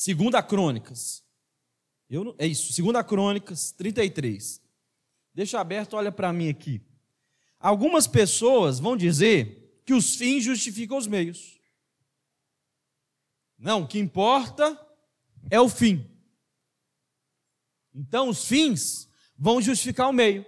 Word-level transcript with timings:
Segunda 0.00 0.42
Crônicas. 0.42 1.22
Eu, 2.08 2.34
é 2.38 2.46
isso, 2.46 2.72
Segunda 2.72 3.04
Crônicas 3.04 3.70
33. 3.72 4.58
Deixa 5.34 5.60
aberto, 5.60 5.92
olha 5.92 6.10
para 6.10 6.32
mim 6.32 6.48
aqui. 6.48 6.80
Algumas 7.58 8.06
pessoas 8.06 8.80
vão 8.80 8.96
dizer 8.96 9.82
que 9.84 9.92
os 9.92 10.16
fins 10.16 10.42
justificam 10.42 10.96
os 10.96 11.06
meios. 11.06 11.60
Não, 13.58 13.82
o 13.82 13.86
que 13.86 13.98
importa 13.98 14.74
é 15.50 15.60
o 15.60 15.68
fim. 15.68 16.10
Então, 17.94 18.30
os 18.30 18.46
fins 18.46 19.06
vão 19.36 19.60
justificar 19.60 20.08
o 20.08 20.14
meio. 20.14 20.46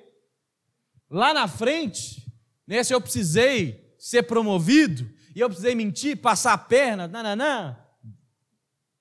Lá 1.10 1.34
na 1.34 1.46
frente, 1.46 2.26
né, 2.66 2.82
se 2.82 2.94
eu 2.94 3.02
precisei 3.02 3.94
ser 3.98 4.22
promovido, 4.22 5.12
e 5.36 5.40
eu 5.40 5.48
precisei 5.50 5.74
mentir, 5.74 6.16
passar 6.22 6.54
a 6.54 6.58
perna, 6.58 7.06
nananã, 7.06 7.81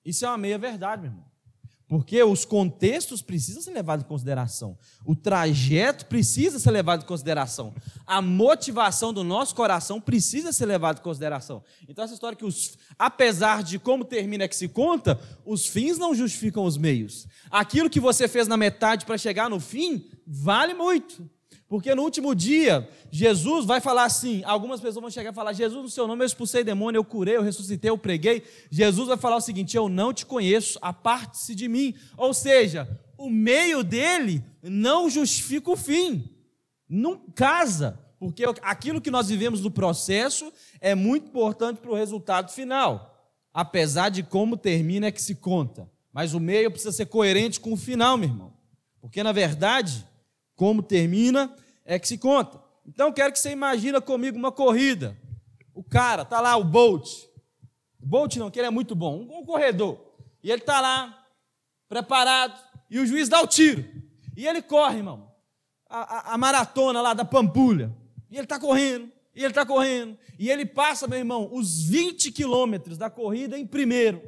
isso 0.04 0.24
é 0.24 0.28
uma 0.28 0.38
meia 0.38 0.58
verdade, 0.58 1.02
meu 1.02 1.10
irmão. 1.10 1.32
Porque 1.92 2.22
os 2.22 2.46
contextos 2.46 3.20
precisam 3.20 3.60
ser 3.60 3.72
levados 3.72 4.02
em 4.02 4.08
consideração. 4.08 4.78
O 5.04 5.14
trajeto 5.14 6.06
precisa 6.06 6.58
ser 6.58 6.70
levado 6.70 7.02
em 7.02 7.06
consideração. 7.06 7.74
A 8.06 8.22
motivação 8.22 9.12
do 9.12 9.22
nosso 9.22 9.54
coração 9.54 10.00
precisa 10.00 10.54
ser 10.54 10.64
levada 10.64 11.00
em 11.00 11.02
consideração. 11.02 11.62
Então, 11.86 12.02
essa 12.02 12.14
história 12.14 12.34
que, 12.34 12.46
os, 12.46 12.78
apesar 12.98 13.62
de 13.62 13.78
como 13.78 14.06
termina 14.06 14.48
que 14.48 14.56
se 14.56 14.68
conta, 14.68 15.20
os 15.44 15.66
fins 15.66 15.98
não 15.98 16.14
justificam 16.14 16.64
os 16.64 16.78
meios. 16.78 17.26
Aquilo 17.50 17.90
que 17.90 18.00
você 18.00 18.26
fez 18.26 18.48
na 18.48 18.56
metade 18.56 19.04
para 19.04 19.18
chegar 19.18 19.50
no 19.50 19.60
fim, 19.60 20.08
vale 20.26 20.72
muito. 20.72 21.28
Porque 21.72 21.94
no 21.94 22.02
último 22.02 22.34
dia, 22.34 22.86
Jesus 23.10 23.64
vai 23.64 23.80
falar 23.80 24.04
assim: 24.04 24.42
algumas 24.44 24.78
pessoas 24.78 25.00
vão 25.00 25.10
chegar 25.10 25.32
e 25.32 25.34
falar, 25.34 25.54
Jesus, 25.54 25.82
no 25.82 25.88
seu 25.88 26.06
nome 26.06 26.22
eu 26.22 26.26
expulsei 26.26 26.62
demônio, 26.62 26.98
eu 26.98 27.04
curei, 27.04 27.34
eu 27.34 27.42
ressuscitei, 27.42 27.88
eu 27.88 27.96
preguei. 27.96 28.42
Jesus 28.70 29.08
vai 29.08 29.16
falar 29.16 29.36
o 29.36 29.40
seguinte: 29.40 29.74
eu 29.74 29.88
não 29.88 30.12
te 30.12 30.26
conheço, 30.26 30.78
aparte-se 30.82 31.54
de 31.54 31.68
mim. 31.68 31.94
Ou 32.14 32.34
seja, 32.34 32.86
o 33.16 33.30
meio 33.30 33.82
dele 33.82 34.44
não 34.62 35.08
justifica 35.08 35.70
o 35.70 35.76
fim, 35.76 36.28
não 36.86 37.16
casa, 37.34 37.98
porque 38.20 38.44
aquilo 38.60 39.00
que 39.00 39.10
nós 39.10 39.30
vivemos 39.30 39.62
no 39.62 39.70
processo 39.70 40.52
é 40.78 40.94
muito 40.94 41.28
importante 41.28 41.78
para 41.78 41.90
o 41.90 41.96
resultado 41.96 42.52
final, 42.52 43.34
apesar 43.50 44.10
de 44.10 44.22
como 44.22 44.58
termina 44.58 45.06
é 45.06 45.10
que 45.10 45.22
se 45.22 45.36
conta. 45.36 45.90
Mas 46.12 46.34
o 46.34 46.38
meio 46.38 46.70
precisa 46.70 46.92
ser 46.92 47.06
coerente 47.06 47.58
com 47.58 47.72
o 47.72 47.78
final, 47.78 48.18
meu 48.18 48.28
irmão, 48.28 48.52
porque 49.00 49.22
na 49.22 49.32
verdade, 49.32 50.06
como 50.54 50.82
termina 50.82 51.50
é 51.84 51.98
que 51.98 52.08
se 52.08 52.18
conta. 52.18 52.62
Então 52.86 53.12
quero 53.12 53.32
que 53.32 53.38
você 53.38 53.50
imagine 53.50 54.00
comigo 54.00 54.36
uma 54.36 54.52
corrida. 54.52 55.16
O 55.74 55.82
cara 55.82 56.24
tá 56.24 56.40
lá, 56.40 56.56
o 56.56 56.64
Bolt. 56.64 57.08
Bolt 57.98 58.36
não, 58.36 58.50
que 58.50 58.58
ele 58.58 58.66
é 58.66 58.70
muito 58.70 58.94
bom, 58.94 59.26
um 59.30 59.44
corredor. 59.44 59.98
E 60.42 60.50
ele 60.50 60.62
tá 60.62 60.80
lá, 60.80 61.26
preparado, 61.88 62.60
e 62.90 62.98
o 62.98 63.06
juiz 63.06 63.28
dá 63.28 63.40
o 63.40 63.46
tiro. 63.46 63.84
E 64.36 64.46
ele 64.46 64.60
corre, 64.60 64.98
irmão. 64.98 65.30
A, 65.88 66.30
a, 66.30 66.34
a 66.34 66.38
maratona 66.38 67.00
lá 67.00 67.14
da 67.14 67.24
Pampulha. 67.24 67.94
E 68.30 68.36
ele 68.36 68.44
está 68.44 68.58
correndo, 68.58 69.10
e 69.34 69.40
ele 69.40 69.48
está 69.48 69.64
correndo. 69.64 70.18
E 70.38 70.50
ele 70.50 70.66
passa, 70.66 71.06
meu 71.06 71.18
irmão, 71.18 71.48
os 71.52 71.84
20 71.84 72.32
quilômetros 72.32 72.98
da 72.98 73.08
corrida 73.08 73.58
em 73.58 73.66
primeiro. 73.66 74.22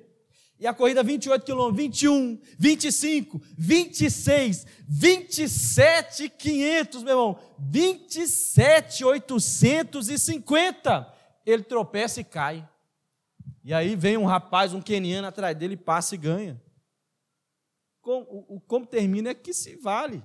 E 0.58 0.66
a 0.66 0.74
corrida 0.74 1.02
28 1.02 1.44
quilômetros, 1.44 1.76
21, 1.76 2.40
25, 2.58 3.42
26, 3.58 4.66
27, 4.88 6.28
500, 6.28 7.02
meu 7.02 7.12
irmão, 7.12 7.38
27, 7.58 9.04
850. 9.04 11.12
Ele 11.44 11.64
tropeça 11.64 12.20
e 12.20 12.24
cai. 12.24 12.66
E 13.64 13.74
aí 13.74 13.96
vem 13.96 14.16
um 14.16 14.26
rapaz, 14.26 14.72
um 14.72 14.80
queniano 14.80 15.26
atrás 15.26 15.56
dele, 15.56 15.76
passa 15.76 16.14
e 16.14 16.18
ganha. 16.18 16.62
Como, 18.00 18.62
como 18.66 18.86
termina 18.86 19.30
é 19.30 19.34
que 19.34 19.52
se 19.52 19.74
vale. 19.76 20.22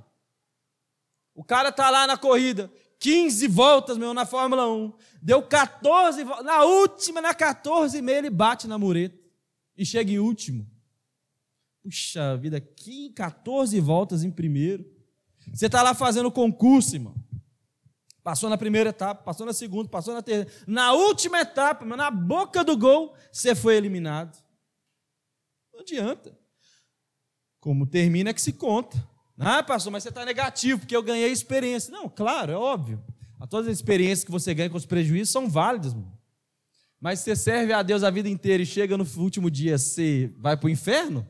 O 1.34 1.44
cara 1.44 1.70
está 1.70 1.90
lá 1.90 2.06
na 2.06 2.18
corrida, 2.18 2.72
15 3.00 3.48
voltas, 3.48 3.98
meu, 3.98 4.14
na 4.14 4.26
Fórmula 4.26 4.70
1. 4.70 4.94
Deu 5.22 5.42
14 5.42 6.24
voltas. 6.24 6.46
Na 6.46 6.64
última, 6.64 7.20
na 7.20 7.34
14 7.34 7.98
e 7.98 8.02
meia, 8.02 8.20
ele 8.20 8.30
bate 8.30 8.68
na 8.68 8.78
mureta 8.78 9.19
e 9.80 9.86
chega 9.86 10.12
em 10.12 10.20
último. 10.20 10.70
Puxa 11.82 12.36
vida, 12.36 12.62
14 13.16 13.80
voltas 13.80 14.26
em 14.26 14.30
primeiro. 14.30 14.86
Você 15.54 15.68
está 15.68 15.82
lá 15.82 15.96
fazendo 15.96 16.30
concurso, 16.30 16.98
irmão. 16.98 17.16
Passou 18.22 18.50
na 18.50 18.58
primeira 18.58 18.90
etapa, 18.90 19.24
passou 19.24 19.46
na 19.46 19.54
segunda, 19.54 19.90
passou 19.90 20.14
na 20.14 20.22
terceira. 20.22 20.52
Na 20.68 20.92
última 20.92 21.40
etapa, 21.40 21.86
na 21.86 22.12
boca 22.12 22.62
do 22.62 22.78
gol, 22.78 23.16
você 23.32 23.56
foi 23.56 23.78
eliminado. 23.78 24.38
Não 25.74 25.80
adianta. 25.80 26.38
Como 27.62 27.88
termina 27.88 28.32
é 28.32 28.34
que 28.34 28.42
se 28.42 28.52
conta. 28.52 29.02
Ah, 29.38 29.64
pastor, 29.64 29.94
mas 29.94 30.04
você 30.04 30.10
está 30.10 30.26
negativo, 30.26 30.82
porque 30.82 30.96
eu 30.96 31.02
ganhei 31.02 31.32
experiência. 31.32 31.90
Não, 31.94 32.10
claro, 32.10 32.52
é 32.52 32.58
óbvio. 32.58 33.02
Todas 33.50 33.70
as 33.70 33.78
experiências 33.78 34.26
que 34.26 34.32
você 34.32 34.54
ganha 34.54 34.70
com 34.70 34.78
os 34.78 34.86
prejuízos 34.86 35.32
são 35.32 35.50
válidas, 35.50 35.94
irmão. 35.94 36.19
Mas 37.00 37.20
você 37.20 37.36
serve 37.36 37.72
a 37.72 37.82
Deus 37.82 38.04
a 38.04 38.10
vida 38.10 38.28
inteira 38.28 38.62
e 38.62 38.66
chega 38.66 38.98
no 38.98 39.08
último 39.18 39.50
dia, 39.50 39.78
você 39.78 40.32
vai 40.38 40.58
para 40.58 40.68
o 40.68 40.70
inferno? 40.70 41.26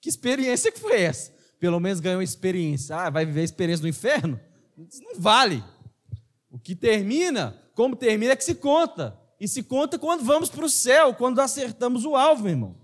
Que 0.00 0.08
experiência 0.08 0.72
que 0.72 0.80
foi 0.80 1.00
essa? 1.00 1.32
Pelo 1.60 1.78
menos 1.78 2.00
ganhou 2.00 2.20
experiência. 2.20 2.96
Ah, 2.96 3.10
vai 3.10 3.24
viver 3.24 3.40
a 3.40 3.44
experiência 3.44 3.82
do 3.82 3.88
inferno? 3.88 4.38
Isso 4.76 5.02
não 5.02 5.20
vale. 5.20 5.62
O 6.50 6.58
que 6.58 6.74
termina, 6.74 7.56
como 7.74 7.96
termina, 7.96 8.32
é 8.32 8.36
que 8.36 8.44
se 8.44 8.56
conta. 8.56 9.18
E 9.40 9.48
se 9.48 9.62
conta 9.62 9.98
quando 9.98 10.24
vamos 10.24 10.48
para 10.48 10.64
o 10.64 10.70
céu, 10.70 11.14
quando 11.14 11.40
acertamos 11.40 12.04
o 12.04 12.16
alvo, 12.16 12.44
meu 12.44 12.52
irmão. 12.52 12.76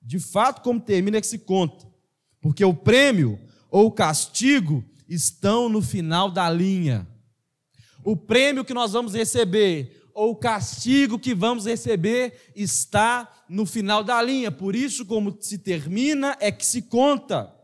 De 0.00 0.18
fato, 0.18 0.62
como 0.62 0.80
termina 0.80 1.18
é 1.18 1.20
que 1.20 1.26
se 1.26 1.38
conta. 1.38 1.86
Porque 2.40 2.64
o 2.64 2.74
prêmio 2.74 3.38
ou 3.70 3.86
o 3.86 3.92
castigo 3.92 4.84
estão 5.08 5.68
no 5.68 5.82
final 5.82 6.30
da 6.30 6.48
linha. 6.48 7.06
O 8.04 8.16
prêmio 8.16 8.64
que 8.64 8.74
nós 8.74 8.92
vamos 8.92 9.14
receber 9.14 10.05
ou 10.16 10.30
o 10.30 10.36
castigo 10.36 11.18
que 11.18 11.34
vamos 11.34 11.66
receber 11.66 12.50
está 12.56 13.30
no 13.50 13.66
final 13.66 14.02
da 14.02 14.20
linha. 14.22 14.50
Por 14.50 14.74
isso, 14.74 15.04
como 15.04 15.36
se 15.38 15.58
termina, 15.58 16.34
é 16.40 16.50
que 16.50 16.64
se 16.64 16.80
conta. 16.80 17.54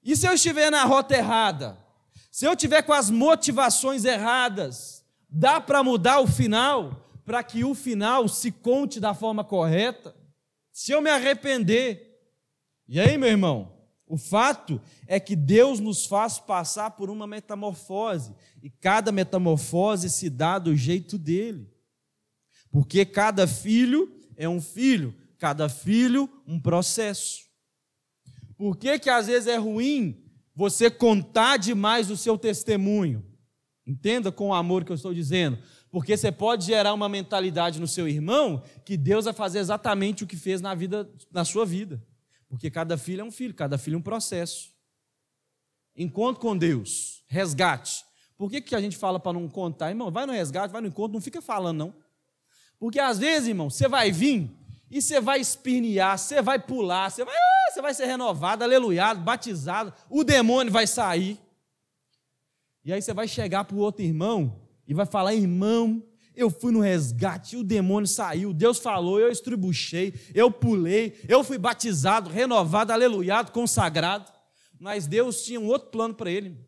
E 0.00 0.14
se 0.14 0.24
eu 0.24 0.32
estiver 0.32 0.70
na 0.70 0.84
rota 0.84 1.16
errada? 1.16 1.76
Se 2.30 2.46
eu 2.46 2.54
tiver 2.54 2.82
com 2.82 2.92
as 2.92 3.10
motivações 3.10 4.04
erradas, 4.04 5.04
dá 5.28 5.60
para 5.60 5.82
mudar 5.82 6.20
o 6.20 6.28
final 6.28 7.10
para 7.24 7.42
que 7.42 7.64
o 7.64 7.74
final 7.74 8.28
se 8.28 8.52
conte 8.52 9.00
da 9.00 9.12
forma 9.12 9.42
correta? 9.42 10.14
Se 10.72 10.92
eu 10.92 11.02
me 11.02 11.10
arrepender, 11.10 12.20
e 12.86 13.00
aí, 13.00 13.18
meu 13.18 13.30
irmão? 13.30 13.73
O 14.14 14.16
fato 14.16 14.80
é 15.08 15.18
que 15.18 15.34
Deus 15.34 15.80
nos 15.80 16.06
faz 16.06 16.38
passar 16.38 16.92
por 16.92 17.10
uma 17.10 17.26
metamorfose, 17.26 18.32
e 18.62 18.70
cada 18.70 19.10
metamorfose 19.10 20.08
se 20.08 20.30
dá 20.30 20.56
do 20.56 20.76
jeito 20.76 21.18
dele. 21.18 21.68
Porque 22.70 23.04
cada 23.04 23.44
filho 23.48 24.08
é 24.36 24.48
um 24.48 24.60
filho, 24.60 25.12
cada 25.36 25.68
filho 25.68 26.30
um 26.46 26.60
processo. 26.60 27.40
Por 28.56 28.76
que, 28.76 29.00
que 29.00 29.10
às 29.10 29.26
vezes 29.26 29.48
é 29.48 29.56
ruim 29.56 30.22
você 30.54 30.88
contar 30.88 31.56
demais 31.56 32.08
o 32.08 32.16
seu 32.16 32.38
testemunho? 32.38 33.26
Entenda 33.84 34.30
com 34.30 34.50
o 34.50 34.54
amor 34.54 34.84
que 34.84 34.92
eu 34.92 34.96
estou 34.96 35.12
dizendo. 35.12 35.58
Porque 35.90 36.16
você 36.16 36.30
pode 36.30 36.66
gerar 36.66 36.94
uma 36.94 37.08
mentalidade 37.08 37.80
no 37.80 37.88
seu 37.88 38.06
irmão 38.06 38.62
que 38.84 38.96
Deus 38.96 39.24
vai 39.24 39.34
fazer 39.34 39.58
exatamente 39.58 40.22
o 40.22 40.26
que 40.26 40.36
fez 40.36 40.60
na 40.60 40.72
vida, 40.72 41.10
na 41.32 41.44
sua 41.44 41.66
vida. 41.66 42.00
Porque 42.54 42.70
cada 42.70 42.96
filho 42.96 43.20
é 43.20 43.24
um 43.24 43.32
filho, 43.32 43.52
cada 43.52 43.76
filho 43.76 43.96
é 43.96 43.98
um 43.98 44.02
processo. 44.02 44.72
Encontro 45.96 46.40
com 46.40 46.56
Deus, 46.56 47.24
resgate. 47.26 48.04
Por 48.36 48.48
que, 48.48 48.60
que 48.60 48.76
a 48.76 48.80
gente 48.80 48.96
fala 48.96 49.18
para 49.18 49.32
não 49.32 49.48
contar? 49.48 49.90
Irmão, 49.90 50.08
vai 50.08 50.24
no 50.24 50.32
resgate, 50.32 50.70
vai 50.72 50.80
no 50.80 50.86
encontro, 50.86 51.14
não 51.14 51.20
fica 51.20 51.42
falando, 51.42 51.78
não. 51.78 51.94
Porque 52.78 53.00
às 53.00 53.18
vezes, 53.18 53.48
irmão, 53.48 53.68
você 53.68 53.88
vai 53.88 54.12
vir 54.12 54.48
e 54.88 55.02
você 55.02 55.20
vai 55.20 55.40
espirnear, 55.40 56.16
você 56.16 56.40
vai 56.40 56.56
pular, 56.56 57.10
você 57.10 57.24
vai, 57.24 57.34
ah, 57.34 57.72
você 57.72 57.82
vai 57.82 57.92
ser 57.92 58.06
renovado, 58.06 58.62
aleluiado, 58.62 59.20
batizado, 59.20 59.92
o 60.08 60.22
demônio 60.22 60.72
vai 60.72 60.86
sair. 60.86 61.40
E 62.84 62.92
aí 62.92 63.02
você 63.02 63.12
vai 63.12 63.26
chegar 63.26 63.64
para 63.64 63.76
o 63.76 63.80
outro 63.80 64.04
irmão 64.04 64.60
e 64.86 64.94
vai 64.94 65.06
falar: 65.06 65.34
irmão, 65.34 66.00
eu 66.36 66.50
fui 66.50 66.72
no 66.72 66.80
resgate, 66.80 67.56
o 67.56 67.64
demônio 67.64 68.08
saiu, 68.08 68.52
Deus 68.52 68.78
falou, 68.78 69.20
eu 69.20 69.30
estribuchei, 69.30 70.14
eu 70.34 70.50
pulei, 70.50 71.14
eu 71.28 71.44
fui 71.44 71.58
batizado, 71.58 72.30
renovado, 72.30 72.92
aleluiado, 72.92 73.52
consagrado. 73.52 74.32
Mas 74.78 75.06
Deus 75.06 75.44
tinha 75.44 75.60
um 75.60 75.66
outro 75.66 75.90
plano 75.90 76.14
para 76.14 76.30
ele. 76.30 76.58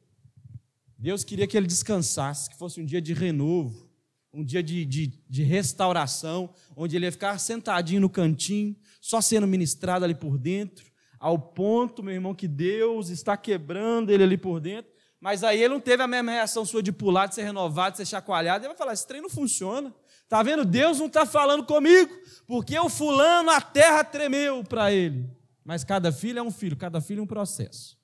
Deus 0.98 1.24
queria 1.24 1.46
que 1.46 1.56
ele 1.56 1.66
descansasse, 1.66 2.48
que 2.48 2.56
fosse 2.56 2.80
um 2.80 2.84
dia 2.84 3.02
de 3.02 3.12
renovo, 3.12 3.86
um 4.32 4.44
dia 4.44 4.62
de, 4.62 4.84
de, 4.84 5.12
de 5.28 5.42
restauração, 5.42 6.50
onde 6.76 6.96
ele 6.96 7.06
ia 7.06 7.12
ficar 7.12 7.38
sentadinho 7.38 8.00
no 8.00 8.08
cantinho, 8.08 8.76
só 9.00 9.20
sendo 9.20 9.46
ministrado 9.46 10.04
ali 10.04 10.14
por 10.14 10.38
dentro, 10.38 10.86
ao 11.19 11.38
ponto, 11.38 12.02
meu 12.02 12.14
irmão, 12.14 12.34
que 12.34 12.46
Deus 12.46 13.08
está 13.08 13.36
quebrando 13.36 14.10
ele 14.10 14.22
ali 14.22 14.36
por 14.36 14.60
dentro. 14.60 14.92
Mas 15.20 15.42
aí 15.42 15.62
ele 15.62 15.74
não 15.74 15.80
teve 15.80 16.02
a 16.02 16.06
mesma 16.06 16.32
reação 16.32 16.64
sua 16.64 16.82
de 16.82 16.92
pular, 16.92 17.26
de 17.26 17.34
ser 17.34 17.42
renovado, 17.42 17.92
de 17.92 17.98
ser 17.98 18.06
chacoalhado. 18.06 18.64
Ele 18.64 18.68
vai 18.68 18.76
falar: 18.76 18.92
esse 18.92 19.06
trem 19.06 19.20
não 19.20 19.30
funciona. 19.30 19.94
Está 20.22 20.42
vendo? 20.42 20.64
Deus 20.64 20.98
não 20.98 21.06
está 21.06 21.24
falando 21.24 21.64
comigo, 21.64 22.12
porque 22.46 22.76
o 22.78 22.88
fulano, 22.88 23.50
a 23.50 23.60
terra 23.60 24.02
tremeu 24.02 24.64
para 24.64 24.92
ele. 24.92 25.30
Mas 25.64 25.84
cada 25.84 26.12
filho 26.12 26.38
é 26.38 26.42
um 26.42 26.50
filho, 26.50 26.76
cada 26.76 27.00
filho 27.00 27.20
é 27.20 27.22
um 27.22 27.26
processo. 27.26 27.96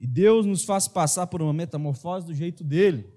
E 0.00 0.06
Deus 0.06 0.44
nos 0.44 0.64
faz 0.64 0.88
passar 0.88 1.26
por 1.26 1.40
uma 1.40 1.52
metamorfose 1.52 2.26
do 2.26 2.34
jeito 2.34 2.64
dele. 2.64 3.12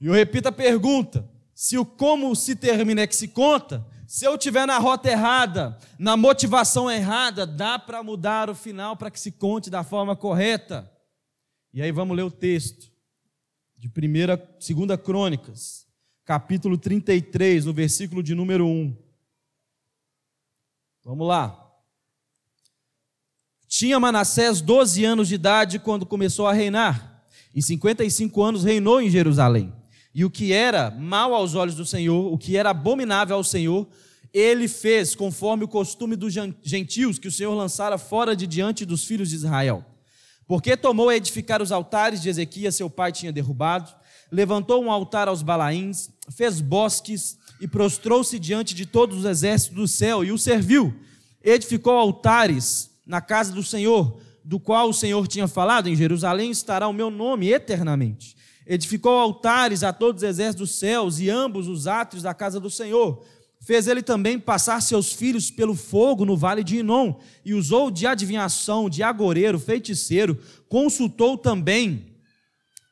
E 0.00 0.06
eu 0.06 0.12
repito 0.12 0.48
a 0.48 0.52
pergunta: 0.52 1.28
se 1.54 1.78
o 1.78 1.84
como 1.84 2.34
se 2.34 2.56
termina 2.56 3.02
é 3.02 3.06
que 3.06 3.16
se 3.16 3.28
conta, 3.28 3.86
se 4.06 4.24
eu 4.24 4.34
estiver 4.34 4.66
na 4.66 4.78
rota 4.78 5.10
errada, 5.10 5.78
na 5.98 6.16
motivação 6.16 6.90
errada, 6.90 7.46
dá 7.46 7.78
para 7.78 8.02
mudar 8.02 8.48
o 8.48 8.54
final 8.54 8.96
para 8.96 9.10
que 9.10 9.18
se 9.18 9.32
conte 9.32 9.70
da 9.70 9.82
forma 9.82 10.14
correta. 10.14 10.90
E 11.76 11.82
aí 11.82 11.92
vamos 11.92 12.16
ler 12.16 12.22
o 12.22 12.30
texto 12.30 12.90
de 13.76 13.86
1 13.86 13.92
2 14.88 14.98
Crônicas, 15.04 15.86
capítulo 16.24 16.78
33, 16.78 17.66
no 17.66 17.74
versículo 17.74 18.22
de 18.22 18.34
número 18.34 18.66
1. 18.66 18.96
Vamos 21.04 21.28
lá. 21.28 21.70
Tinha 23.68 24.00
Manassés 24.00 24.62
12 24.62 25.04
anos 25.04 25.28
de 25.28 25.34
idade 25.34 25.78
quando 25.78 26.06
começou 26.06 26.46
a 26.46 26.52
reinar, 26.54 27.22
e 27.54 27.62
55 27.62 28.42
anos 28.42 28.64
reinou 28.64 28.98
em 28.98 29.10
Jerusalém. 29.10 29.70
E 30.14 30.24
o 30.24 30.30
que 30.30 30.54
era 30.54 30.90
mal 30.90 31.34
aos 31.34 31.54
olhos 31.54 31.74
do 31.74 31.84
Senhor, 31.84 32.32
o 32.32 32.38
que 32.38 32.56
era 32.56 32.70
abominável 32.70 33.36
ao 33.36 33.44
Senhor, 33.44 33.86
ele 34.32 34.66
fez 34.66 35.14
conforme 35.14 35.64
o 35.64 35.68
costume 35.68 36.16
dos 36.16 36.32
gentios 36.62 37.18
que 37.18 37.28
o 37.28 37.32
Senhor 37.32 37.54
lançara 37.54 37.98
fora 37.98 38.34
de 38.34 38.46
diante 38.46 38.86
dos 38.86 39.04
filhos 39.04 39.28
de 39.28 39.36
Israel. 39.36 39.84
Porque 40.46 40.76
tomou 40.76 41.08
a 41.08 41.16
edificar 41.16 41.60
os 41.60 41.72
altares 41.72 42.22
de 42.22 42.28
Ezequias, 42.28 42.76
seu 42.76 42.88
pai 42.88 43.10
tinha 43.10 43.32
derrubado, 43.32 43.92
levantou 44.30 44.82
um 44.82 44.90
altar 44.90 45.28
aos 45.28 45.42
Balaíns, 45.42 46.10
fez 46.30 46.60
bosques 46.60 47.36
e 47.60 47.66
prostrou-se 47.66 48.38
diante 48.38 48.74
de 48.74 48.86
todos 48.86 49.18
os 49.18 49.24
exércitos 49.24 49.76
do 49.76 49.88
céu 49.88 50.24
e 50.24 50.30
o 50.30 50.38
serviu. 50.38 50.94
Edificou 51.42 51.94
altares 51.94 52.90
na 53.04 53.20
casa 53.20 53.52
do 53.52 53.62
Senhor, 53.62 54.20
do 54.44 54.60
qual 54.60 54.88
o 54.88 54.94
Senhor 54.94 55.26
tinha 55.26 55.48
falado: 55.48 55.88
em 55.88 55.96
Jerusalém 55.96 56.50
estará 56.50 56.86
o 56.86 56.92
meu 56.92 57.10
nome 57.10 57.52
eternamente. 57.52 58.36
Edificou 58.66 59.18
altares 59.18 59.84
a 59.84 59.92
todos 59.92 60.22
os 60.22 60.28
exércitos 60.28 60.70
dos 60.70 60.78
céus 60.78 61.20
e 61.20 61.30
ambos 61.30 61.68
os 61.68 61.86
átrios 61.86 62.24
da 62.24 62.34
casa 62.34 62.58
do 62.58 62.68
Senhor 62.68 63.24
Fez 63.66 63.88
ele 63.88 64.00
também 64.00 64.38
passar 64.38 64.80
seus 64.80 65.12
filhos 65.12 65.50
pelo 65.50 65.74
fogo 65.74 66.24
no 66.24 66.36
vale 66.36 66.62
de 66.62 66.78
Inom, 66.78 67.16
e 67.44 67.52
usou 67.52 67.90
de 67.90 68.06
adivinhação, 68.06 68.88
de 68.88 69.02
agoreiro, 69.02 69.58
feiticeiro, 69.58 70.38
consultou 70.68 71.36
também 71.36 72.14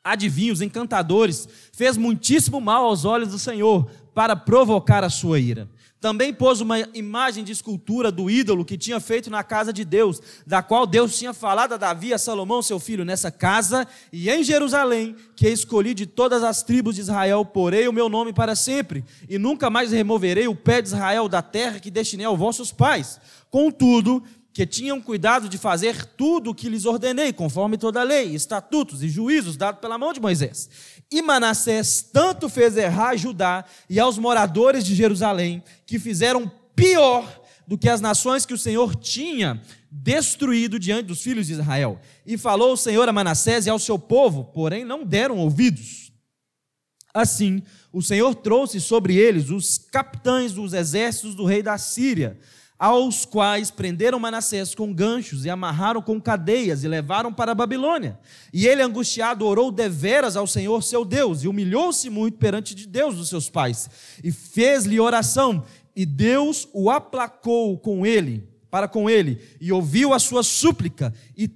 adivinhos, 0.03 0.59
encantadores, 0.59 1.47
fez 1.71 1.95
muitíssimo 1.95 2.59
mal 2.59 2.83
aos 2.83 3.05
olhos 3.05 3.29
do 3.29 3.39
Senhor, 3.39 3.89
para 4.13 4.35
provocar 4.35 5.01
a 5.01 5.09
sua 5.09 5.39
ira. 5.39 5.69
Também 6.05 6.31
pôs 6.31 6.61
uma 6.61 6.77
imagem 6.93 7.43
de 7.43 7.51
escultura 7.51 8.11
do 8.11 8.29
ídolo 8.29 8.63
que 8.63 8.77
tinha 8.77 8.99
feito 8.99 9.27
na 9.27 9.43
casa 9.43 9.73
de 9.73 9.83
Deus, 9.83 10.21
da 10.45 10.61
qual 10.61 10.85
Deus 10.85 11.17
tinha 11.17 11.33
falado 11.33 11.73
a 11.73 11.77
Davi 11.77 12.13
a 12.13 12.19
Salomão, 12.19 12.61
seu 12.61 12.79
filho, 12.79 13.03
nessa 13.03 13.31
casa 13.31 13.87
e 14.13 14.29
em 14.29 14.43
Jerusalém, 14.43 15.15
que 15.35 15.49
escolhi 15.49 15.95
de 15.95 16.05
todas 16.05 16.43
as 16.43 16.61
tribos 16.61 16.93
de 16.93 17.01
Israel, 17.01 17.43
porei 17.43 17.87
o 17.87 17.91
meu 17.91 18.07
nome 18.07 18.31
para 18.33 18.55
sempre, 18.55 19.03
e 19.27 19.39
nunca 19.39 19.67
mais 19.67 19.91
removerei 19.91 20.47
o 20.47 20.55
pé 20.55 20.79
de 20.79 20.89
Israel 20.89 21.27
da 21.27 21.41
terra 21.41 21.79
que 21.79 21.89
destinei 21.89 22.27
aos 22.27 22.37
vossos 22.37 22.71
pais. 22.71 23.19
Contudo, 23.49 24.21
que 24.55 24.65
tinham 24.65 25.01
cuidado 25.01 25.49
de 25.49 25.57
fazer 25.57 26.05
tudo 26.05 26.51
o 26.51 26.55
que 26.55 26.69
lhes 26.69 26.85
ordenei, 26.85 27.33
conforme 27.33 27.77
toda 27.77 27.99
a 27.99 28.03
lei, 28.03 28.33
estatutos 28.33 29.03
e 29.03 29.09
juízos 29.09 29.57
dados 29.57 29.81
pela 29.81 29.97
mão 29.97 30.13
de 30.13 30.21
Moisés. 30.21 30.69
E 31.11 31.21
Manassés 31.21 32.01
tanto 32.01 32.47
fez 32.47 32.77
errar 32.77 33.17
Judá 33.17 33.65
e 33.89 33.99
aos 33.99 34.17
moradores 34.17 34.85
de 34.85 34.95
Jerusalém, 34.95 35.61
que 35.85 35.99
fizeram 35.99 36.49
pior 36.73 37.43
do 37.67 37.77
que 37.77 37.89
as 37.89 37.99
nações 37.99 38.45
que 38.45 38.53
o 38.53 38.57
Senhor 38.57 38.95
tinha 38.95 39.61
destruído 39.91 40.79
diante 40.79 41.07
dos 41.07 41.21
filhos 41.21 41.47
de 41.47 41.53
Israel. 41.53 41.99
E 42.25 42.37
falou 42.37 42.71
o 42.71 42.77
Senhor 42.77 43.09
a 43.09 43.11
Manassés 43.11 43.65
e 43.65 43.69
ao 43.69 43.77
seu 43.77 43.99
povo, 43.99 44.45
porém 44.45 44.85
não 44.85 45.03
deram 45.03 45.37
ouvidos. 45.37 46.13
Assim, 47.13 47.61
o 47.91 48.01
Senhor 48.01 48.33
trouxe 48.33 48.79
sobre 48.79 49.17
eles 49.17 49.49
os 49.49 49.77
capitães 49.77 50.53
dos 50.53 50.71
exércitos 50.71 51.35
do 51.35 51.43
rei 51.43 51.61
da 51.61 51.77
Síria, 51.77 52.39
aos 52.77 53.25
quais 53.25 53.71
prenderam 53.71 54.19
Manassés 54.19 54.75
com 54.75 54.93
ganchos 54.93 55.45
e 55.45 55.49
amarraram 55.49 56.01
com 56.01 56.19
cadeias 56.19 56.83
e 56.83 56.87
levaram 56.87 57.33
para 57.33 57.53
a 57.53 57.55
Babilônia. 57.55 58.19
E 58.53 58.67
ele, 58.67 58.81
angustiado, 58.81 59.45
orou 59.45 59.71
deveras 59.71 60.35
ao 60.35 60.45
Senhor 60.45 60.83
seu 60.83 61.05
Deus 61.05 61.43
e 61.43 61.47
humilhou-se 61.47 62.09
muito 62.09 62.37
perante 62.37 62.75
de 62.75 62.85
Deus 62.85 63.15
dos 63.15 63.29
seus 63.29 63.49
pais 63.49 63.89
e 64.23 64.31
fez-lhe 64.31 64.99
oração. 64.99 65.63
E 65.95 66.05
Deus 66.05 66.67
o 66.73 66.89
aplacou 66.89 67.77
com 67.77 68.05
ele, 68.05 68.45
para 68.69 68.89
com 68.89 69.09
ele, 69.09 69.41
e 69.61 69.71
ouviu 69.71 70.13
a 70.13 70.19
sua 70.19 70.43
súplica 70.43 71.13
e, 71.37 71.49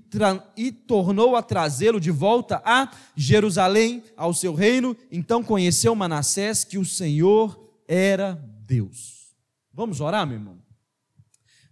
e 0.56 0.72
tornou 0.72 1.36
a 1.36 1.42
trazê-lo 1.42 2.00
de 2.00 2.12
volta 2.12 2.62
a 2.64 2.90
Jerusalém, 3.14 4.02
ao 4.16 4.34
seu 4.34 4.54
reino. 4.54 4.96
Então 5.12 5.44
conheceu 5.44 5.94
Manassés 5.94 6.64
que 6.64 6.78
o 6.78 6.86
Senhor 6.86 7.60
era 7.86 8.42
Deus. 8.66 9.36
Vamos 9.74 10.00
orar, 10.00 10.26
meu 10.26 10.38
irmão? 10.38 10.69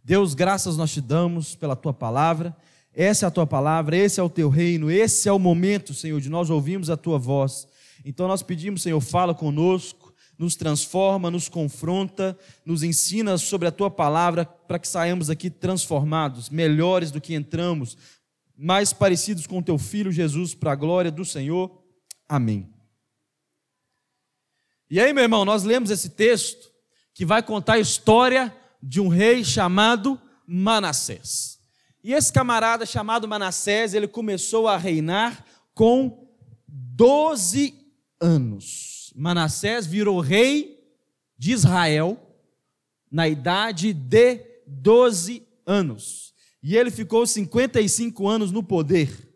Deus, 0.08 0.34
graças 0.34 0.78
nós 0.78 0.94
te 0.94 1.02
damos 1.02 1.54
pela 1.54 1.76
tua 1.76 1.94
palavra. 1.94 2.56
Essa 2.94 3.26
é 3.26 3.28
a 3.28 3.30
tua 3.30 3.46
palavra, 3.46 3.98
esse 3.98 4.22
é 4.22 4.24
o 4.24 4.30
teu 4.30 4.48
reino, 4.48 4.90
esse 4.90 5.28
é 5.28 5.34
o 5.34 5.38
momento, 5.38 5.94
Senhor, 5.94 6.22
de 6.22 6.30
nós 6.30 6.50
ouvirmos 6.50 6.90
a 6.90 6.96
tua 6.96 7.20
voz. 7.20 7.68
Então 8.06 8.26
nós 8.26 8.42
pedimos, 8.42 8.84
Senhor, 8.84 9.02
fala 9.02 9.36
conosco, 9.36 10.14
nos 10.40 10.56
transforma, 10.56 11.30
nos 11.30 11.50
confronta, 11.50 12.40
nos 12.66 12.84
ensina 12.84 13.38
sobre 13.38 13.68
a 13.68 13.72
tua 13.72 13.92
palavra 13.92 14.46
para 14.46 14.80
que 14.80 14.88
saiamos 14.88 15.30
aqui 15.30 15.50
transformados, 15.50 16.50
melhores 16.50 17.12
do 17.12 17.20
que 17.20 17.36
entramos, 17.36 17.98
mais 18.58 18.94
parecidos 18.94 19.46
com 19.46 19.60
o 19.60 19.64
teu 19.64 19.78
filho 19.78 20.10
Jesus, 20.10 20.56
para 20.56 20.72
a 20.72 20.76
glória 20.76 21.12
do 21.12 21.26
Senhor. 21.26 21.84
Amém. 22.30 22.74
E 24.90 25.02
aí, 25.02 25.12
meu 25.12 25.24
irmão, 25.24 25.44
nós 25.44 25.66
lemos 25.66 25.92
esse 25.92 26.12
texto 26.12 26.72
que 27.14 27.26
vai 27.26 27.44
contar 27.44 27.74
a 27.74 27.80
história 27.80 28.56
de 28.82 29.00
um 29.02 29.08
rei 29.08 29.44
chamado 29.44 30.20
Manassés. 30.46 31.60
E 32.04 32.14
esse 32.14 32.32
camarada 32.32 32.86
chamado 32.86 33.28
Manassés, 33.28 33.94
ele 33.94 34.08
começou 34.08 34.68
a 34.68 34.78
reinar 34.78 35.44
com 35.74 36.28
12 36.68 37.74
anos. 38.20 39.12
Manassés 39.16 39.86
virou 39.86 40.20
rei 40.20 40.80
de 41.38 41.52
Israel 41.52 42.18
na 43.12 43.28
idade 43.28 43.94
de 43.94 44.42
12 44.66 45.46
anos. 45.66 46.34
E 46.62 46.76
ele 46.76 46.92
ficou 46.92 47.26
55 47.26 48.28
anos 48.28 48.52
no 48.52 48.64
poder. 48.64 49.28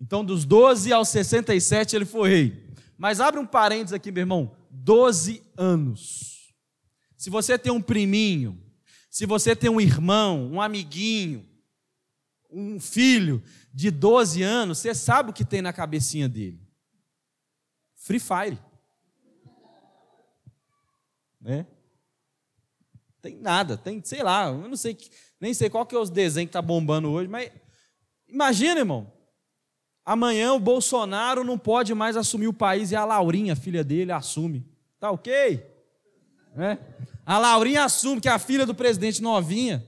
Então, 0.00 0.24
dos 0.24 0.44
12 0.44 0.92
aos 0.92 1.08
67, 1.08 1.96
ele 1.96 2.04
foi 2.04 2.28
rei. 2.28 2.64
Mas 2.98 3.20
abre 3.20 3.40
um 3.40 3.46
parênteses 3.46 3.92
aqui, 3.92 4.10
meu 4.10 4.22
irmão: 4.22 4.52
12 4.70 5.42
anos. 5.56 6.33
Se 7.24 7.30
você 7.30 7.58
tem 7.58 7.72
um 7.72 7.80
priminho, 7.80 8.62
se 9.08 9.24
você 9.24 9.56
tem 9.56 9.70
um 9.70 9.80
irmão, 9.80 10.46
um 10.52 10.60
amiguinho, 10.60 11.48
um 12.50 12.78
filho 12.78 13.42
de 13.72 13.90
12 13.90 14.42
anos, 14.42 14.76
você 14.76 14.94
sabe 14.94 15.30
o 15.30 15.32
que 15.32 15.42
tem 15.42 15.62
na 15.62 15.72
cabecinha 15.72 16.28
dele. 16.28 16.60
Free 17.94 18.20
Fire. 18.20 18.58
Né? 21.40 21.66
Tem 23.22 23.36
nada, 23.36 23.78
tem, 23.78 24.04
sei 24.04 24.22
lá, 24.22 24.48
eu 24.48 24.68
não 24.68 24.76
sei, 24.76 24.94
nem 25.40 25.54
sei 25.54 25.70
qual 25.70 25.86
que 25.86 25.94
é 25.94 25.98
os 25.98 26.10
desenhos 26.10 26.50
que 26.50 26.52
tá 26.52 26.60
bombando 26.60 27.10
hoje, 27.10 27.26
mas 27.26 27.50
imagina, 28.28 28.80
irmão. 28.80 29.10
Amanhã 30.04 30.52
o 30.52 30.60
Bolsonaro 30.60 31.42
não 31.42 31.56
pode 31.58 31.94
mais 31.94 32.18
assumir 32.18 32.48
o 32.48 32.52
país 32.52 32.90
e 32.90 32.96
a 32.96 33.06
Laurinha, 33.06 33.56
filha 33.56 33.82
dele, 33.82 34.12
assume. 34.12 34.70
Tá 35.00 35.10
ok? 35.10 35.72
Né? 36.54 36.78
A 37.26 37.38
Laurinha 37.38 37.84
assume 37.84 38.20
que 38.20 38.28
é 38.28 38.32
a 38.32 38.38
filha 38.38 38.66
do 38.66 38.74
presidente 38.74 39.22
novinha. 39.22 39.84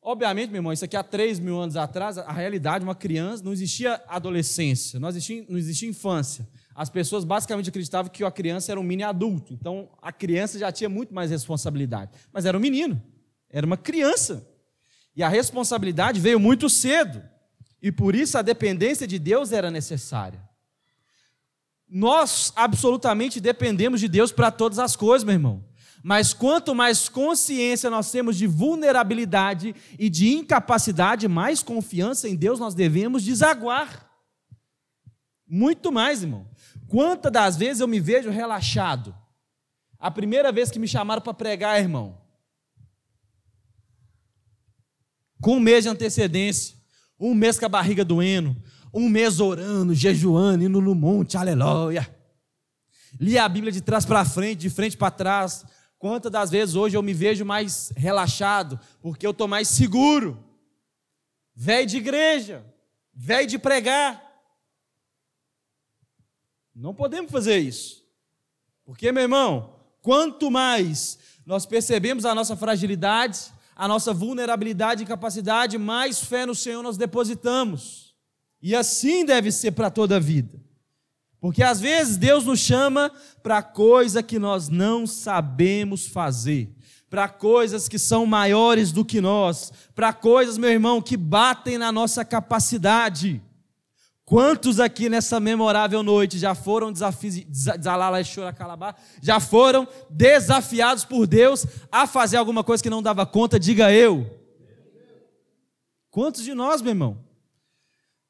Obviamente, 0.00 0.50
meu 0.50 0.58
irmão, 0.58 0.72
isso 0.72 0.84
aqui 0.84 0.96
há 0.96 1.02
3 1.02 1.38
mil 1.40 1.58
anos 1.58 1.76
atrás, 1.76 2.18
a 2.18 2.30
realidade, 2.30 2.84
uma 2.84 2.94
criança, 2.94 3.42
não 3.42 3.52
existia 3.52 4.02
adolescência, 4.06 5.00
não 5.00 5.08
existia, 5.08 5.46
não 5.48 5.56
existia 5.58 5.88
infância. 5.88 6.46
As 6.74 6.90
pessoas 6.90 7.24
basicamente 7.24 7.70
acreditavam 7.70 8.10
que 8.10 8.22
a 8.22 8.30
criança 8.30 8.70
era 8.70 8.78
um 8.78 8.82
mini 8.82 9.02
adulto. 9.02 9.54
Então, 9.54 9.88
a 10.02 10.12
criança 10.12 10.58
já 10.58 10.70
tinha 10.70 10.90
muito 10.90 11.14
mais 11.14 11.30
responsabilidade. 11.30 12.10
Mas 12.32 12.44
era 12.44 12.56
um 12.56 12.60
menino, 12.60 13.02
era 13.48 13.64
uma 13.64 13.76
criança. 13.76 14.46
E 15.16 15.22
a 15.22 15.28
responsabilidade 15.28 16.20
veio 16.20 16.38
muito 16.38 16.68
cedo. 16.68 17.22
E 17.80 17.90
por 17.90 18.14
isso 18.14 18.36
a 18.36 18.42
dependência 18.42 19.06
de 19.06 19.18
Deus 19.18 19.52
era 19.52 19.70
necessária. 19.70 20.42
Nós 21.88 22.52
absolutamente 22.56 23.40
dependemos 23.40 24.00
de 24.00 24.08
Deus 24.08 24.32
para 24.32 24.50
todas 24.50 24.78
as 24.78 24.96
coisas, 24.96 25.24
meu 25.24 25.34
irmão. 25.34 25.64
Mas 26.06 26.34
quanto 26.34 26.74
mais 26.74 27.08
consciência 27.08 27.88
nós 27.88 28.10
temos 28.10 28.36
de 28.36 28.46
vulnerabilidade 28.46 29.74
e 29.98 30.10
de 30.10 30.34
incapacidade, 30.34 31.26
mais 31.26 31.62
confiança 31.62 32.28
em 32.28 32.36
Desaguar. 32.36 34.06
Muito 35.48 35.90
mais, 35.90 36.22
irmão. 36.22 36.46
Quantas 36.88 37.32
das 37.32 37.56
vezes 37.56 37.80
eu 37.80 37.88
me 37.88 38.00
vejo 38.00 38.28
relaxado? 38.28 39.16
A 39.98 40.10
primeira 40.10 40.52
vez 40.52 40.70
que 40.70 40.78
me 40.78 40.86
chamaram 40.86 41.22
para 41.22 41.32
pregar, 41.32 41.80
irmão, 41.80 42.20
com 45.40 45.56
um 45.56 45.60
mês 45.60 45.84
de 45.84 45.88
antecedência, 45.88 46.76
um 47.18 47.32
mês 47.32 47.58
com 47.58 47.64
a 47.64 47.68
barriga 47.70 48.04
doendo, 48.04 48.54
um 48.92 49.08
mês 49.08 49.40
orando, 49.40 49.94
jejuando, 49.94 50.64
indo 50.64 50.82
no 50.82 50.94
monte, 50.94 51.38
aleluia. 51.38 52.14
Li 53.18 53.38
a 53.38 53.48
Bíblia 53.48 53.72
de 53.72 53.80
trás 53.80 54.04
para 54.04 54.22
frente, 54.26 54.60
de 54.60 54.68
frente 54.68 54.98
para 54.98 55.10
trás. 55.10 55.64
Quantas 56.04 56.30
das 56.30 56.50
vezes 56.50 56.74
hoje 56.74 56.98
eu 56.98 57.02
me 57.02 57.14
vejo 57.14 57.46
mais 57.46 57.90
relaxado, 57.96 58.78
porque 59.00 59.26
eu 59.26 59.30
estou 59.30 59.48
mais 59.48 59.68
seguro. 59.68 60.38
Velho 61.56 61.86
de 61.86 61.96
igreja, 61.96 62.62
velho 63.14 63.46
de 63.46 63.58
pregar. 63.58 64.22
Não 66.74 66.94
podemos 66.94 67.30
fazer 67.30 67.56
isso. 67.56 68.04
Porque, 68.84 69.10
meu 69.12 69.22
irmão, 69.22 69.76
quanto 70.02 70.50
mais 70.50 71.18
nós 71.46 71.64
percebemos 71.64 72.26
a 72.26 72.34
nossa 72.34 72.54
fragilidade, 72.54 73.50
a 73.74 73.88
nossa 73.88 74.12
vulnerabilidade 74.12 75.04
e 75.04 75.06
capacidade, 75.06 75.78
mais 75.78 76.22
fé 76.22 76.44
no 76.44 76.54
Senhor 76.54 76.82
nós 76.82 76.98
depositamos. 76.98 78.14
E 78.60 78.76
assim 78.76 79.24
deve 79.24 79.50
ser 79.50 79.72
para 79.72 79.90
toda 79.90 80.16
a 80.16 80.20
vida. 80.20 80.63
Porque 81.44 81.62
às 81.62 81.78
vezes 81.78 82.16
Deus 82.16 82.46
nos 82.46 82.58
chama 82.58 83.12
para 83.42 83.62
coisa 83.62 84.22
que 84.22 84.38
nós 84.38 84.70
não 84.70 85.06
sabemos 85.06 86.06
fazer, 86.06 86.74
para 87.10 87.28
coisas 87.28 87.86
que 87.86 87.98
são 87.98 88.24
maiores 88.24 88.90
do 88.90 89.04
que 89.04 89.20
nós, 89.20 89.70
para 89.94 90.10
coisas, 90.14 90.56
meu 90.56 90.70
irmão, 90.70 91.02
que 91.02 91.18
batem 91.18 91.76
na 91.76 91.92
nossa 91.92 92.24
capacidade. 92.24 93.42
Quantos 94.24 94.80
aqui 94.80 95.10
nessa 95.10 95.38
memorável 95.38 96.02
noite 96.02 96.38
já 96.38 96.54
foram 96.54 96.90
já 99.20 99.38
foram 99.38 99.86
desafiados 100.08 101.04
por 101.04 101.26
Deus 101.26 101.66
a 101.92 102.06
fazer 102.06 102.38
alguma 102.38 102.64
coisa 102.64 102.82
que 102.82 102.88
não 102.88 103.02
dava 103.02 103.26
conta? 103.26 103.60
Diga 103.60 103.92
eu. 103.92 104.40
Quantos 106.10 106.42
de 106.42 106.54
nós, 106.54 106.80
meu 106.80 106.92
irmão? 106.92 107.18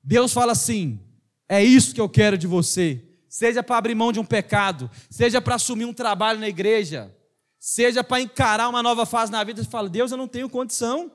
Deus 0.02 0.32
fala 0.32 0.50
assim: 0.50 0.98
é 1.48 1.62
isso 1.62 1.94
que 1.94 2.00
eu 2.00 2.08
quero 2.08 2.38
de 2.38 2.46
você. 2.46 3.02
Seja 3.28 3.62
para 3.62 3.76
abrir 3.76 3.94
mão 3.94 4.12
de 4.12 4.20
um 4.20 4.24
pecado, 4.24 4.90
seja 5.10 5.40
para 5.40 5.56
assumir 5.56 5.84
um 5.84 5.92
trabalho 5.92 6.38
na 6.38 6.48
igreja, 6.48 7.14
seja 7.58 8.04
para 8.04 8.20
encarar 8.20 8.68
uma 8.68 8.82
nova 8.82 9.04
fase 9.04 9.32
na 9.32 9.42
vida. 9.42 9.62
Você 9.62 9.68
fala: 9.68 9.88
Deus, 9.88 10.12
eu 10.12 10.16
não 10.16 10.28
tenho 10.28 10.48
condição. 10.48 11.10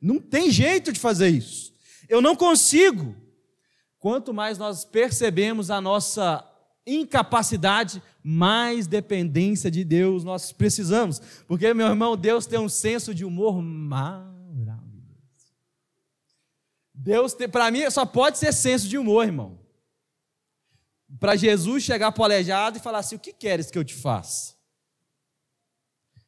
Não 0.00 0.20
tem 0.20 0.50
jeito 0.50 0.92
de 0.92 1.00
fazer 1.00 1.28
isso. 1.28 1.74
Eu 2.08 2.20
não 2.20 2.36
consigo 2.36 3.16
quanto 3.98 4.32
mais 4.34 4.58
nós 4.58 4.84
percebemos 4.84 5.70
a 5.70 5.80
nossa 5.80 6.44
incapacidade, 6.86 8.00
mais 8.22 8.86
dependência 8.86 9.70
de 9.70 9.82
Deus 9.82 10.22
nós 10.22 10.52
precisamos. 10.52 11.20
Porque, 11.48 11.72
meu 11.74 11.88
irmão, 11.88 12.16
Deus 12.16 12.46
tem 12.46 12.58
um 12.58 12.68
senso 12.68 13.14
de 13.14 13.24
humor 13.24 13.60
maravilhoso. 13.60 14.35
Deus, 17.06 17.36
para 17.52 17.70
mim, 17.70 17.88
só 17.88 18.04
pode 18.04 18.36
ser 18.36 18.52
senso 18.52 18.88
de 18.88 18.98
humor, 18.98 19.24
irmão. 19.24 19.60
Para 21.20 21.36
Jesus 21.36 21.84
chegar 21.84 22.10
para 22.10 22.20
o 22.20 22.24
aleijado 22.24 22.78
e 22.78 22.80
falar 22.80 22.98
assim: 22.98 23.14
O 23.14 23.20
que 23.20 23.32
queres 23.32 23.70
que 23.70 23.78
eu 23.78 23.84
te 23.84 23.94
faça? 23.94 24.56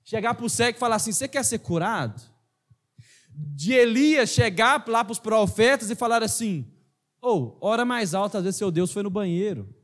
Chegar 0.05 0.35
para 0.35 0.47
o 0.47 0.49
cego 0.49 0.79
e 0.79 0.79
falar 0.79 0.95
assim: 0.95 1.11
Você 1.11 1.27
quer 1.27 1.45
ser 1.45 1.59
curado? 1.59 2.23
De 3.29 3.73
Elias 3.73 4.31
chegar 4.31 4.87
lá 4.87 5.03
para 5.03 5.11
os 5.11 5.19
profetas 5.19 5.91
e 5.91 5.97
falar 5.97 6.23
assim: 6.23 6.73
ou, 7.21 7.59
hora 7.61 7.85
mais 7.85 8.15
alta, 8.15 8.39
às 8.39 8.45
vezes 8.45 8.59
seu 8.59 8.71
Deus 8.71 8.93
foi 8.93 9.03
no 9.03 9.11
banheiro. 9.11 9.75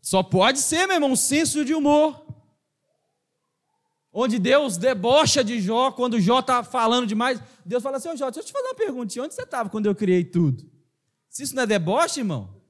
Só 0.00 0.22
pode 0.22 0.60
ser, 0.60 0.86
meu 0.86 0.94
irmão, 0.94 1.10
um 1.10 1.16
senso 1.16 1.64
de 1.64 1.74
humor. 1.74 2.21
Onde 4.12 4.38
Deus 4.38 4.76
debocha 4.76 5.42
de 5.42 5.60
Jó, 5.60 5.90
quando 5.90 6.20
Jó 6.20 6.40
está 6.40 6.62
falando 6.62 7.06
demais, 7.06 7.40
Deus 7.64 7.82
fala 7.82 7.96
assim: 7.96 8.10
Ô 8.10 8.16
Jó, 8.16 8.26
deixa 8.26 8.40
eu 8.40 8.44
te 8.44 8.52
fazer 8.52 8.68
uma 8.68 8.74
perguntinha: 8.74 9.24
onde 9.24 9.34
você 9.34 9.42
estava 9.42 9.70
quando 9.70 9.86
eu 9.86 9.94
criei 9.94 10.22
tudo? 10.22 10.70
Se 11.30 11.42
isso 11.44 11.54
não 11.54 11.62
é 11.62 11.66
deboche, 11.66 12.20
irmão, 12.20 12.60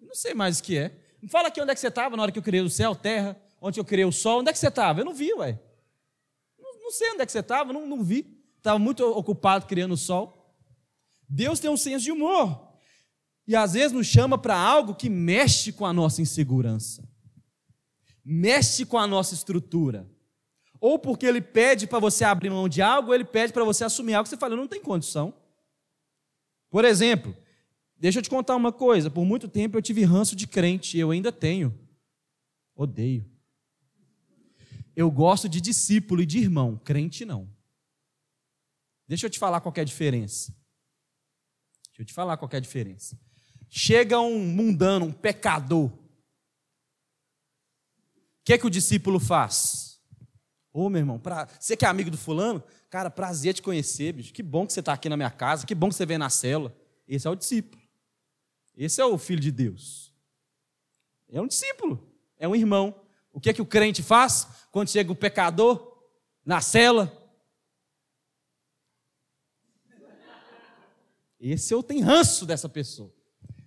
não 0.00 0.14
sei 0.14 0.34
mais 0.34 0.58
o 0.58 0.62
que 0.62 0.76
é. 0.76 0.98
Me 1.22 1.28
fala 1.28 1.48
aqui 1.48 1.60
onde 1.60 1.70
é 1.70 1.74
que 1.74 1.80
você 1.80 1.88
estava 1.88 2.16
na 2.16 2.22
hora 2.22 2.32
que 2.32 2.38
eu 2.38 2.42
criei 2.42 2.62
o 2.62 2.68
céu, 2.68 2.94
terra, 2.94 3.40
onde 3.60 3.78
eu 3.78 3.84
criei 3.84 4.04
o 4.04 4.12
sol, 4.12 4.40
onde 4.40 4.50
é 4.50 4.52
que 4.52 4.58
você 4.58 4.68
estava? 4.68 5.00
Eu 5.00 5.04
não 5.04 5.14
vi, 5.14 5.32
ué. 5.34 5.60
Não 6.82 6.90
sei 6.90 7.12
onde 7.12 7.22
é 7.22 7.26
que 7.26 7.32
você 7.32 7.38
estava, 7.38 7.72
não, 7.72 7.86
não 7.86 8.02
vi. 8.02 8.36
Estava 8.58 8.78
muito 8.78 9.04
ocupado 9.04 9.66
criando 9.66 9.92
o 9.92 9.96
sol. 9.96 10.56
Deus 11.28 11.60
tem 11.60 11.70
um 11.70 11.76
senso 11.76 12.04
de 12.04 12.12
humor. 12.12 12.74
E 13.46 13.54
às 13.54 13.74
vezes 13.74 13.92
nos 13.92 14.06
chama 14.06 14.36
para 14.36 14.56
algo 14.56 14.94
que 14.94 15.08
mexe 15.08 15.72
com 15.72 15.86
a 15.86 15.92
nossa 15.92 16.20
insegurança, 16.22 17.06
mexe 18.24 18.86
com 18.86 18.98
a 18.98 19.06
nossa 19.06 19.34
estrutura. 19.34 20.10
Ou 20.86 20.98
porque 20.98 21.24
ele 21.24 21.40
pede 21.40 21.86
para 21.86 21.98
você 21.98 22.24
abrir 22.24 22.50
mão 22.50 22.68
de 22.68 22.82
algo, 22.82 23.08
ou 23.08 23.14
ele 23.14 23.24
pede 23.24 23.54
para 23.54 23.64
você 23.64 23.84
assumir 23.84 24.12
algo 24.12 24.24
que 24.24 24.28
você 24.28 24.36
fala, 24.36 24.54
não 24.54 24.68
tem 24.68 24.82
condição. 24.82 25.32
Por 26.68 26.84
exemplo, 26.84 27.34
deixa 27.96 28.18
eu 28.18 28.22
te 28.22 28.28
contar 28.28 28.54
uma 28.54 28.70
coisa: 28.70 29.10
por 29.10 29.24
muito 29.24 29.48
tempo 29.48 29.78
eu 29.78 29.80
tive 29.80 30.04
ranço 30.04 30.36
de 30.36 30.46
crente, 30.46 30.98
eu 30.98 31.10
ainda 31.10 31.32
tenho. 31.32 31.74
Odeio. 32.76 33.24
Eu 34.94 35.10
gosto 35.10 35.48
de 35.48 35.58
discípulo 35.58 36.20
e 36.20 36.26
de 36.26 36.36
irmão, 36.36 36.76
crente 36.76 37.24
não. 37.24 37.48
Deixa 39.08 39.24
eu 39.24 39.30
te 39.30 39.38
falar 39.38 39.62
qual 39.62 39.72
é 39.78 39.80
a 39.80 39.84
diferença. 39.84 40.54
Deixa 41.86 42.02
eu 42.02 42.04
te 42.04 42.12
falar 42.12 42.36
qual 42.36 42.50
é 42.52 42.58
a 42.58 42.60
diferença. 42.60 43.18
Chega 43.70 44.20
um 44.20 44.38
mundano, 44.38 45.06
um 45.06 45.12
pecador. 45.14 45.86
O 45.86 45.98
que 48.44 48.52
é 48.52 48.58
que 48.58 48.66
o 48.66 48.70
discípulo 48.70 49.18
faz? 49.18 49.83
Ô, 50.76 50.90
meu 50.90 50.98
irmão, 50.98 51.20
pra... 51.20 51.46
você 51.60 51.76
que 51.76 51.84
é 51.84 51.88
amigo 51.88 52.10
do 52.10 52.18
fulano, 52.18 52.60
cara, 52.90 53.08
prazer 53.08 53.54
te 53.54 53.62
conhecer, 53.62 54.12
bicho. 54.12 54.34
Que 54.34 54.42
bom 54.42 54.66
que 54.66 54.72
você 54.72 54.80
está 54.80 54.92
aqui 54.92 55.08
na 55.08 55.16
minha 55.16 55.30
casa, 55.30 55.64
que 55.64 55.72
bom 55.72 55.88
que 55.88 55.94
você 55.94 56.04
vem 56.04 56.18
na 56.18 56.28
célula. 56.28 56.76
Esse 57.06 57.28
é 57.28 57.30
o 57.30 57.36
discípulo. 57.36 57.80
Esse 58.76 59.00
é 59.00 59.04
o 59.04 59.16
filho 59.16 59.38
de 59.38 59.52
Deus. 59.52 60.12
É 61.30 61.40
um 61.40 61.46
discípulo, 61.46 62.12
é 62.36 62.48
um 62.48 62.56
irmão. 62.56 62.92
O 63.32 63.40
que 63.40 63.50
é 63.50 63.52
que 63.52 63.62
o 63.62 63.66
crente 63.66 64.02
faz 64.02 64.48
quando 64.72 64.90
chega 64.90 65.12
o 65.12 65.16
pecador 65.16 65.96
na 66.44 66.60
cela? 66.60 67.20
Esse 71.38 71.72
eu 71.72 71.84
tenho 71.84 72.04
ranço 72.04 72.44
dessa 72.44 72.68
pessoa. 72.68 73.14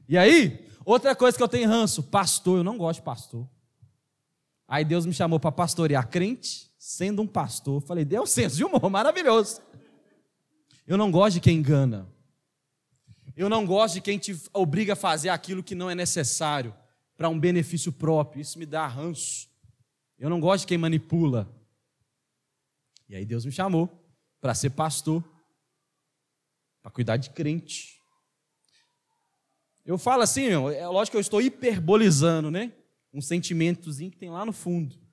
E 0.10 0.18
aí, 0.18 0.70
outra 0.84 1.16
coisa 1.16 1.38
que 1.38 1.44
eu 1.44 1.48
tenho 1.48 1.70
ranço, 1.70 2.04
pastor, 2.04 2.58
eu 2.58 2.64
não 2.66 2.78
gosto 2.78 3.00
de 3.00 3.06
pastor. 3.06 3.48
Aí 4.68 4.84
Deus 4.84 5.06
me 5.06 5.14
chamou 5.14 5.40
para 5.40 5.54
pastorear 5.54 6.10
crente, 6.10 6.67
sendo 6.78 7.22
um 7.22 7.28
pastor. 7.28 7.82
Falei, 7.82 8.06
Deus, 8.06 8.30
senso 8.30 8.56
de 8.56 8.64
humor, 8.64 8.90
maravilhoso. 8.90 9.62
Eu 10.86 10.98
não 10.98 11.12
gosto 11.12 11.36
de 11.36 11.42
quem 11.42 11.58
engana. 11.58 12.08
Eu 13.36 13.50
não 13.50 13.66
gosto 13.66 13.96
de 13.96 14.02
quem 14.02 14.18
te 14.18 14.40
obriga 14.54 14.94
a 14.94 14.96
fazer 14.96 15.30
aquilo 15.30 15.64
que 15.64 15.76
não 15.76 15.90
é 15.90 15.96
necessário 15.96 16.74
para 17.16 17.30
um 17.30 17.40
benefício 17.40 17.92
próprio. 17.92 18.42
Isso 18.42 18.58
me 18.58 18.66
dá 18.66 18.88
ranço. 18.88 19.48
Eu 20.18 20.30
não 20.30 20.40
gosto 20.40 20.62
de 20.62 20.68
quem 20.68 20.78
manipula. 20.78 21.54
E 23.10 23.16
aí 23.16 23.26
Deus 23.26 23.46
me 23.46 23.52
chamou 23.52 23.90
para 24.42 24.56
ser 24.56 24.72
pastor, 24.72 25.24
para 26.82 26.92
cuidar 26.92 27.18
de 27.18 27.30
crente. 27.30 28.02
Eu 29.86 29.98
falo 29.98 30.24
assim, 30.24 30.48
é 30.48 30.88
lógico 30.88 31.14
que 31.14 31.18
eu 31.18 31.22
estou 31.22 31.42
hiperbolizando, 31.42 32.52
né? 32.52 32.74
Um 33.14 33.22
sentimentozinho 33.22 34.12
que 34.12 34.18
tem 34.18 34.30
lá 34.30 34.46
no 34.46 34.52
fundo. 34.52 35.07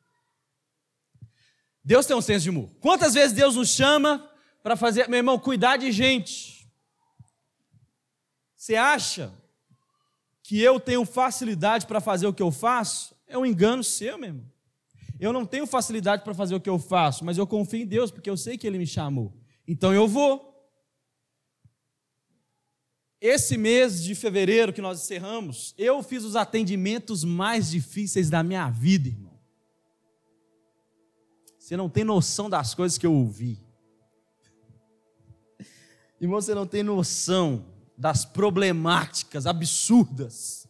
Deus 1.84 2.06
tem 2.06 2.16
um 2.16 2.22
senso 2.22 2.44
de 2.44 2.50
humor. 2.50 2.70
Quantas 2.80 3.12
vezes 3.12 3.32
Deus 3.32 3.56
nos 3.56 3.68
chama 3.68 4.30
para 4.62 4.74
fazer, 4.74 5.08
meu 5.08 5.18
irmão, 5.18 5.38
cuidar 5.38 5.76
de 5.76 5.92
gente? 5.92 6.66
Você 8.56 8.74
acha 8.74 9.30
que 10.42 10.58
eu 10.58 10.80
tenho 10.80 11.04
facilidade 11.04 11.86
para 11.86 12.00
fazer 12.00 12.26
o 12.26 12.32
que 12.32 12.42
eu 12.42 12.50
faço? 12.50 13.14
É 13.26 13.36
um 13.36 13.44
engano 13.44 13.84
seu, 13.84 14.16
meu 14.16 14.30
irmão. 14.30 14.54
Eu 15.20 15.32
não 15.32 15.44
tenho 15.44 15.66
facilidade 15.66 16.24
para 16.24 16.34
fazer 16.34 16.54
o 16.54 16.60
que 16.60 16.68
eu 16.68 16.78
faço, 16.78 17.24
mas 17.24 17.36
eu 17.36 17.46
confio 17.46 17.80
em 17.80 17.86
Deus, 17.86 18.10
porque 18.10 18.28
eu 18.28 18.36
sei 18.36 18.56
que 18.56 18.66
Ele 18.66 18.78
me 18.78 18.86
chamou. 18.86 19.36
Então 19.68 19.92
eu 19.92 20.08
vou. 20.08 20.52
Esse 23.20 23.56
mês 23.56 24.02
de 24.02 24.14
fevereiro 24.14 24.72
que 24.72 24.82
nós 24.82 25.02
encerramos, 25.02 25.74
eu 25.78 26.02
fiz 26.02 26.24
os 26.24 26.36
atendimentos 26.36 27.24
mais 27.24 27.70
difíceis 27.70 28.28
da 28.28 28.42
minha 28.42 28.68
vida, 28.70 29.08
irmão. 29.08 29.33
Você 31.64 31.78
não 31.78 31.88
tem 31.88 32.04
noção 32.04 32.50
das 32.50 32.74
coisas 32.74 32.98
que 32.98 33.06
eu 33.06 33.14
ouvi. 33.14 33.58
Irmão, 36.20 36.38
você 36.38 36.54
não 36.54 36.66
tem 36.66 36.82
noção 36.82 37.64
das 37.96 38.26
problemáticas 38.26 39.46
absurdas. 39.46 40.68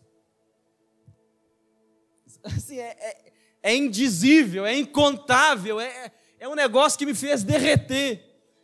Assim, 2.45 2.79
é, 2.79 2.91
é 2.91 3.25
é 3.61 3.75
indizível, 3.75 4.65
é 4.65 4.79
incontável, 4.79 5.81
é, 5.81 6.13
é 6.39 6.49
um 6.49 6.55
negócio 6.55 6.97
que 6.99 7.07
me 7.07 7.15
fez 7.15 7.43
derreter. 7.43 8.23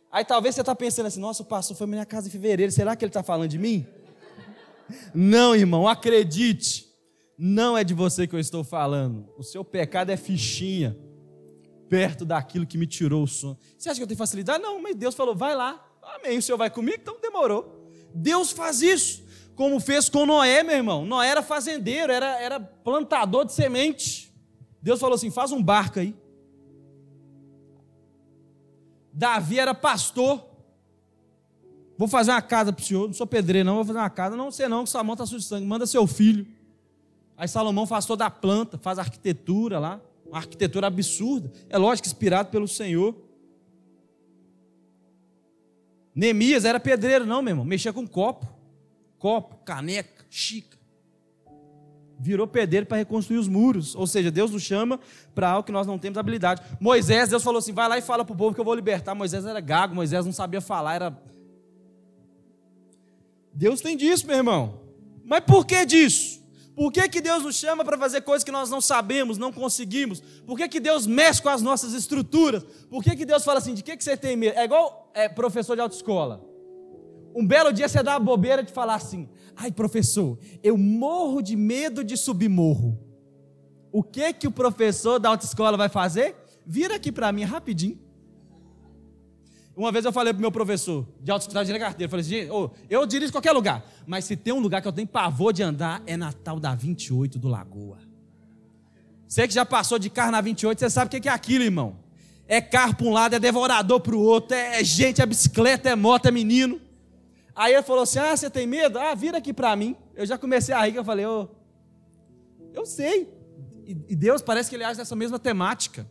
Aí 0.09 0.23
talvez 0.23 0.55
você 0.55 0.61
está 0.61 0.73
pensando 0.73 1.07
assim: 1.07 1.19
nossa, 1.19 1.43
o 1.43 1.45
pastor 1.45 1.75
foi 1.75 1.87
na 1.87 1.91
minha 1.91 2.05
casa 2.05 2.29
em 2.29 2.31
fevereiro, 2.31 2.71
será 2.71 2.95
que 2.95 3.03
ele 3.03 3.09
está 3.09 3.23
falando 3.23 3.49
de 3.49 3.57
mim? 3.57 3.85
Não, 5.13 5.55
irmão, 5.55 5.87
acredite, 5.87 6.87
não 7.37 7.77
é 7.77 7.83
de 7.83 7.93
você 7.93 8.27
que 8.27 8.35
eu 8.35 8.39
estou 8.39 8.63
falando. 8.63 9.27
O 9.37 9.43
seu 9.43 9.65
pecado 9.65 10.11
é 10.11 10.17
fichinha, 10.17 10.95
perto 11.91 12.23
daquilo 12.23 12.65
que 12.65 12.77
me 12.77 12.87
tirou 12.87 13.23
o 13.23 13.27
sono. 13.27 13.59
Você 13.77 13.89
acha 13.89 13.99
que 13.99 14.03
eu 14.03 14.07
tenho 14.07 14.17
facilidade? 14.17 14.63
Não, 14.63 14.81
mas 14.81 14.95
Deus 14.95 15.13
falou: 15.13 15.35
vai 15.35 15.53
lá, 15.53 15.85
amém. 16.01 16.37
O 16.37 16.41
senhor 16.41 16.57
vai 16.57 16.69
comigo? 16.69 16.97
Então 17.01 17.19
demorou. 17.21 17.91
Deus 18.15 18.53
faz 18.53 18.81
isso, 18.81 19.21
como 19.55 19.77
fez 19.77 20.07
com 20.07 20.25
Noé, 20.25 20.63
meu 20.63 20.77
irmão. 20.77 21.05
Noé 21.05 21.27
era 21.27 21.43
fazendeiro, 21.43 22.09
era, 22.09 22.39
era 22.39 22.61
plantador 22.61 23.43
de 23.43 23.51
semente. 23.51 24.33
Deus 24.81 25.01
falou 25.01 25.15
assim: 25.15 25.29
faz 25.29 25.51
um 25.51 25.61
barco 25.61 25.99
aí. 25.99 26.15
Davi 29.11 29.59
era 29.59 29.75
pastor. 29.75 30.49
Vou 31.97 32.07
fazer 32.07 32.31
uma 32.31 32.41
casa 32.41 32.71
para 32.71 32.81
o 32.81 32.85
senhor, 32.85 33.07
não 33.07 33.13
sou 33.13 33.27
pedreiro, 33.27 33.67
não, 33.67 33.75
vou 33.75 33.85
fazer 33.85 33.99
uma 33.99 34.09
casa. 34.09 34.37
Não, 34.37 34.49
você 34.49 34.65
não, 34.65 34.85
que 34.85 34.89
sua 34.89 35.03
mão 35.03 35.13
está 35.13 35.25
suja 35.25 35.39
de 35.39 35.45
sangue, 35.45 35.67
manda 35.67 35.85
seu 35.85 36.07
filho. 36.07 36.47
Aí 37.35 37.49
Salomão 37.49 37.85
faz 37.85 38.05
toda 38.05 38.25
a 38.25 38.31
planta, 38.31 38.77
faz 38.77 38.97
a 38.97 39.01
arquitetura 39.01 39.77
lá, 39.77 40.01
uma 40.31 40.39
arquitetura 40.39 40.87
absurda. 40.87 41.51
É 41.69 41.77
lógico, 41.77 42.07
inspirado 42.07 42.49
pelo 42.49 42.67
Senhor. 42.67 43.15
Neemias 46.15 46.65
era 46.65 46.79
pedreiro, 46.79 47.25
não, 47.25 47.41
meu 47.41 47.51
irmão, 47.51 47.65
mexia 47.65 47.93
com 47.93 48.07
copo, 48.07 48.47
copo, 49.17 49.57
caneca, 49.63 50.25
xícara 50.29 50.81
virou 52.21 52.45
pedreiro 52.45 52.85
para 52.85 52.97
reconstruir 52.97 53.39
os 53.39 53.47
muros. 53.47 53.95
Ou 53.95 54.05
seja, 54.05 54.29
Deus 54.29 54.51
nos 54.51 54.61
chama 54.61 54.99
para 55.33 55.49
algo 55.49 55.65
que 55.65 55.71
nós 55.71 55.87
não 55.87 55.97
temos 55.97 56.19
habilidade. 56.19 56.61
Moisés, 56.79 57.29
Deus 57.29 57.43
falou 57.43 57.57
assim: 57.57 57.73
vai 57.73 57.89
lá 57.89 57.97
e 57.97 58.01
fala 58.01 58.23
para 58.23 58.33
o 58.33 58.37
povo 58.37 58.53
que 58.53 58.61
eu 58.61 58.65
vou 58.65 58.75
libertar. 58.75 59.15
Moisés 59.15 59.43
era 59.43 59.59
gago, 59.59 59.95
Moisés 59.95 60.23
não 60.23 60.31
sabia 60.31 60.61
falar, 60.61 60.95
era. 60.95 61.17
Deus 63.51 63.81
tem 63.81 63.97
disso, 63.97 64.27
meu 64.27 64.37
irmão. 64.37 64.81
Mas 65.25 65.43
por 65.43 65.65
que 65.65 65.83
disso? 65.85 66.30
Por 66.81 66.91
que, 66.91 67.07
que 67.07 67.21
Deus 67.21 67.43
nos 67.43 67.57
chama 67.57 67.85
para 67.85 67.95
fazer 67.95 68.21
coisas 68.21 68.43
que 68.43 68.51
nós 68.51 68.67
não 68.67 68.81
sabemos, 68.81 69.37
não 69.37 69.53
conseguimos? 69.53 70.19
Por 70.47 70.57
que, 70.57 70.67
que 70.67 70.79
Deus 70.79 71.05
mexe 71.05 71.39
com 71.39 71.49
as 71.49 71.61
nossas 71.61 71.93
estruturas? 71.93 72.63
Por 72.89 73.03
que, 73.03 73.15
que 73.15 73.23
Deus 73.23 73.43
fala 73.43 73.59
assim, 73.59 73.75
de 73.75 73.83
que, 73.83 73.95
que 73.95 74.03
você 74.03 74.17
tem 74.17 74.35
medo? 74.35 74.57
É 74.57 74.65
igual 74.65 75.11
é, 75.13 75.29
professor 75.29 75.75
de 75.75 75.81
autoescola. 75.83 76.43
Um 77.35 77.45
belo 77.45 77.71
dia 77.71 77.87
você 77.87 78.01
dá 78.01 78.15
a 78.15 78.19
bobeira 78.19 78.63
de 78.63 78.73
falar 78.73 78.95
assim: 78.95 79.29
ai, 79.55 79.71
professor, 79.71 80.39
eu 80.63 80.75
morro 80.75 81.43
de 81.43 81.55
medo 81.55 82.03
de 82.03 82.17
subir 82.17 82.49
morro. 82.49 82.97
O 83.91 84.01
que 84.01 84.33
que 84.33 84.47
o 84.47 84.51
professor 84.51 85.19
da 85.19 85.29
autoescola 85.29 85.77
vai 85.77 85.87
fazer? 85.87 86.35
Vira 86.65 86.95
aqui 86.95 87.11
para 87.11 87.31
mim 87.31 87.43
rapidinho. 87.43 87.99
Uma 89.75 89.91
vez 89.91 90.03
eu 90.03 90.11
falei 90.11 90.33
pro 90.33 90.41
meu 90.41 90.51
professor 90.51 91.07
de 91.21 91.31
autoescola 91.31 91.63
de 91.63 91.79
carteira, 91.79 92.05
eu 92.05 92.09
falei 92.09 92.25
assim, 92.25 92.49
oh, 92.51 92.69
eu 92.89 93.05
dirijo 93.05 93.31
qualquer 93.31 93.53
lugar, 93.53 93.85
mas 94.05 94.25
se 94.25 94.35
tem 94.35 94.53
um 94.53 94.59
lugar 94.59 94.81
que 94.81 94.87
eu 94.87 94.91
tenho 94.91 95.07
pavor 95.07 95.53
de 95.53 95.63
andar, 95.63 96.03
é 96.05 96.17
Natal 96.17 96.59
da 96.59 96.75
28 96.75 97.39
do 97.39 97.47
Lagoa. 97.47 97.99
Você 99.27 99.47
que 99.47 99.53
já 99.53 99.65
passou 99.65 99.97
de 99.97 100.09
carro 100.09 100.31
na 100.31 100.41
28, 100.41 100.77
você 100.77 100.89
sabe 100.89 101.17
o 101.17 101.21
que 101.21 101.29
é 101.29 101.31
aquilo, 101.31 101.63
irmão. 101.63 101.99
É 102.45 102.59
carro 102.59 102.95
para 102.95 103.07
um 103.07 103.13
lado, 103.13 103.33
é 103.33 103.39
devorador 103.39 104.01
para 104.01 104.13
o 104.13 104.19
outro, 104.19 104.57
é 104.57 104.83
gente, 104.83 105.21
é 105.21 105.25
bicicleta, 105.25 105.89
é 105.89 105.95
moto, 105.95 106.25
é 106.25 106.31
menino. 106.31 106.81
Aí 107.55 107.73
ele 107.73 107.81
falou 107.81 108.03
assim: 108.03 108.19
Ah, 108.19 108.35
você 108.35 108.49
tem 108.49 108.67
medo? 108.67 108.99
Ah, 108.99 109.15
vira 109.15 109.37
aqui 109.37 109.53
para 109.53 109.73
mim. 109.73 109.95
Eu 110.15 110.25
já 110.25 110.37
comecei 110.37 110.75
a 110.75 110.85
rir, 110.85 110.95
eu 110.95 111.05
falei: 111.05 111.25
oh, 111.25 111.47
Eu 112.73 112.85
sei. 112.85 113.33
E 113.85 114.15
Deus 114.15 114.41
parece 114.41 114.69
que 114.69 114.75
ele 114.75 114.83
age 114.83 114.99
nessa 114.99 115.15
mesma 115.15 115.39
temática. 115.39 116.05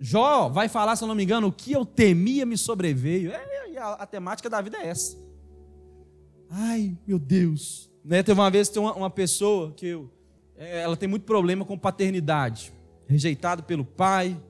Jó 0.00 0.48
vai 0.48 0.68
falar, 0.68 0.96
se 0.96 1.02
eu 1.02 1.08
não 1.08 1.14
me 1.14 1.24
engano, 1.24 1.48
o 1.48 1.52
que 1.52 1.72
eu 1.72 1.84
temia 1.84 2.46
me 2.46 2.56
sobreveio. 2.56 3.32
É, 3.32 3.76
a, 3.78 3.94
a 3.94 4.06
temática 4.06 4.48
da 4.48 4.60
vida 4.60 4.78
é 4.78 4.88
essa. 4.88 5.16
Ai, 6.48 6.96
meu 7.06 7.18
Deus. 7.18 7.90
Né, 8.04 8.22
teve 8.22 8.40
uma 8.40 8.50
vez 8.50 8.68
tem 8.68 8.80
uma, 8.80 8.94
uma 8.94 9.10
pessoa 9.10 9.72
que 9.72 9.86
eu, 9.86 10.10
é, 10.56 10.82
ela 10.82 10.96
tem 10.96 11.08
muito 11.08 11.24
problema 11.24 11.64
com 11.64 11.76
paternidade. 11.78 12.72
Rejeitado 13.06 13.62
pelo 13.62 13.84
pai, 13.84 14.40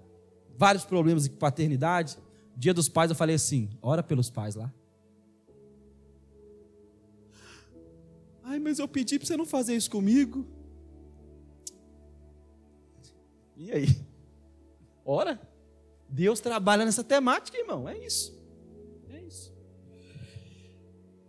vários 0.56 0.84
problemas 0.84 1.26
com 1.26 1.36
paternidade. 1.36 2.18
Dia 2.56 2.74
dos 2.74 2.88
pais 2.88 3.10
eu 3.10 3.16
falei 3.16 3.36
assim: 3.36 3.70
ora 3.80 4.02
pelos 4.02 4.30
pais 4.30 4.54
lá. 4.54 4.72
Ai, 8.42 8.58
mas 8.58 8.78
eu 8.78 8.88
pedi 8.88 9.18
para 9.18 9.26
você 9.26 9.36
não 9.36 9.46
fazer 9.46 9.76
isso 9.76 9.90
comigo. 9.90 10.46
E 13.56 13.70
aí? 13.70 14.07
Ora, 15.10 15.40
Deus 16.06 16.38
trabalha 16.38 16.84
nessa 16.84 17.02
temática, 17.02 17.56
irmão. 17.56 17.88
É 17.88 17.96
isso. 17.96 18.38
É 19.08 19.18
isso. 19.22 19.50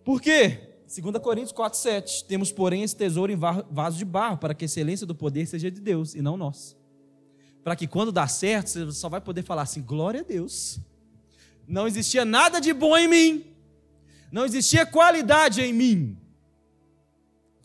Por 0.03 0.21
quê? 0.21 0.75
2 0.85 1.17
Coríntios 1.23 1.53
4, 1.53 1.79
7. 1.79 2.25
Temos, 2.25 2.51
porém, 2.51 2.83
esse 2.83 2.93
tesouro 2.93 3.31
em 3.31 3.37
vaso 3.37 3.97
de 3.97 4.03
barro, 4.03 4.37
para 4.37 4.53
que 4.53 4.65
a 4.65 4.67
excelência 4.67 5.07
do 5.07 5.15
poder 5.15 5.45
seja 5.45 5.71
de 5.71 5.79
Deus 5.79 6.13
e 6.13 6.21
não 6.21 6.35
nossa. 6.35 6.75
Para 7.63 7.73
que 7.73 7.87
quando 7.87 8.11
dá 8.11 8.27
certo, 8.27 8.67
você 8.67 8.91
só 8.91 9.07
vai 9.07 9.21
poder 9.21 9.43
falar 9.43 9.61
assim: 9.61 9.81
glória 9.81 10.19
a 10.19 10.23
Deus. 10.23 10.77
Não 11.65 11.87
existia 11.87 12.25
nada 12.25 12.59
de 12.59 12.73
bom 12.73 12.97
em 12.97 13.07
mim. 13.07 13.45
Não 14.29 14.43
existia 14.43 14.85
qualidade 14.85 15.61
em 15.61 15.71
mim. 15.71 16.17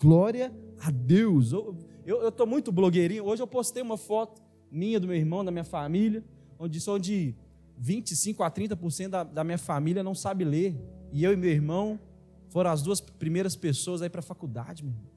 Glória 0.00 0.54
a 0.80 0.92
Deus. 0.92 1.50
Eu 1.50 2.28
estou 2.28 2.46
muito 2.46 2.70
blogueirinho. 2.70 3.24
Hoje 3.24 3.42
eu 3.42 3.48
postei 3.48 3.82
uma 3.82 3.96
foto 3.96 4.43
minha, 4.74 4.98
do 4.98 5.06
meu 5.06 5.16
irmão, 5.16 5.44
da 5.44 5.50
minha 5.50 5.64
família, 5.64 6.24
onde 6.58 6.80
só 6.80 6.98
de 6.98 7.34
25 7.78 8.42
a 8.42 8.50
30% 8.50 9.08
da, 9.08 9.22
da 9.22 9.44
minha 9.44 9.58
família 9.58 10.02
não 10.02 10.14
sabe 10.14 10.44
ler. 10.44 10.74
E 11.12 11.22
eu 11.22 11.32
e 11.32 11.36
meu 11.36 11.50
irmão 11.50 11.98
foram 12.48 12.70
as 12.70 12.82
duas 12.82 13.00
primeiras 13.00 13.54
pessoas 13.54 14.02
aí 14.02 14.10
para 14.10 14.20
a 14.20 14.22
faculdade, 14.22 14.82
meu 14.82 14.92
irmão. 14.92 15.14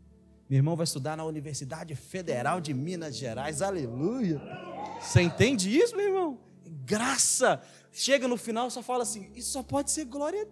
Meu 0.50 0.58
irmão 0.58 0.76
vai 0.76 0.86
estudar 0.86 1.18
na 1.18 1.26
Universidade 1.26 1.94
Federal 1.96 2.62
de 2.62 2.74
Minas 2.74 3.18
Gerais. 3.18 3.62
Aleluia. 3.62 4.42
Você 5.02 5.22
entende 5.22 5.76
isso, 5.76 5.96
meu 5.96 6.06
irmão? 6.06 6.40
Graça. 6.86 7.62
Chega 7.92 8.28
no 8.28 8.38
final 8.38 8.70
só 8.70 8.82
fala 8.82 9.04
assim: 9.04 9.30
isso 9.36 9.52
só 9.52 9.64
pode 9.64 9.92
ser 9.92 10.06
glória 10.06 10.48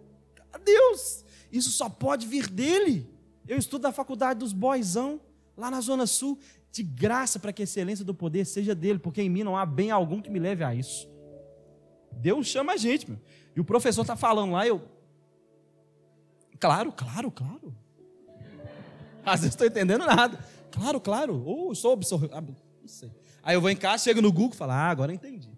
a 0.52 0.58
Deus. 0.58 1.24
Isso 1.52 1.70
só 1.72 1.88
pode 1.88 2.28
vir 2.28 2.50
dele. 2.50 3.10
Eu 3.48 3.58
estudo 3.58 3.84
na 3.84 3.92
faculdade 3.92 4.40
dos 4.40 4.52
boizão, 4.52 5.22
lá 5.58 5.72
na 5.72 5.82
Zona 5.82 6.06
Sul, 6.06 6.40
de 6.72 6.84
graça 6.84 7.40
para 7.40 7.54
que 7.54 7.62
a 7.62 7.64
excelência 7.64 8.04
do 8.04 8.14
poder 8.14 8.46
seja 8.46 8.76
dele, 8.76 9.00
porque 9.00 9.22
em 9.22 9.30
mim 9.30 9.44
não 9.44 9.56
há 9.56 9.66
bem 9.66 9.92
algum 9.92 10.22
que 10.22 10.30
me 10.30 10.40
leve 10.40 10.64
a 10.64 10.76
isso. 10.76 11.10
Deus 12.12 12.48
chama 12.48 12.74
a 12.74 12.78
gente, 12.78 13.10
meu. 13.10 13.20
E 13.56 13.60
o 13.60 13.64
professor 13.64 14.02
está 14.02 14.16
falando 14.16 14.52
lá, 14.52 14.68
eu. 14.68 14.82
Claro, 16.60 16.92
claro, 16.92 17.32
claro. 17.32 17.76
Às 19.26 19.42
vezes 19.42 19.54
estou 19.54 19.68
entendendo 19.68 20.06
nada. 20.06 20.40
Claro, 20.72 21.00
claro. 21.00 21.44
Ou 21.46 21.70
oh, 21.70 21.76
sou 21.76 21.94
absorvido. 21.94 22.34
Ah, 22.34 22.42
não 22.42 22.56
sei. 22.88 23.12
Aí 23.42 23.56
eu 23.56 23.62
vou 23.62 23.70
em 23.70 23.76
casa, 23.76 24.04
chego 24.04 24.22
no 24.22 24.32
Google 24.32 24.54
e 24.54 24.58
falo, 24.58 24.72
ah, 24.72 24.90
agora 24.90 25.14
entendi. 25.14 25.50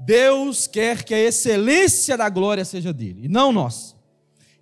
Deus 0.00 0.66
quer 0.66 1.02
que 1.04 1.12
a 1.12 1.18
excelência 1.18 2.16
da 2.16 2.28
glória 2.28 2.64
seja 2.64 2.92
dele, 2.92 3.24
e 3.24 3.28
não 3.28 3.52
nós. 3.52 3.96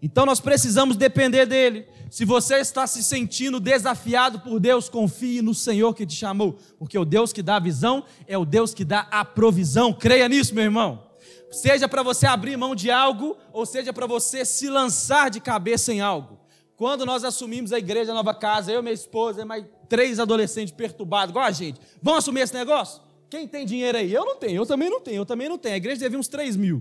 Então 0.01 0.25
nós 0.25 0.41
precisamos 0.41 0.97
depender 0.97 1.47
dele. 1.47 1.87
Se 2.15 2.25
você 2.25 2.59
está 2.59 2.87
se 2.87 3.03
sentindo 3.03 3.59
desafiado 3.59 4.39
por 4.39 4.61
Deus, 4.61 4.89
confie 4.89 5.43
no 5.43 5.53
Senhor 5.53 5.93
que 5.93 6.07
te 6.07 6.15
chamou, 6.15 6.57
porque 6.79 6.97
o 6.97 7.05
Deus 7.05 7.33
que 7.33 7.43
dá 7.43 7.57
a 7.57 7.59
visão 7.59 8.05
é 8.29 8.39
o 8.39 8.45
Deus 8.45 8.73
que 8.73 8.85
dá 8.85 9.09
a 9.11 9.25
provisão. 9.25 9.93
Creia 9.93 10.29
nisso, 10.29 10.55
meu 10.55 10.63
irmão. 10.63 11.09
Seja 11.51 11.89
para 11.89 12.05
você 12.05 12.25
abrir 12.25 12.57
mão 12.57 12.73
de 12.73 12.89
algo, 12.89 13.37
ou 13.53 13.67
seja 13.67 13.93
para 13.93 14.07
você 14.07 14.45
se 14.45 14.71
lançar 14.71 15.29
de 15.29 15.41
cabeça 15.41 15.93
em 15.93 16.01
algo. 16.01 16.39
Quando 16.77 17.05
nós 17.05 17.25
assumimos 17.25 17.73
a 17.73 17.81
igreja 17.81 18.15
Nova 18.15 18.33
Casa, 18.33 18.71
eu, 18.71 18.81
minha 18.81 18.95
esposa 18.95 19.45
mais 19.45 19.65
três 19.89 20.21
adolescentes 20.21 20.73
perturbados, 20.73 21.31
igual 21.31 21.45
a 21.45 21.51
gente, 21.51 21.81
vamos 22.01 22.21
assumir 22.21 22.43
esse 22.43 22.55
negócio? 22.55 23.03
Quem 23.29 23.49
tem 23.49 23.67
dinheiro 23.67 23.99
aí? 23.99 24.15
Eu 24.15 24.25
não 24.25 24.37
tenho, 24.37 24.63
eu 24.63 24.67
também 24.67 24.89
não 24.89 25.01
tenho, 25.01 25.17
eu 25.17 25.27
também 25.27 25.49
não 25.49 25.59
tenho. 25.59 25.75
A 25.75 25.79
igreja 25.79 25.99
devia 25.99 26.21
uns 26.21 26.29
três 26.29 26.57
mil. 26.57 26.81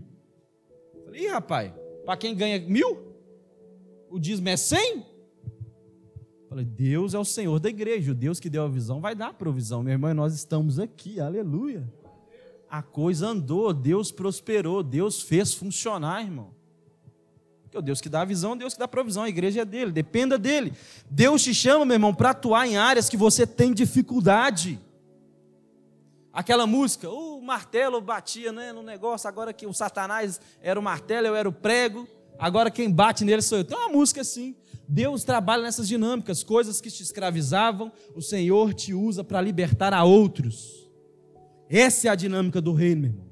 Falei, 1.04 1.28
rapaz, 1.28 1.74
para 2.06 2.18
quem 2.18 2.36
ganha 2.36 2.60
mil, 2.60 3.16
o 4.12 4.20
dízimo 4.20 4.50
é 4.50 4.56
100? 4.56 5.13
Falei, 6.54 6.66
Deus 6.66 7.16
é 7.16 7.18
o 7.18 7.26
Senhor 7.26 7.60
da 7.60 7.68
igreja, 7.68 8.12
o 8.12 8.14
Deus 8.14 8.40
que 8.40 8.48
deu 8.48 8.64
a 8.64 8.68
visão 8.68 9.02
vai 9.02 9.16
dar 9.16 9.30
a 9.30 9.34
provisão. 9.34 9.82
Meu 9.82 9.94
irmão, 9.94 10.14
nós 10.14 10.36
estamos 10.36 10.78
aqui, 10.78 11.20
aleluia. 11.20 11.84
A 12.70 12.84
coisa 12.84 13.30
andou, 13.30 13.74
Deus 13.74 14.12
prosperou, 14.12 14.84
Deus 14.84 15.20
fez 15.20 15.52
funcionar, 15.52 16.22
irmão. 16.22 16.52
Porque 17.64 17.76
o 17.76 17.82
Deus 17.82 18.00
que 18.00 18.08
dá 18.08 18.22
a 18.22 18.26
visão, 18.26 18.56
Deus 18.56 18.74
que 18.74 18.80
dá 18.80 18.86
a 18.86 18.88
provisão, 18.88 19.24
a 19.24 19.30
igreja 19.30 19.62
é 19.62 19.66
dele, 19.66 19.92
dependa 19.92 20.38
dele. 20.38 20.74
Deus 21.10 21.42
te 21.42 21.56
chama, 21.56 21.86
meu 21.86 21.96
irmão, 21.96 22.14
para 22.14 22.30
atuar 22.30 22.68
em 22.68 22.78
áreas 22.78 23.10
que 23.10 23.18
você 23.18 23.48
tem 23.48 23.74
dificuldade. 23.74 24.80
Aquela 26.32 26.68
música, 26.68 27.10
o 27.10 27.42
martelo 27.42 28.00
batia 28.00 28.52
né, 28.52 28.72
no 28.72 28.84
negócio, 28.84 29.28
agora 29.28 29.52
que 29.54 29.66
o 29.66 29.74
Satanás 29.74 30.40
era 30.62 30.80
o 30.80 30.84
martelo, 30.84 31.26
eu 31.26 31.36
era 31.36 31.50
o 31.50 31.52
prego. 31.52 32.08
Agora 32.38 32.70
quem 32.70 32.92
bate 32.92 33.26
nele 33.26 33.42
sou 33.42 33.58
eu. 33.58 33.64
Tem 33.64 33.76
uma 33.76 33.90
música 33.90 34.22
assim. 34.22 34.56
Deus 34.94 35.24
trabalha 35.24 35.64
nessas 35.64 35.88
dinâmicas, 35.88 36.44
coisas 36.44 36.80
que 36.80 36.92
te 36.92 37.02
escravizavam, 37.02 37.92
o 38.14 38.22
Senhor 38.22 38.76
te 38.76 38.94
usa 38.94 39.24
para 39.24 39.42
libertar 39.42 39.92
a 39.92 40.04
outros. 40.04 40.88
Essa 41.68 42.10
é 42.10 42.12
a 42.12 42.16
dinâmica 42.16 42.62
do 42.62 42.74
reino, 42.74 43.02
meu 43.02 43.10
irmão. 43.10 43.28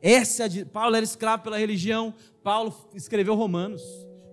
Essa 0.00 0.44
é 0.44 0.46
a, 0.46 0.66
Paulo 0.66 0.96
era 0.96 1.04
escravo 1.04 1.42
pela 1.42 1.58
religião, 1.58 2.14
Paulo 2.42 2.74
escreveu 2.94 3.34
Romanos, 3.34 3.82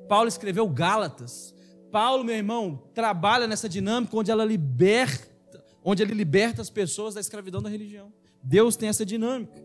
Paulo 0.07 0.29
escreveu 0.29 0.65
Gálatas. 0.69 1.53
Paulo, 1.91 2.23
meu 2.23 2.35
irmão, 2.35 2.87
trabalha 2.93 3.47
nessa 3.47 3.67
dinâmica 3.67 4.15
onde 4.15 4.31
ela 4.31 4.45
liberta, 4.45 5.61
onde 5.83 6.03
ele 6.03 6.13
liberta 6.13 6.61
as 6.61 6.69
pessoas 6.69 7.15
da 7.15 7.19
escravidão 7.19 7.61
da 7.61 7.69
religião. 7.69 8.13
Deus 8.41 8.77
tem 8.77 8.87
essa 8.87 9.05
dinâmica. 9.05 9.61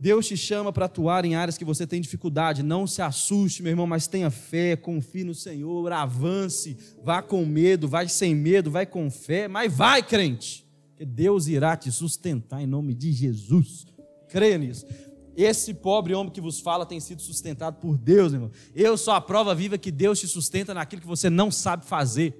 Deus 0.00 0.28
te 0.28 0.36
chama 0.36 0.72
para 0.72 0.86
atuar 0.86 1.24
em 1.24 1.34
áreas 1.34 1.58
que 1.58 1.64
você 1.64 1.86
tem 1.86 2.00
dificuldade. 2.00 2.62
Não 2.62 2.86
se 2.86 3.02
assuste, 3.02 3.62
meu 3.62 3.70
irmão, 3.70 3.86
mas 3.86 4.06
tenha 4.06 4.30
fé, 4.30 4.76
confie 4.76 5.24
no 5.24 5.34
Senhor, 5.34 5.92
avance, 5.92 6.76
vá 7.02 7.20
com 7.20 7.44
medo, 7.44 7.88
vai 7.88 8.08
sem 8.08 8.34
medo, 8.34 8.70
vai 8.70 8.86
com 8.86 9.10
fé, 9.10 9.48
mas 9.48 9.72
vai, 9.72 10.02
crente, 10.02 10.64
que 10.96 11.04
Deus 11.04 11.48
irá 11.48 11.76
te 11.76 11.90
sustentar 11.90 12.62
em 12.62 12.66
nome 12.66 12.94
de 12.94 13.12
Jesus. 13.12 13.86
Creia 14.28 14.56
nisso. 14.56 14.86
Esse 15.36 15.74
pobre 15.74 16.14
homem 16.14 16.32
que 16.32 16.40
vos 16.40 16.60
fala 16.60 16.86
tem 16.86 17.00
sido 17.00 17.22
sustentado 17.22 17.76
por 17.80 17.96
Deus, 17.96 18.32
irmão. 18.32 18.50
Eu 18.74 18.96
sou 18.96 19.14
a 19.14 19.20
prova 19.20 19.54
viva 19.54 19.78
que 19.78 19.90
Deus 19.90 20.20
te 20.20 20.28
sustenta 20.28 20.74
naquilo 20.74 21.02
que 21.02 21.08
você 21.08 21.28
não 21.28 21.50
sabe 21.50 21.86
fazer. 21.86 22.34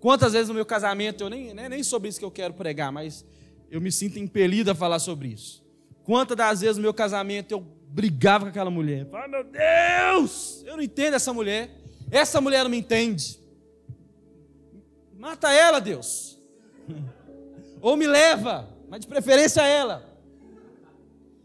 Quantas 0.00 0.32
vezes 0.32 0.48
no 0.48 0.54
meu 0.54 0.66
casamento, 0.66 1.22
eu 1.22 1.30
nem, 1.30 1.52
nem 1.52 1.82
sobre 1.82 2.08
isso 2.08 2.18
que 2.18 2.24
eu 2.24 2.30
quero 2.30 2.54
pregar, 2.54 2.92
mas 2.92 3.24
eu 3.70 3.80
me 3.80 3.90
sinto 3.90 4.18
impelido 4.18 4.70
a 4.70 4.74
falar 4.74 4.98
sobre 4.98 5.28
isso. 5.28 5.67
Quantas 6.08 6.38
das 6.38 6.62
vezes 6.62 6.76
no 6.78 6.82
meu 6.82 6.94
casamento 6.94 7.52
eu 7.52 7.60
brigava 7.60 8.46
com 8.46 8.48
aquela 8.48 8.70
mulher? 8.70 9.06
Ai 9.12 9.28
meu 9.28 9.44
Deus, 9.44 10.64
eu 10.64 10.74
não 10.74 10.82
entendo 10.82 11.12
essa 11.12 11.34
mulher. 11.34 11.68
Essa 12.10 12.40
mulher 12.40 12.62
não 12.62 12.70
me 12.70 12.78
entende. 12.78 13.38
Mata 15.18 15.52
ela, 15.52 15.82
Deus. 15.82 16.40
Ou 17.82 17.94
me 17.94 18.06
leva, 18.06 18.74
mas 18.88 19.00
de 19.00 19.06
preferência 19.06 19.60
ela. 19.60 20.18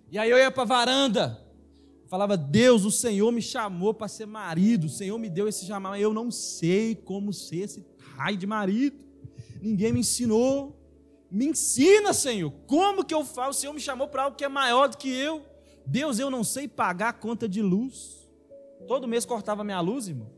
E 0.10 0.18
aí 0.18 0.30
eu 0.30 0.38
ia 0.38 0.50
para 0.50 0.64
a 0.64 0.66
varanda, 0.66 1.46
falava: 2.08 2.38
Deus, 2.38 2.86
o 2.86 2.92
Senhor 2.92 3.34
me 3.34 3.42
chamou 3.42 3.94
para 3.94 4.08
ser 4.08 4.26
marido, 4.28 4.86
o 4.86 4.90
Senhor 4.90 5.20
me 5.20 5.28
deu 5.28 5.46
esse 5.46 5.66
chamado, 5.66 5.98
eu 5.98 6.14
não 6.14 6.32
sei 6.32 6.96
como 6.96 7.34
ser 7.34 7.58
esse 7.58 7.86
raio 8.16 8.38
de 8.38 8.48
marido, 8.48 8.96
ninguém 9.62 9.92
me 9.92 10.00
ensinou. 10.00 10.80
Me 11.34 11.48
ensina, 11.48 12.14
Senhor, 12.14 12.54
como 12.68 13.04
que 13.04 13.12
eu 13.12 13.26
faço? 13.26 13.50
O 13.50 13.62
Senhor 13.62 13.74
me 13.74 13.80
chamou 13.80 14.08
para 14.08 14.22
algo 14.26 14.38
que 14.38 14.46
é 14.46 14.48
maior 14.48 14.88
do 14.88 14.98
que 14.98 15.10
eu. 15.10 15.44
Deus, 15.84 16.20
eu 16.20 16.30
não 16.30 16.44
sei 16.44 16.68
pagar 16.68 17.10
a 17.10 17.14
conta 17.14 17.50
de 17.50 17.60
luz. 17.60 18.30
Todo 18.88 19.08
mês 19.08 19.26
cortava 19.26 19.64
minha 19.64 19.82
luz, 19.82 20.08
irmão. 20.08 20.30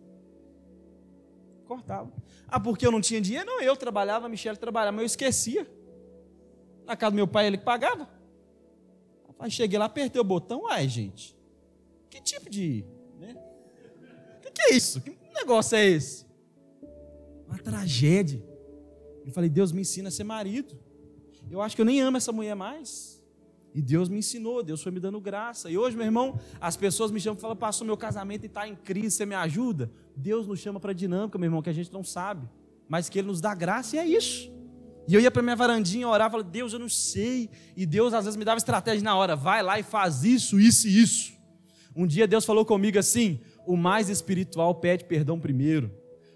Cortava. 1.65 2.13
Ah, 2.47 2.61
porque 2.61 2.87
eu 2.87 2.93
não 2.93 3.01
tinha 3.01 3.19
dinheiro? 3.19 3.45
Não, 3.45 3.61
eu 3.61 3.75
trabalhava, 3.75 4.27
a 4.27 4.29
Michelle 4.29 4.57
trabalhava, 4.57 4.93
mas 4.93 5.01
eu 5.01 5.05
esquecia. 5.07 5.69
Na 6.85 6.95
casa 6.95 7.11
do 7.11 7.15
meu 7.15 7.27
pai, 7.27 7.47
ele 7.47 7.57
que 7.57 7.65
pagava. 7.65 8.07
Aí 9.37 9.51
cheguei 9.51 9.77
lá, 9.77 9.85
apertei 9.85 10.21
o 10.21 10.23
botão, 10.23 10.65
ai, 10.65 10.87
gente, 10.87 11.35
que 12.09 12.21
tipo 12.21 12.49
de. 12.49 12.85
Né? 13.19 13.35
Que, 14.41 14.49
que 14.49 14.61
é 14.61 14.73
isso? 14.73 15.01
Que 15.01 15.17
negócio 15.33 15.75
é 15.75 15.85
esse? 15.85 16.25
Uma 17.45 17.57
tragédia. 17.57 18.41
Eu 19.25 19.33
falei, 19.33 19.49
Deus 19.49 19.73
me 19.73 19.81
ensina 19.81 20.07
a 20.07 20.11
ser 20.11 20.23
marido. 20.23 20.84
Eu 21.49 21.61
acho 21.61 21.75
que 21.75 21.81
eu 21.81 21.85
nem 21.85 22.01
amo 22.01 22.17
essa 22.17 22.31
mulher 22.31 22.55
mais. 22.55 23.15
E 23.73 23.81
Deus 23.81 24.07
me 24.07 24.19
ensinou, 24.19 24.63
Deus 24.63 24.81
foi 24.81 24.91
me 24.91 25.01
dando 25.01 25.19
graça. 25.19 25.69
E 25.69 25.77
hoje, 25.77 25.97
meu 25.97 26.05
irmão, 26.05 26.39
as 26.61 26.77
pessoas 26.77 27.11
me 27.11 27.19
chamam 27.19 27.37
e 27.37 27.41
falam, 27.41 27.57
passou 27.57 27.85
meu 27.85 27.97
casamento 27.97 28.43
e 28.43 28.45
está 28.45 28.65
em 28.65 28.73
crise, 28.73 29.17
você 29.17 29.25
me 29.25 29.35
ajuda? 29.35 29.91
Deus 30.15 30.47
nos 30.47 30.59
chama 30.59 30.79
para 30.79 30.93
dinâmica, 30.93 31.37
meu 31.37 31.47
irmão, 31.47 31.61
que 31.61 31.69
a 31.69 31.73
gente 31.73 31.91
não 31.91 32.01
sabe, 32.01 32.47
mas 32.87 33.09
que 33.09 33.19
Ele 33.19 33.27
nos 33.27 33.41
dá 33.41 33.53
graça 33.53 33.97
e 33.97 33.99
é 33.99 34.05
isso. 34.05 34.49
E 35.07 35.13
eu 35.13 35.19
ia 35.19 35.29
para 35.29 35.41
minha 35.41 35.57
varandinha 35.57 36.07
orar, 36.07 36.31
falava, 36.31 36.49
Deus, 36.49 36.71
eu 36.71 36.79
não 36.79 36.87
sei. 36.87 37.49
E 37.75 37.85
Deus 37.85 38.13
às 38.13 38.23
vezes 38.23 38.37
me 38.37 38.45
dava 38.45 38.57
estratégia 38.57 39.03
na 39.03 39.15
hora, 39.15 39.35
vai 39.35 39.61
lá 39.61 39.77
e 39.77 39.83
faz 39.83 40.23
isso, 40.23 40.57
isso 40.57 40.87
e 40.87 41.01
isso. 41.01 41.33
Um 41.93 42.07
dia 42.07 42.25
Deus 42.25 42.45
falou 42.45 42.65
comigo 42.65 42.97
assim: 42.97 43.41
o 43.65 43.75
mais 43.75 44.09
espiritual 44.09 44.73
pede 44.75 45.03
perdão 45.03 45.39
primeiro. 45.39 45.91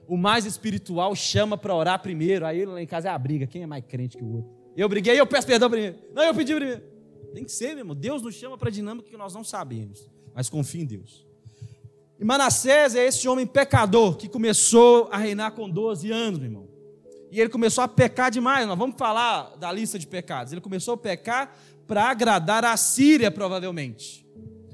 O 0.07 0.17
mais 0.17 0.45
espiritual 0.45 1.15
chama 1.15 1.57
para 1.57 1.73
orar 1.73 2.01
primeiro. 2.01 2.45
Aí 2.45 2.65
lá 2.65 2.81
em 2.81 2.87
casa 2.87 3.07
é 3.09 3.11
a 3.11 3.17
briga, 3.17 3.47
quem 3.47 3.63
é 3.63 3.65
mais 3.65 3.83
crente 3.85 4.17
que 4.17 4.23
o 4.23 4.37
outro? 4.37 4.58
Eu 4.75 4.87
briguei, 4.87 5.19
eu 5.19 5.27
peço 5.27 5.47
perdão 5.47 5.69
primeiro. 5.69 5.97
Não, 6.13 6.23
eu 6.23 6.33
pedi 6.33 6.53
primeiro. 6.53 6.81
Tem 7.33 7.43
que 7.43 7.51
ser, 7.51 7.69
meu 7.69 7.79
irmão. 7.79 7.95
Deus 7.95 8.21
nos 8.21 8.35
chama 8.35 8.57
para 8.57 8.69
dinâmica 8.69 9.09
que 9.09 9.17
nós 9.17 9.33
não 9.33 9.43
sabemos, 9.43 10.09
mas 10.33 10.49
confia 10.49 10.81
em 10.81 10.85
Deus. 10.85 11.27
E 12.19 12.25
Manassés 12.25 12.95
é 12.95 13.05
esse 13.05 13.27
homem 13.27 13.47
pecador 13.47 14.17
que 14.17 14.27
começou 14.27 15.07
a 15.11 15.17
reinar 15.17 15.51
com 15.53 15.69
12 15.69 16.11
anos, 16.11 16.39
meu 16.39 16.49
irmão. 16.49 16.67
E 17.31 17.39
ele 17.39 17.49
começou 17.49 17.83
a 17.83 17.87
pecar 17.87 18.29
demais. 18.29 18.67
Nós 18.67 18.77
vamos 18.77 18.97
falar 18.97 19.55
da 19.57 19.71
lista 19.71 19.97
de 19.97 20.05
pecados. 20.05 20.51
Ele 20.51 20.61
começou 20.61 20.95
a 20.95 20.97
pecar 20.97 21.55
para 21.87 22.09
agradar 22.09 22.65
a 22.65 22.75
Síria, 22.75 23.31
provavelmente. 23.31 24.27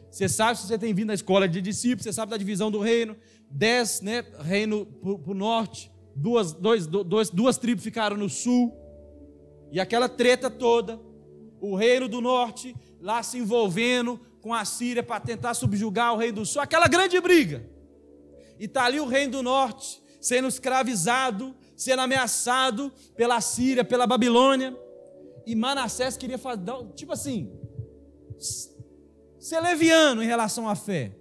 Você 0.10 0.30
sabe, 0.30 0.58
se 0.58 0.68
você 0.68 0.78
tem 0.78 0.94
vindo 0.94 1.08
na 1.08 1.14
escola 1.14 1.48
de 1.48 1.62
discípulos, 1.62 2.04
você 2.04 2.14
sabe 2.14 2.32
da 2.32 2.38
divisão 2.38 2.72
do 2.72 2.80
reino. 2.80 3.16
Dez, 3.52 4.02
né, 4.02 4.24
reino 4.40 4.86
para 4.86 5.32
o 5.32 5.36
norte. 5.36 5.92
Duas, 6.16 6.54
dois, 6.54 6.88
dois, 6.88 7.30
duas 7.30 7.58
tribos 7.58 7.84
ficaram 7.84 8.18
no 8.18 8.30
sul. 8.30 8.74
E 9.72 9.80
aquela 9.80 10.08
treta 10.08 10.50
toda. 10.50 11.00
O 11.62 11.76
reino 11.76 12.08
do 12.08 12.22
norte 12.22 12.76
lá 13.02 13.24
se 13.24 13.38
envolvendo 13.38 14.20
com 14.42 14.54
a 14.54 14.64
Síria 14.66 15.02
para 15.02 15.20
tentar 15.20 15.54
subjugar 15.54 16.14
o 16.14 16.18
reino 16.18 16.36
do 16.36 16.46
sul. 16.46 16.62
Aquela 16.62 16.88
grande 16.88 17.20
briga. 17.20 17.68
E 18.60 18.66
está 18.66 18.86
ali 18.86 19.00
o 19.00 19.08
reino 19.08 19.34
do 19.34 19.44
norte 19.44 20.02
sendo 20.22 20.48
escravizado 20.48 21.56
sendo 21.76 22.02
ameaçado 22.02 22.92
pela 23.16 23.42
Síria, 23.42 23.84
pela 23.84 24.08
Babilônia. 24.08 24.76
E 25.46 25.56
Manassés 25.56 26.18
queria 26.18 26.38
fazer, 26.38 26.62
tipo 26.96 27.12
assim, 27.12 27.52
ser 29.40 29.60
leviano 29.60 30.24
em 30.24 30.26
relação 30.26 30.68
à 30.68 30.76
fé, 30.76 31.16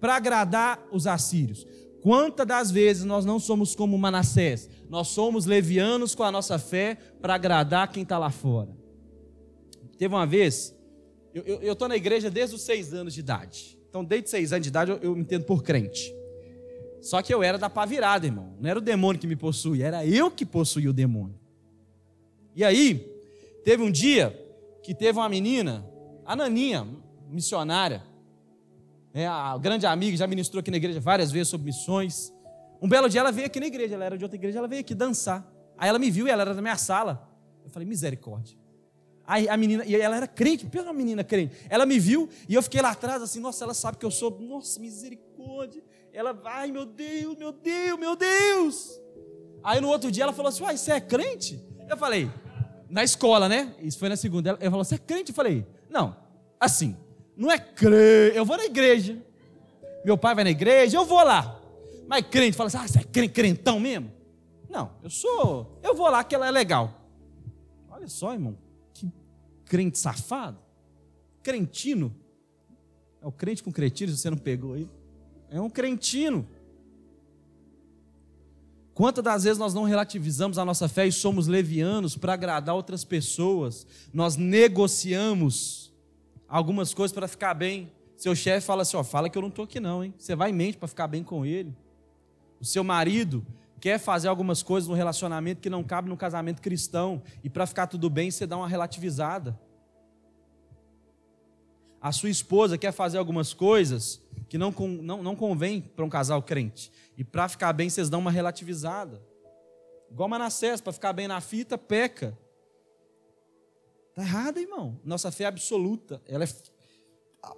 para 0.00 0.16
agradar 0.16 0.84
os 0.92 1.06
assírios. 1.06 1.66
Quantas 2.02 2.46
das 2.46 2.70
vezes 2.70 3.04
nós 3.04 3.24
não 3.24 3.38
somos 3.38 3.74
como 3.74 3.96
Manassés? 3.96 4.68
Nós 4.88 5.08
somos 5.08 5.46
levianos 5.46 6.14
com 6.14 6.22
a 6.22 6.30
nossa 6.30 6.58
fé 6.58 6.96
para 7.20 7.34
agradar 7.34 7.90
quem 7.90 8.02
está 8.02 8.18
lá 8.18 8.30
fora. 8.30 8.70
Teve 9.96 10.14
uma 10.14 10.26
vez, 10.26 10.74
eu 11.32 11.72
estou 11.72 11.88
na 11.88 11.96
igreja 11.96 12.30
desde 12.30 12.56
os 12.56 12.62
seis 12.62 12.92
anos 12.92 13.14
de 13.14 13.20
idade. 13.20 13.78
Então, 13.88 14.04
desde 14.04 14.28
seis 14.30 14.52
anos 14.52 14.64
de 14.64 14.68
idade, 14.68 14.90
eu, 14.90 14.98
eu 14.98 15.14
me 15.14 15.22
entendo 15.22 15.44
por 15.44 15.62
crente. 15.62 16.12
Só 17.00 17.22
que 17.22 17.32
eu 17.32 17.42
era 17.42 17.56
da 17.56 17.70
pá 17.70 17.84
virada, 17.84 18.26
irmão. 18.26 18.56
Não 18.60 18.68
era 18.68 18.78
o 18.78 18.82
demônio 18.82 19.20
que 19.20 19.26
me 19.26 19.36
possuía, 19.36 19.86
era 19.86 20.06
eu 20.06 20.30
que 20.30 20.44
possuía 20.44 20.90
o 20.90 20.92
demônio. 20.92 21.38
E 22.56 22.64
aí, 22.64 23.08
teve 23.62 23.82
um 23.82 23.90
dia 23.90 24.36
que 24.82 24.94
teve 24.94 25.18
uma 25.18 25.28
menina, 25.28 25.88
a 26.24 26.34
Naninha, 26.34 26.86
missionária, 27.28 28.02
né, 29.14 29.28
a 29.28 29.56
grande 29.56 29.86
amiga, 29.86 30.16
já 30.16 30.26
ministrou 30.26 30.58
aqui 30.58 30.72
na 30.72 30.76
igreja 30.76 30.98
várias 30.98 31.30
vezes 31.30 31.48
sobre 31.48 31.66
missões. 31.66 32.33
Um 32.80 32.88
belo 32.88 33.08
dia 33.08 33.20
ela 33.20 33.32
veio 33.32 33.46
aqui 33.46 33.60
na 33.60 33.66
igreja, 33.66 33.94
ela 33.94 34.04
era 34.04 34.18
de 34.18 34.24
outra 34.24 34.36
igreja, 34.36 34.58
ela 34.58 34.68
veio 34.68 34.80
aqui 34.80 34.94
dançar. 34.94 35.50
Aí 35.76 35.88
ela 35.88 35.98
me 35.98 36.10
viu 36.10 36.26
e 36.26 36.30
ela 36.30 36.42
era 36.42 36.54
da 36.54 36.62
minha 36.62 36.76
sala. 36.76 37.28
Eu 37.64 37.70
falei, 37.70 37.88
misericórdia. 37.88 38.56
Aí 39.26 39.48
a 39.48 39.56
menina, 39.56 39.84
e 39.86 39.96
ela 39.96 40.16
era 40.16 40.26
crente, 40.26 40.66
pela 40.66 40.92
menina 40.92 41.24
crente. 41.24 41.56
Ela 41.70 41.86
me 41.86 41.98
viu 41.98 42.28
e 42.48 42.54
eu 42.54 42.62
fiquei 42.62 42.82
lá 42.82 42.90
atrás 42.90 43.22
assim, 43.22 43.40
nossa, 43.40 43.64
ela 43.64 43.74
sabe 43.74 43.96
que 43.96 44.04
eu 44.04 44.10
sou, 44.10 44.38
nossa, 44.38 44.78
misericórdia. 44.78 45.82
Ela, 46.12 46.38
ai 46.44 46.70
meu 46.70 46.84
Deus, 46.84 47.36
meu 47.36 47.52
Deus, 47.52 47.98
meu 47.98 48.14
Deus. 48.14 49.00
Aí 49.64 49.80
no 49.80 49.88
outro 49.88 50.10
dia 50.10 50.24
ela 50.24 50.32
falou 50.32 50.50
assim: 50.50 50.62
Uai, 50.62 50.76
você 50.76 50.92
é 50.92 51.00
crente? 51.00 51.64
Eu 51.88 51.96
falei, 51.96 52.30
na 52.88 53.02
escola, 53.02 53.48
né? 53.48 53.74
Isso 53.80 53.98
foi 53.98 54.10
na 54.10 54.16
segunda. 54.16 54.50
Ela 54.50 54.70
falou: 54.70 54.84
Você 54.84 54.96
é 54.96 54.98
crente? 54.98 55.30
Eu 55.30 55.34
falei: 55.34 55.66
Não, 55.88 56.14
assim, 56.60 56.96
não 57.36 57.50
é 57.50 57.58
crente. 57.58 58.36
Eu 58.36 58.44
vou 58.44 58.56
na 58.56 58.64
igreja. 58.66 59.16
Meu 60.04 60.18
pai 60.18 60.34
vai 60.34 60.44
na 60.44 60.50
igreja, 60.50 60.98
eu 60.98 61.04
vou 61.04 61.24
lá. 61.24 61.53
Mas 62.06 62.26
crente, 62.26 62.56
fala 62.56 62.68
assim: 62.68 62.78
Ah, 62.78 62.88
você 62.88 62.98
é 62.98 63.28
crentão 63.28 63.80
mesmo? 63.80 64.10
Não, 64.68 64.90
eu 65.02 65.10
sou. 65.10 65.78
Eu 65.82 65.94
vou 65.94 66.08
lá 66.08 66.24
que 66.24 66.34
ela 66.34 66.46
é 66.46 66.50
legal. 66.50 67.00
Olha 67.88 68.08
só, 68.08 68.32
irmão, 68.32 68.58
que 68.92 69.10
crente 69.64 69.98
safado. 69.98 70.58
Crentino. 71.42 72.14
É 73.22 73.26
o 73.26 73.32
crente 73.32 73.62
com 73.62 73.72
cretino, 73.72 74.12
se 74.12 74.18
você 74.18 74.30
não 74.30 74.36
pegou 74.36 74.74
aí. 74.74 74.88
É 75.48 75.60
um 75.60 75.70
crentino. 75.70 76.46
Quantas 78.94 79.24
das 79.24 79.44
vezes 79.44 79.58
nós 79.58 79.74
não 79.74 79.84
relativizamos 79.84 80.58
a 80.58 80.64
nossa 80.64 80.88
fé 80.88 81.06
e 81.06 81.12
somos 81.12 81.48
levianos 81.48 82.16
para 82.16 82.32
agradar 82.32 82.74
outras 82.74 83.04
pessoas? 83.04 83.86
Nós 84.12 84.36
negociamos 84.36 85.92
algumas 86.48 86.94
coisas 86.94 87.12
para 87.12 87.26
ficar 87.26 87.54
bem. 87.54 87.90
Seu 88.16 88.34
chefe 88.34 88.66
fala 88.66 88.82
assim: 88.82 88.96
ó, 88.96 89.02
fala 89.02 89.28
que 89.28 89.36
eu 89.36 89.42
não 89.42 89.48
estou 89.48 89.64
aqui 89.64 89.80
não, 89.80 90.04
hein? 90.04 90.14
Você 90.16 90.36
vai 90.36 90.50
em 90.50 90.54
mente 90.54 90.78
para 90.78 90.86
ficar 90.86 91.08
bem 91.08 91.24
com 91.24 91.44
ele. 91.44 91.74
O 92.64 92.66
seu 92.66 92.82
marido 92.82 93.46
quer 93.78 93.98
fazer 93.98 94.26
algumas 94.26 94.62
coisas 94.62 94.88
no 94.88 94.94
relacionamento 94.94 95.60
que 95.60 95.68
não 95.68 95.84
cabe 95.84 96.08
no 96.08 96.16
casamento 96.16 96.62
cristão 96.62 97.22
e 97.42 97.50
para 97.50 97.66
ficar 97.66 97.86
tudo 97.86 98.08
bem 98.08 98.30
você 98.30 98.46
dá 98.46 98.56
uma 98.56 98.66
relativizada. 98.66 99.60
A 102.00 102.10
sua 102.10 102.30
esposa 102.30 102.78
quer 102.78 102.90
fazer 102.90 103.18
algumas 103.18 103.52
coisas 103.52 104.18
que 104.48 104.56
não, 104.56 104.70
não, 105.02 105.22
não 105.22 105.36
convém 105.36 105.82
para 105.82 106.06
um 106.06 106.08
casal 106.08 106.42
crente. 106.42 106.90
E 107.18 107.22
para 107.22 107.50
ficar 107.50 107.70
bem, 107.74 107.90
vocês 107.90 108.08
dão 108.08 108.20
uma 108.20 108.30
relativizada. 108.30 109.22
Igual 110.10 110.30
Manassés, 110.30 110.80
para 110.80 110.94
ficar 110.94 111.12
bem 111.12 111.28
na 111.28 111.42
fita, 111.42 111.76
peca. 111.76 112.34
Está 114.08 114.22
errada, 114.22 114.58
irmão. 114.58 114.98
Nossa 115.04 115.30
fé 115.30 115.44
é 115.44 115.48
absoluta. 115.48 116.22
Ela 116.26 116.44
é... 116.44 116.48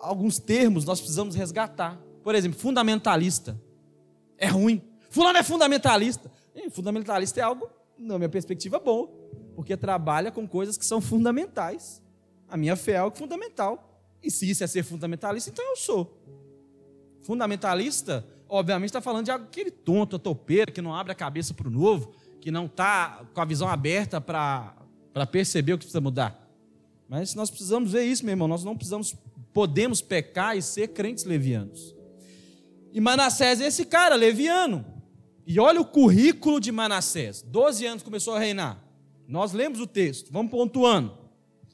Alguns 0.01 0.41
termos 0.41 0.85
nós 0.85 0.99
precisamos 0.99 1.37
resgatar. 1.37 1.97
Por 2.25 2.35
exemplo, 2.35 2.59
fundamentalista. 2.59 3.57
É 4.37 4.49
ruim. 4.49 4.83
Fulano 5.17 5.39
é 5.39 5.43
fundamentalista. 5.43 6.31
E 6.55 6.69
fundamentalista 6.69 7.41
é 7.41 7.43
algo, 7.43 7.71
na 7.97 8.19
minha 8.19 8.29
perspectiva, 8.29 8.79
bom. 8.79 9.07
Porque 9.55 9.75
trabalha 9.75 10.31
com 10.31 10.47
coisas 10.47 10.77
que 10.77 10.85
são 10.85 11.01
fundamentais. 11.01 12.03
A 12.47 12.55
minha 12.55 12.77
fé 12.77 12.93
é 12.93 12.97
algo 12.99 13.17
fundamental. 13.17 13.99
E 14.23 14.31
se 14.31 14.51
isso 14.51 14.63
é 14.63 14.67
ser 14.67 14.83
fundamentalista, 14.83 15.49
então 15.49 15.65
eu 15.65 15.75
sou. 15.75 16.23
Fundamentalista, 17.23 18.27
obviamente, 18.47 18.91
está 18.91 19.01
falando 19.01 19.25
de 19.25 19.31
aquele 19.31 19.71
tonto, 19.71 20.19
topeira, 20.19 20.71
que 20.71 20.83
não 20.83 20.95
abre 20.95 21.13
a 21.13 21.15
cabeça 21.15 21.55
para 21.55 21.67
o 21.67 21.71
novo, 21.71 22.13
que 22.39 22.51
não 22.51 22.67
está 22.67 23.25
com 23.33 23.41
a 23.41 23.45
visão 23.47 23.69
aberta 23.69 24.21
para 24.21 24.75
perceber 25.33 25.73
o 25.73 25.79
que 25.79 25.87
precisa 25.87 26.01
mudar. 26.03 26.47
Mas 27.09 27.35
nós 27.35 27.49
precisamos 27.49 27.91
ver 27.91 28.05
isso, 28.05 28.23
meu 28.23 28.35
irmão. 28.35 28.49
Nós 28.49 28.65
não 28.65 28.77
precisamos, 28.77 29.17
podemos 29.55 30.03
pecar 30.03 30.59
e 30.59 30.61
ser 30.61 30.89
crentes 30.89 31.25
levianos. 31.25 31.97
E 32.93 33.01
Manassés 33.01 33.63
é 33.63 33.67
esse 33.67 33.87
cara, 33.87 34.15
leviano. 34.15 34.95
E 35.47 35.61
olha 35.61 35.81
o 35.81 35.85
currículo 35.85 36.59
de 36.59 36.73
Manassés. 36.73 37.41
Doze 37.43 37.87
anos 37.87 38.03
começou 38.03 38.35
a 38.35 38.39
reinar. 38.39 38.83
Nós 39.29 39.53
lemos 39.53 39.81
o 39.81 39.87
texto, 39.87 40.33
vamos 40.33 40.51
pontuando. 40.51 41.17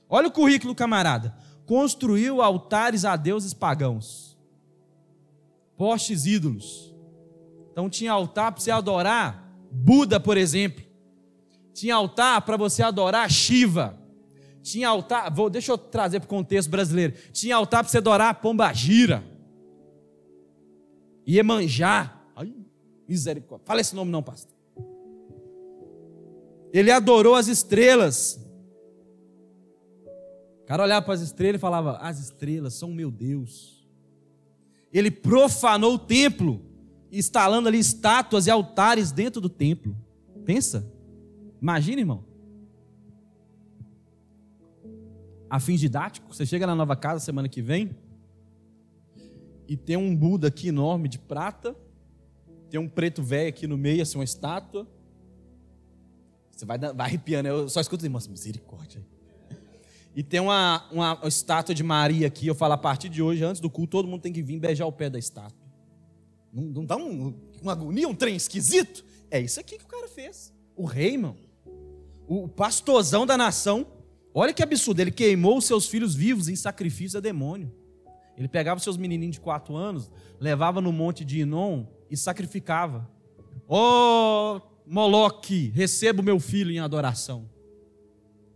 Olha 0.08 0.28
o 0.28 0.32
currículo, 0.32 0.74
camarada. 0.74 1.35
Construiu 1.64 2.42
altares 2.42 3.04
a 3.04 3.16
deuses 3.16 3.54
pagãos, 3.54 4.37
postes 5.76 6.26
ídolos. 6.26 6.94
Então 7.70 7.88
tinha 7.88 8.12
altar 8.12 8.52
para 8.52 8.61
você 8.61 8.70
adorar 8.70 9.42
Buda, 9.70 10.20
por 10.20 10.37
exemplo. 10.37 10.85
Tinha 11.72 11.94
altar 11.94 12.42
para 12.42 12.58
você 12.58 12.82
adorar 12.82 13.30
Shiva. 13.30 13.98
Tinha 14.62 14.88
altar, 14.88 15.32
vou, 15.32 15.48
deixa 15.48 15.72
eu 15.72 15.78
trazer 15.78 16.20
para 16.20 16.26
o 16.26 16.28
contexto 16.28 16.68
brasileiro. 16.68 17.14
Tinha 17.32 17.56
altar 17.56 17.82
para 17.82 17.90
você 17.90 17.98
adorar 17.98 18.35
Pombagira. 18.35 19.24
Iemanjá. 21.26 22.21
Misericórdia. 23.08 23.66
Fala 23.66 23.80
esse 23.80 23.94
nome 23.94 24.10
não, 24.10 24.22
pastor. 24.22 24.52
Ele 26.72 26.90
adorou 26.90 27.34
as 27.34 27.48
estrelas. 27.48 28.40
O 30.62 30.66
cara 30.66 30.82
olhava 30.82 31.04
para 31.04 31.14
as 31.14 31.20
estrelas 31.20 31.58
e 31.58 31.60
falava: 31.60 31.98
As 31.98 32.18
estrelas 32.18 32.74
são 32.74 32.90
meu 32.90 33.10
Deus. 33.10 33.86
Ele 34.92 35.10
profanou 35.10 35.94
o 35.94 35.98
templo, 35.98 36.60
instalando 37.10 37.68
ali 37.68 37.78
estátuas 37.78 38.46
e 38.46 38.50
altares 38.50 39.12
dentro 39.12 39.40
do 39.40 39.48
templo. 39.48 39.96
Pensa. 40.44 40.90
Imagina, 41.60 42.00
irmão. 42.00 42.32
a 45.52 45.60
fins 45.60 45.78
didáticos, 45.78 46.34
você 46.34 46.46
chega 46.46 46.66
na 46.66 46.74
nova 46.74 46.96
casa 46.96 47.22
semana 47.22 47.46
que 47.46 47.60
vem 47.60 47.94
e 49.68 49.76
tem 49.76 49.98
um 49.98 50.16
Buda 50.16 50.48
aqui 50.48 50.68
enorme 50.68 51.10
de 51.10 51.18
prata, 51.18 51.76
tem 52.72 52.80
um 52.80 52.88
preto 52.88 53.22
velho 53.22 53.50
aqui 53.50 53.66
no 53.66 53.76
meio, 53.76 54.00
assim, 54.00 54.16
uma 54.16 54.24
estátua. 54.24 54.88
Você 56.50 56.64
vai, 56.64 56.78
vai 56.78 57.06
arrepiando, 57.06 57.46
eu 57.46 57.68
só 57.68 57.82
escuto 57.82 58.06
irmãos, 58.06 58.26
misericórdia. 58.26 59.04
E 60.16 60.22
tem 60.22 60.40
uma, 60.40 60.88
uma, 60.90 61.14
uma 61.20 61.28
estátua 61.28 61.74
de 61.74 61.82
Maria 61.82 62.26
aqui, 62.26 62.46
eu 62.46 62.54
falo, 62.54 62.72
a 62.72 62.78
partir 62.78 63.11
de 63.11 63.22
hoje, 63.22 63.44
antes 63.44 63.61
do 63.61 63.68
culto, 63.68 63.90
todo 63.90 64.08
mundo 64.08 64.22
tem 64.22 64.32
que 64.32 64.42
vir 64.42 64.58
beijar 64.58 64.87
o 64.87 64.92
pé 64.92 65.11
da 65.11 65.18
estátua. 65.18 65.66
Não, 66.50 66.62
não 66.64 66.85
dá 66.85 66.96
um, 66.96 67.35
uma 67.61 67.72
agonia, 67.72 68.08
um 68.08 68.14
trem 68.14 68.37
esquisito? 68.37 69.04
É 69.30 69.38
isso 69.38 69.61
aqui 69.61 69.76
que 69.76 69.85
o 69.85 69.88
cara 69.88 70.08
fez. 70.08 70.50
O 70.74 70.87
rei, 70.87 71.12
irmão. 71.12 71.37
O 72.26 72.48
pastorzão 72.48 73.26
da 73.26 73.37
nação 73.37 73.87
Olha 74.35 74.54
que 74.54 74.62
absurdo, 74.62 75.00
ele 75.00 75.11
queimou 75.11 75.58
os 75.58 75.66
seus 75.66 75.87
filhos 75.87 76.14
vivos 76.14 76.48
em 76.48 76.56
sacrifício 76.56 77.18
a 77.18 77.20
demônio. 77.20 77.70
Ele 78.35 78.48
pegava 78.48 78.78
os 78.78 78.82
seus 78.82 78.96
menininhos 78.96 79.35
de 79.35 79.40
quatro 79.40 79.76
anos, 79.76 80.11
levava 80.40 80.80
no 80.80 80.90
monte 80.90 81.22
de 81.22 81.40
Inon 81.40 81.85
e 82.12 82.16
sacrificava. 82.16 83.11
Ó 83.66 84.57
oh, 84.57 84.61
Moloque, 84.87 85.72
receba 85.75 86.20
o 86.20 86.25
meu 86.25 86.38
filho 86.38 86.70
em 86.70 86.79
adoração. 86.79 87.48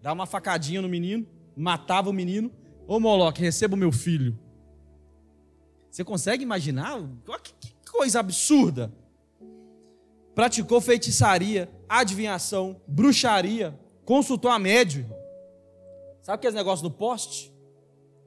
Dá 0.02 0.12
uma 0.12 0.26
facadinha 0.26 0.82
no 0.82 0.88
menino, 0.88 1.26
matava 1.56 2.10
o 2.10 2.12
menino. 2.12 2.50
Ô 2.86 2.96
oh, 2.96 3.00
Moloque, 3.00 3.40
receba 3.40 3.74
o 3.74 3.78
meu 3.78 3.90
filho. 3.90 4.38
Você 5.90 6.04
consegue 6.04 6.42
imaginar? 6.42 7.00
Que 7.50 7.90
coisa 7.90 8.20
absurda. 8.20 8.92
Praticou 10.34 10.80
feitiçaria, 10.80 11.68
adivinhação, 11.88 12.80
bruxaria, 12.86 13.76
consultou 14.04 14.50
a 14.50 14.58
médium 14.58 15.08
Sabe 16.26 16.38
aqueles 16.38 16.56
negócios 16.56 16.82
do 16.82 16.90
poste? 16.90 17.52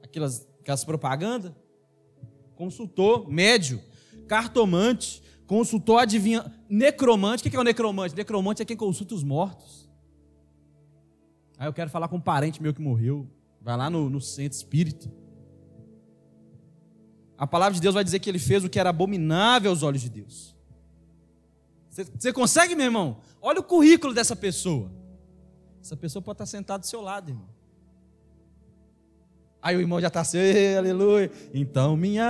Aquelas, 0.02 0.48
aquelas 0.58 0.82
propagandas? 0.84 1.52
Consultor, 2.56 3.28
médio, 3.28 3.78
cartomante, 4.30 5.20
consultor 5.44 6.02
adivinha, 6.02 6.44
necromante. 6.68 7.44
O 7.44 7.50
que 7.50 7.56
é 7.56 7.58
o 7.58 7.64
necromante? 7.64 8.14
Necromante 8.14 8.62
é 8.62 8.64
quem 8.64 8.76
consulta 8.76 9.12
os 9.12 9.24
mortos. 9.24 9.90
Aí 11.58 11.66
eu 11.66 11.72
quero 11.72 11.90
falar 11.90 12.06
com 12.06 12.14
um 12.14 12.20
parente 12.20 12.62
meu 12.62 12.72
que 12.72 12.80
morreu. 12.80 13.28
Vai 13.60 13.76
lá 13.76 13.90
no, 13.90 14.08
no 14.08 14.20
centro 14.20 14.56
espírita. 14.56 15.12
A 17.36 17.44
palavra 17.44 17.74
de 17.74 17.80
Deus 17.80 17.92
vai 17.92 18.04
dizer 18.04 18.20
que 18.20 18.30
ele 18.30 18.38
fez 18.38 18.62
o 18.62 18.68
que 18.68 18.78
era 18.78 18.90
abominável 18.90 19.72
aos 19.72 19.82
olhos 19.82 20.00
de 20.00 20.08
Deus. 20.08 20.54
Você, 21.88 22.04
você 22.04 22.32
consegue, 22.32 22.76
meu 22.76 22.86
irmão? 22.86 23.20
Olha 23.42 23.58
o 23.58 23.64
currículo 23.64 24.14
dessa 24.14 24.36
pessoa. 24.36 24.92
Essa 25.82 25.96
pessoa 25.96 26.22
pode 26.22 26.36
estar 26.36 26.46
sentada 26.46 26.78
do 26.78 26.86
seu 26.86 27.00
lado, 27.00 27.30
irmão. 27.30 27.48
Aí 29.62 29.76
o 29.76 29.80
irmão 29.80 30.00
já 30.00 30.08
está 30.08 30.20
assim, 30.20 30.38
aleluia. 30.76 31.30
Então 31.52 31.96
minha 31.96 32.24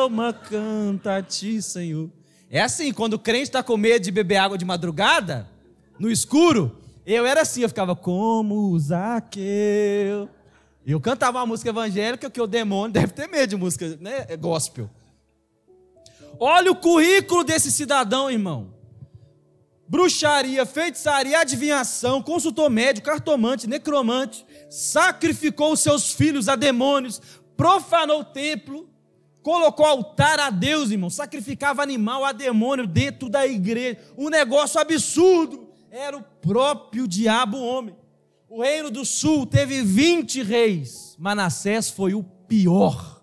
alma 0.00 0.32
canta 0.32 1.16
a 1.16 1.22
ti, 1.22 1.60
Senhor. 1.60 2.08
É 2.50 2.60
assim, 2.60 2.92
quando 2.92 3.14
o 3.14 3.18
crente 3.18 3.44
está 3.44 3.62
com 3.62 3.76
medo 3.76 4.04
de 4.04 4.10
beber 4.12 4.36
água 4.36 4.56
de 4.56 4.64
madrugada, 4.64 5.48
no 5.98 6.10
escuro, 6.10 6.78
eu 7.04 7.26
era 7.26 7.42
assim, 7.42 7.62
eu 7.62 7.68
ficava 7.68 7.96
como 7.96 8.78
Zaqueu. 8.78 10.28
Eu 10.86 11.00
cantava 11.00 11.38
uma 11.38 11.46
música 11.46 11.70
evangélica 11.70 12.30
que 12.30 12.40
o 12.40 12.46
demônio 12.46 12.92
deve 12.94 13.12
ter 13.12 13.28
medo 13.28 13.50
de 13.50 13.56
música 13.56 13.98
né, 14.00 14.26
é 14.28 14.36
gospel. 14.36 14.88
Olha 16.38 16.70
o 16.70 16.76
currículo 16.76 17.42
desse 17.42 17.72
cidadão, 17.72 18.30
irmão 18.30 18.74
bruxaria, 19.86 20.64
feitiçaria, 20.64 21.38
adivinhação, 21.40 22.22
consultor 22.22 22.70
médico, 22.70 23.06
cartomante, 23.06 23.68
necromante, 23.68 24.44
sacrificou 24.74 25.76
seus 25.76 26.12
filhos 26.12 26.48
a 26.48 26.56
demônios, 26.56 27.22
profanou 27.56 28.20
o 28.20 28.24
templo, 28.24 28.88
colocou 29.40 29.86
altar 29.86 30.40
a 30.40 30.50
Deus, 30.50 30.90
irmão, 30.90 31.08
sacrificava 31.08 31.80
animal 31.80 32.24
a 32.24 32.32
demônio 32.32 32.84
dentro 32.84 33.28
da 33.28 33.46
igreja, 33.46 34.00
um 34.18 34.28
negócio 34.28 34.80
absurdo, 34.80 35.68
era 35.92 36.16
o 36.16 36.22
próprio 36.22 37.06
diabo 37.06 37.56
homem. 37.56 37.94
O 38.48 38.62
reino 38.62 38.90
do 38.90 39.04
sul 39.04 39.46
teve 39.46 39.80
20 39.80 40.42
reis, 40.42 41.14
Manassés 41.20 41.88
foi 41.88 42.14
o 42.14 42.24
pior. 42.24 43.22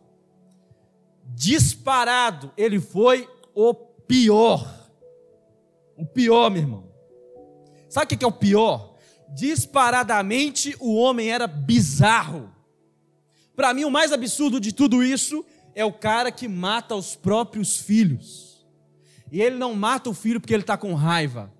Disparado, 1.33 2.53
ele 2.55 2.79
foi 2.79 3.27
o 3.53 3.73
pior. 3.73 4.89
O 5.97 6.05
pior, 6.05 6.49
meu 6.49 6.61
irmão. 6.61 6.91
Sabe 7.89 8.15
o 8.15 8.17
que 8.17 8.23
é 8.23 8.27
o 8.27 8.31
pior? 8.31 8.90
Disparadamente 9.33 10.75
o 10.79 10.95
homem 10.95 11.31
era 11.31 11.47
bizarro. 11.47 12.51
Para 13.55 13.73
mim, 13.73 13.85
o 13.85 13.91
mais 13.91 14.11
absurdo 14.11 14.59
de 14.59 14.73
tudo 14.73 15.03
isso 15.03 15.45
é 15.73 15.85
o 15.85 15.93
cara 15.93 16.31
que 16.31 16.47
mata 16.47 16.95
os 16.95 17.15
próprios 17.15 17.77
filhos. 17.77 18.65
E 19.31 19.41
ele 19.41 19.55
não 19.55 19.73
mata 19.73 20.09
o 20.09 20.13
filho 20.13 20.41
porque 20.41 20.53
ele 20.53 20.63
está 20.63 20.77
com 20.77 20.93
raiva. 20.93 21.51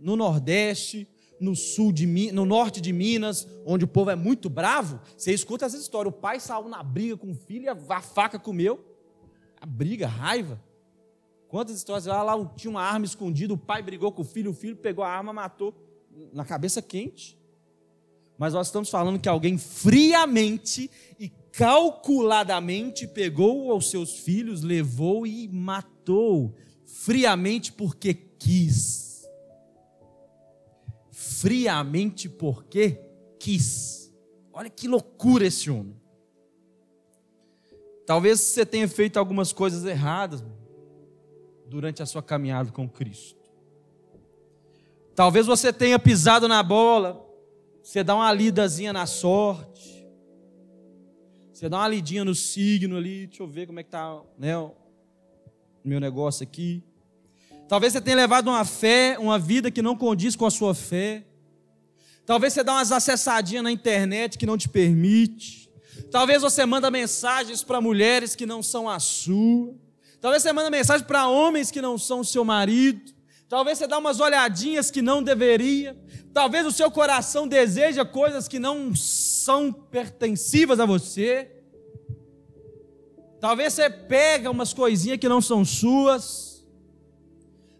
No 0.00 0.16
Nordeste, 0.16 1.06
no 1.38 1.54
sul 1.54 1.92
de 1.92 2.06
no 2.32 2.46
norte 2.46 2.80
de 2.80 2.92
Minas, 2.92 3.46
onde 3.66 3.84
o 3.84 3.88
povo 3.88 4.10
é 4.10 4.16
muito 4.16 4.48
bravo, 4.48 5.00
você 5.16 5.32
escuta 5.32 5.66
essa 5.66 5.76
história. 5.76 6.08
O 6.08 6.12
pai 6.12 6.40
saiu 6.40 6.68
na 6.68 6.82
briga 6.82 7.16
com 7.16 7.30
o 7.30 7.34
filho 7.34 7.64
e 7.64 7.68
a 7.68 8.00
faca 8.00 8.38
comeu. 8.38 8.84
A 9.60 9.66
briga, 9.66 10.06
a 10.06 10.10
raiva. 10.10 10.62
Quantas 11.48 11.76
histórias 11.76 12.06
lá, 12.06 12.22
lá 12.22 12.44
tinha 12.56 12.70
uma 12.70 12.82
arma 12.82 13.04
escondida, 13.04 13.52
o 13.52 13.58
pai 13.58 13.82
brigou 13.82 14.12
com 14.12 14.22
o 14.22 14.24
filho, 14.24 14.50
o 14.50 14.54
filho 14.54 14.76
pegou 14.76 15.04
a 15.04 15.10
arma, 15.10 15.32
matou 15.32 15.74
na 16.32 16.44
cabeça 16.44 16.80
quente. 16.82 17.38
Mas 18.36 18.54
nós 18.54 18.68
estamos 18.68 18.88
falando 18.88 19.18
que 19.18 19.28
alguém 19.28 19.58
friamente 19.58 20.90
e 21.18 21.28
calculadamente 21.52 23.06
pegou 23.06 23.76
os 23.76 23.90
seus 23.90 24.18
filhos, 24.18 24.62
levou 24.62 25.26
e 25.26 25.48
matou, 25.48 26.54
friamente 26.84 27.72
porque 27.72 28.14
quis. 28.14 29.26
Friamente 31.10 32.28
porque 32.28 33.00
quis. 33.38 34.12
Olha 34.52 34.70
que 34.70 34.86
loucura 34.86 35.46
esse 35.46 35.70
homem. 35.70 35.96
Talvez 38.06 38.40
você 38.40 38.64
tenha 38.64 38.88
feito 38.88 39.18
algumas 39.18 39.52
coisas 39.52 39.84
erradas, 39.84 40.42
durante 41.68 42.02
a 42.02 42.06
sua 42.06 42.22
caminhada 42.22 42.72
com 42.72 42.88
Cristo. 42.88 43.37
Talvez 45.18 45.46
você 45.46 45.72
tenha 45.72 45.98
pisado 45.98 46.46
na 46.46 46.62
bola, 46.62 47.26
Você 47.82 48.04
dá 48.04 48.14
uma 48.14 48.32
lidazinha 48.32 48.92
na 48.92 49.04
sorte. 49.04 50.06
Você 51.52 51.68
dá 51.68 51.78
uma 51.78 51.88
lidinha 51.88 52.24
no 52.24 52.36
signo 52.36 52.96
ali, 52.96 53.26
deixa 53.26 53.42
eu 53.42 53.48
ver 53.48 53.66
como 53.66 53.80
é 53.80 53.82
que 53.82 53.90
tá, 53.90 54.22
né, 54.38 54.56
o 54.56 54.76
meu 55.84 55.98
negócio 55.98 56.44
aqui. 56.44 56.84
Talvez 57.66 57.94
você 57.94 58.00
tenha 58.00 58.16
levado 58.16 58.46
uma 58.46 58.64
fé, 58.64 59.16
uma 59.18 59.40
vida 59.40 59.72
que 59.72 59.82
não 59.82 59.96
condiz 59.96 60.36
com 60.36 60.46
a 60.46 60.52
sua 60.52 60.72
fé. 60.72 61.26
Talvez 62.24 62.52
você 62.52 62.62
dá 62.62 62.74
umas 62.74 62.92
acessadinhas 62.92 63.64
na 63.64 63.72
internet 63.72 64.38
que 64.38 64.46
não 64.46 64.56
te 64.56 64.68
permite. 64.68 65.68
Talvez 66.12 66.42
você 66.42 66.64
manda 66.64 66.92
mensagens 66.92 67.64
para 67.64 67.80
mulheres 67.80 68.36
que 68.36 68.46
não 68.46 68.62
são 68.62 68.88
a 68.88 69.00
sua. 69.00 69.74
Talvez 70.20 70.44
você 70.44 70.52
manda 70.52 70.70
mensagem 70.70 71.04
para 71.04 71.26
homens 71.26 71.72
que 71.72 71.82
não 71.82 71.98
são 71.98 72.20
o 72.20 72.24
seu 72.24 72.44
marido. 72.44 73.17
Talvez 73.48 73.78
você 73.78 73.86
dá 73.86 73.96
umas 73.96 74.20
olhadinhas 74.20 74.90
que 74.90 75.00
não 75.00 75.22
deveria. 75.22 75.96
Talvez 76.34 76.66
o 76.66 76.72
seu 76.72 76.90
coração 76.90 77.48
deseja 77.48 78.04
coisas 78.04 78.46
que 78.46 78.58
não 78.58 78.94
são 78.94 79.72
pertencivas 79.72 80.78
a 80.78 80.84
você. 80.84 81.50
Talvez 83.40 83.72
você 83.72 83.88
pega 83.88 84.50
umas 84.50 84.74
coisinhas 84.74 85.18
que 85.18 85.28
não 85.28 85.40
são 85.40 85.64
suas. 85.64 86.66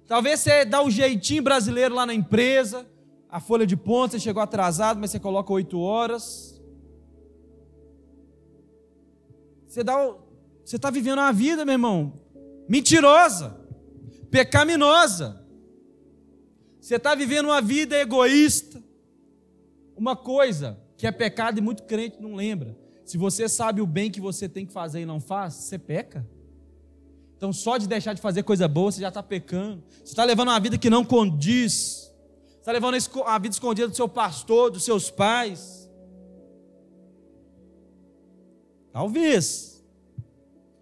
Talvez 0.06 0.40
você 0.40 0.64
dá 0.64 0.80
o 0.80 0.86
um 0.86 0.90
jeitinho 0.90 1.42
brasileiro 1.42 1.94
lá 1.94 2.06
na 2.06 2.14
empresa, 2.14 2.86
a 3.28 3.38
folha 3.38 3.66
de 3.66 3.76
ponta, 3.76 4.12
você 4.12 4.20
chegou 4.20 4.42
atrasado, 4.42 4.98
mas 4.98 5.10
você 5.10 5.20
coloca 5.20 5.52
oito 5.52 5.78
horas. 5.78 6.58
Você 9.66 9.82
você 10.64 10.76
está 10.76 10.90
vivendo 10.90 11.18
uma 11.18 11.32
vida, 11.32 11.62
meu 11.66 11.74
irmão, 11.74 12.14
mentirosa, 12.66 13.60
pecaminosa. 14.30 15.46
Você 16.80 16.96
está 16.96 17.14
vivendo 17.14 17.46
uma 17.46 17.60
vida 17.60 17.96
egoísta. 17.96 18.82
Uma 19.96 20.14
coisa 20.14 20.78
que 20.96 21.06
é 21.06 21.12
pecado 21.12 21.58
e 21.58 21.60
muito 21.60 21.82
crente 21.84 22.20
não 22.20 22.34
lembra. 22.34 22.76
Se 23.04 23.16
você 23.16 23.48
sabe 23.48 23.80
o 23.80 23.86
bem 23.86 24.10
que 24.10 24.20
você 24.20 24.48
tem 24.48 24.66
que 24.66 24.72
fazer 24.72 25.00
e 25.00 25.06
não 25.06 25.20
faz, 25.20 25.54
você 25.54 25.78
peca. 25.78 26.26
Então, 27.36 27.52
só 27.52 27.78
de 27.78 27.86
deixar 27.86 28.14
de 28.14 28.20
fazer 28.20 28.42
coisa 28.42 28.66
boa, 28.66 28.90
você 28.90 29.00
já 29.00 29.08
está 29.08 29.22
pecando. 29.22 29.82
Você 29.88 30.12
está 30.12 30.24
levando 30.24 30.48
uma 30.48 30.60
vida 30.60 30.76
que 30.76 30.90
não 30.90 31.04
condiz. 31.04 32.12
Você 32.48 32.58
está 32.58 32.72
levando 32.72 32.96
a 33.24 33.38
vida 33.38 33.54
escondida 33.54 33.88
do 33.88 33.94
seu 33.94 34.08
pastor, 34.08 34.70
dos 34.70 34.84
seus 34.84 35.10
pais. 35.10 35.88
Talvez. 38.92 39.84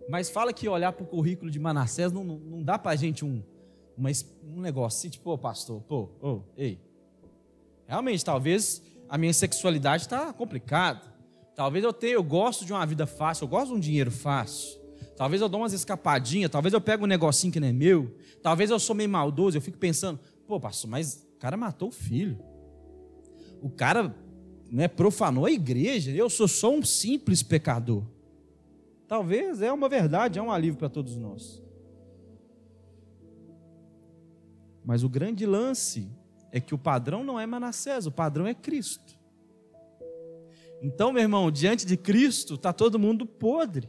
Mas 0.08 0.30
fala 0.30 0.52
que 0.52 0.68
olhar 0.68 0.92
para 0.92 1.04
o 1.04 1.06
currículo 1.06 1.50
de 1.50 1.58
Manassés 1.58 2.10
não, 2.12 2.24
não, 2.24 2.38
não 2.38 2.62
dá 2.62 2.78
para 2.78 2.92
a 2.92 2.96
gente 2.96 3.24
um, 3.24 3.42
uma, 3.96 4.10
um 4.42 4.60
negócio 4.60 4.98
assim, 4.98 5.08
tipo, 5.08 5.24
pô, 5.24 5.38
pastor, 5.38 5.80
pô, 5.82 6.10
oh, 6.20 6.40
ei. 6.56 6.80
Realmente, 7.86 8.24
talvez 8.24 8.82
a 9.08 9.16
minha 9.16 9.32
sexualidade 9.32 10.04
está 10.04 10.32
complicada. 10.32 11.02
Talvez 11.54 11.84
eu 11.84 11.92
tenha, 11.92 12.14
eu 12.14 12.22
gosto 12.22 12.64
de 12.64 12.72
uma 12.72 12.84
vida 12.84 13.06
fácil, 13.06 13.44
eu 13.44 13.48
gosto 13.48 13.68
de 13.68 13.74
um 13.74 13.80
dinheiro 13.80 14.10
fácil. 14.10 14.78
Talvez 15.16 15.40
eu 15.40 15.48
dou 15.48 15.60
umas 15.60 15.72
escapadinhas, 15.72 16.50
talvez 16.50 16.74
eu 16.74 16.80
pego 16.80 17.04
um 17.04 17.06
negocinho 17.06 17.52
que 17.52 17.58
não 17.58 17.68
é 17.68 17.72
meu, 17.72 18.14
talvez 18.42 18.70
eu 18.70 18.78
sou 18.78 18.94
meio 18.94 19.08
maldoso, 19.08 19.56
eu 19.56 19.62
fico 19.62 19.78
pensando, 19.78 20.20
pô, 20.46 20.60
pastor, 20.60 20.90
mas 20.90 21.26
o 21.34 21.38
cara 21.38 21.56
matou 21.56 21.88
o 21.88 21.92
filho. 21.92 22.38
O 23.62 23.70
cara 23.70 24.14
né, 24.70 24.88
profanou 24.88 25.46
a 25.46 25.50
igreja, 25.50 26.10
eu 26.10 26.28
sou 26.28 26.46
só 26.46 26.70
um 26.70 26.82
simples 26.82 27.42
pecador. 27.42 28.04
Talvez 29.08 29.62
é 29.62 29.72
uma 29.72 29.88
verdade, 29.88 30.38
é 30.38 30.42
um 30.42 30.50
alívio 30.50 30.78
para 30.78 30.88
todos 30.90 31.16
nós. 31.16 31.62
Mas 34.86 35.02
o 35.02 35.08
grande 35.08 35.44
lance 35.44 36.08
é 36.52 36.60
que 36.60 36.72
o 36.72 36.78
padrão 36.78 37.24
não 37.24 37.40
é 37.40 37.44
Manassés, 37.44 38.06
o 38.06 38.12
padrão 38.12 38.46
é 38.46 38.54
Cristo. 38.54 39.18
Então, 40.80 41.12
meu 41.12 41.22
irmão, 41.22 41.50
diante 41.50 41.84
de 41.84 41.96
Cristo 41.96 42.54
está 42.54 42.72
todo 42.72 42.96
mundo 42.96 43.26
podre. 43.26 43.88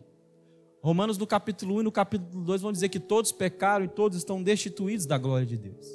Romanos 0.81 1.17
no 1.19 1.27
capítulo 1.27 1.75
1 1.75 1.79
e 1.81 1.83
no 1.83 1.91
capítulo 1.91 2.43
2 2.43 2.61
vão 2.61 2.71
dizer 2.71 2.89
que 2.89 2.99
todos 2.99 3.31
pecaram 3.31 3.85
e 3.85 3.87
todos 3.87 4.17
estão 4.17 4.41
destituídos 4.41 5.05
da 5.05 5.19
glória 5.19 5.45
de 5.45 5.57
Deus. 5.57 5.85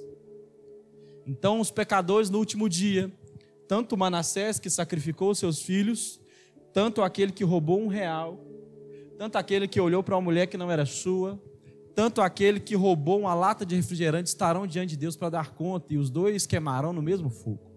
Então, 1.26 1.58
os 1.58 1.70
pecadores 1.70 2.30
no 2.30 2.38
último 2.38 2.68
dia, 2.68 3.12
tanto 3.66 3.96
Manassés 3.96 4.60
que 4.60 4.70
sacrificou 4.70 5.34
seus 5.34 5.62
filhos, 5.62 6.20
tanto 6.72 7.02
aquele 7.02 7.32
que 7.32 7.42
roubou 7.42 7.80
um 7.80 7.88
real, 7.88 8.40
tanto 9.18 9.36
aquele 9.36 9.66
que 9.66 9.80
olhou 9.80 10.02
para 10.02 10.14
uma 10.14 10.22
mulher 10.22 10.46
que 10.46 10.56
não 10.56 10.70
era 10.70 10.86
sua, 10.86 11.40
tanto 11.94 12.20
aquele 12.20 12.58
que 12.58 12.74
roubou 12.74 13.20
uma 13.20 13.34
lata 13.34 13.64
de 13.64 13.76
refrigerante 13.76 14.28
estarão 14.28 14.66
diante 14.66 14.90
de 14.90 14.96
Deus 14.96 15.16
para 15.16 15.30
dar 15.30 15.50
conta, 15.54 15.92
e 15.92 15.98
os 15.98 16.10
dois 16.10 16.46
queimarão 16.46 16.92
no 16.92 17.02
mesmo 17.02 17.28
fogo. 17.28 17.70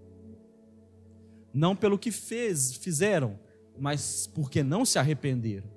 Não 1.54 1.76
pelo 1.76 1.98
que 1.98 2.12
fez, 2.12 2.76
fizeram, 2.76 3.40
mas 3.78 4.28
porque 4.28 4.64
não 4.64 4.86
se 4.86 4.98
arrependeram. 4.98 5.70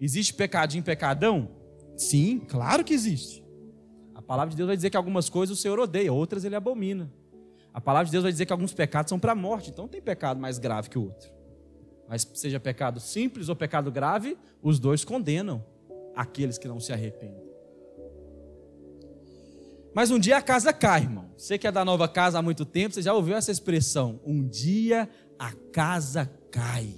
Existe 0.00 0.34
pecadinho, 0.34 0.82
pecadão? 0.82 1.50
Sim, 1.96 2.38
claro 2.40 2.84
que 2.84 2.92
existe. 2.92 3.42
A 4.14 4.20
palavra 4.20 4.50
de 4.50 4.56
Deus 4.56 4.66
vai 4.66 4.76
dizer 4.76 4.90
que 4.90 4.96
algumas 4.96 5.28
coisas 5.28 5.58
o 5.58 5.60
Senhor 5.60 5.78
odeia, 5.78 6.12
outras 6.12 6.44
ele 6.44 6.56
abomina. 6.56 7.12
A 7.72 7.80
palavra 7.80 8.06
de 8.06 8.12
Deus 8.12 8.22
vai 8.22 8.32
dizer 8.32 8.46
que 8.46 8.52
alguns 8.52 8.74
pecados 8.74 9.08
são 9.08 9.18
para 9.18 9.32
a 9.32 9.36
morte, 9.36 9.70
então 9.70 9.88
tem 9.88 10.00
pecado 10.00 10.40
mais 10.40 10.58
grave 10.58 10.90
que 10.90 10.98
o 10.98 11.04
outro. 11.04 11.30
Mas 12.08 12.28
seja 12.34 12.60
pecado 12.60 13.00
simples 13.00 13.48
ou 13.48 13.56
pecado 13.56 13.90
grave, 13.90 14.36
os 14.62 14.78
dois 14.78 15.04
condenam 15.04 15.64
aqueles 16.14 16.58
que 16.58 16.68
não 16.68 16.80
se 16.80 16.92
arrependem. 16.92 17.52
Mas 19.94 20.10
um 20.10 20.18
dia 20.18 20.38
a 20.38 20.42
casa 20.42 20.72
cai, 20.72 21.02
irmão. 21.02 21.30
Você 21.36 21.58
que 21.58 21.66
é 21.66 21.72
da 21.72 21.84
nova 21.84 22.08
casa 22.08 22.38
há 22.38 22.42
muito 22.42 22.64
tempo, 22.64 22.94
você 22.94 23.02
já 23.02 23.12
ouviu 23.12 23.36
essa 23.36 23.50
expressão? 23.50 24.20
Um 24.24 24.46
dia 24.46 25.08
a 25.38 25.52
casa 25.72 26.30
cai. 26.50 26.94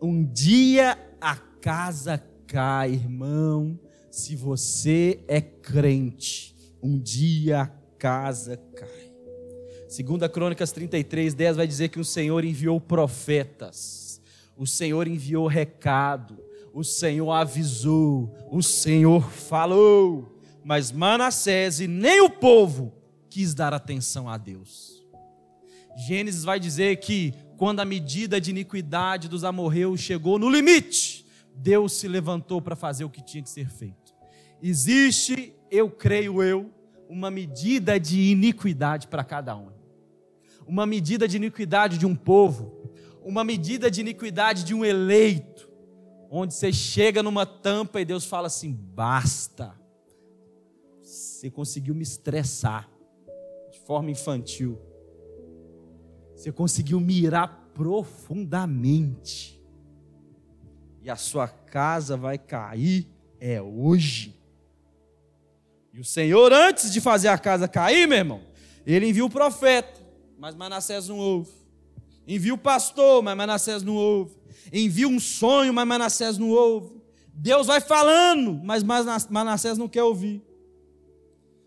Um 0.00 0.24
dia 0.24 0.98
a 1.20 1.36
casa 1.60 2.22
cai, 2.46 2.92
irmão. 2.92 3.78
Se 4.10 4.36
você 4.36 5.24
é 5.26 5.40
crente, 5.40 6.54
um 6.82 6.98
dia 6.98 7.62
a 7.62 7.66
casa 7.98 8.56
cai. 8.76 9.12
Segunda 9.88 10.28
Crônicas 10.28 10.72
33, 10.72 11.34
10 11.34 11.56
vai 11.56 11.66
dizer 11.66 11.88
que 11.88 12.00
o 12.00 12.04
Senhor 12.04 12.44
enviou 12.44 12.80
profetas. 12.80 14.11
O 14.56 14.66
Senhor 14.66 15.06
enviou 15.08 15.46
recado. 15.46 16.38
O 16.72 16.82
Senhor 16.82 17.30
avisou. 17.30 18.34
O 18.50 18.62
Senhor 18.62 19.30
falou. 19.30 20.40
Mas 20.64 20.92
Manassés 20.92 21.80
e 21.80 21.86
nem 21.86 22.20
o 22.20 22.30
povo 22.30 22.92
quis 23.28 23.54
dar 23.54 23.74
atenção 23.74 24.28
a 24.28 24.36
Deus. 24.36 25.02
Gênesis 25.96 26.44
vai 26.44 26.58
dizer 26.58 26.96
que 26.96 27.34
quando 27.56 27.80
a 27.80 27.84
medida 27.84 28.40
de 28.40 28.50
iniquidade 28.50 29.28
dos 29.28 29.44
amorreus 29.44 30.00
chegou 30.00 30.38
no 30.38 30.50
limite, 30.50 31.26
Deus 31.54 31.92
se 31.92 32.08
levantou 32.08 32.60
para 32.60 32.74
fazer 32.74 33.04
o 33.04 33.10
que 33.10 33.22
tinha 33.22 33.42
que 33.42 33.50
ser 33.50 33.70
feito. 33.70 34.14
Existe, 34.62 35.54
eu 35.70 35.90
creio 35.90 36.42
eu, 36.42 36.70
uma 37.08 37.30
medida 37.30 38.00
de 38.00 38.30
iniquidade 38.30 39.06
para 39.06 39.22
cada 39.22 39.56
um. 39.56 39.68
Uma 40.66 40.86
medida 40.86 41.28
de 41.28 41.36
iniquidade 41.36 41.98
de 41.98 42.06
um 42.06 42.14
povo, 42.14 42.81
uma 43.24 43.44
medida 43.44 43.90
de 43.90 44.00
iniquidade 44.00 44.64
de 44.64 44.74
um 44.74 44.84
eleito, 44.84 45.70
onde 46.30 46.54
você 46.54 46.72
chega 46.72 47.22
numa 47.22 47.44
tampa 47.46 48.00
e 48.00 48.04
Deus 48.04 48.24
fala 48.24 48.46
assim: 48.46 48.72
basta. 48.72 49.74
Você 51.00 51.50
conseguiu 51.50 51.94
me 51.94 52.02
estressar 52.02 52.88
de 53.70 53.78
forma 53.80 54.10
infantil. 54.10 54.78
Você 56.34 56.52
conseguiu 56.52 57.00
mirar 57.00 57.70
profundamente. 57.74 59.60
E 61.02 61.10
a 61.10 61.16
sua 61.16 61.48
casa 61.48 62.16
vai 62.16 62.38
cair 62.38 63.08
é 63.40 63.60
hoje. 63.60 64.40
E 65.92 65.98
o 65.98 66.04
Senhor, 66.04 66.52
antes 66.52 66.92
de 66.92 67.00
fazer 67.00 67.26
a 67.26 67.36
casa 67.36 67.66
cair, 67.66 68.06
meu 68.06 68.18
irmão, 68.18 68.40
ele 68.86 69.08
envia 69.08 69.24
o 69.24 69.30
profeta, 69.30 70.00
mas 70.38 70.54
Manassés 70.54 71.08
não 71.08 71.18
ouve. 71.18 71.61
Envia 72.26 72.54
o 72.54 72.58
pastor, 72.58 73.22
mas 73.22 73.36
Manassés 73.36 73.82
não 73.82 73.94
ouve. 73.94 74.36
Envia 74.72 75.08
um 75.08 75.18
sonho, 75.18 75.72
mas 75.74 75.86
Manassés 75.86 76.38
não 76.38 76.50
ouve. 76.50 77.02
Deus 77.34 77.66
vai 77.66 77.80
falando, 77.80 78.60
mas 78.62 78.82
Manassés 79.28 79.78
não 79.78 79.88
quer 79.88 80.02
ouvir. 80.02 80.42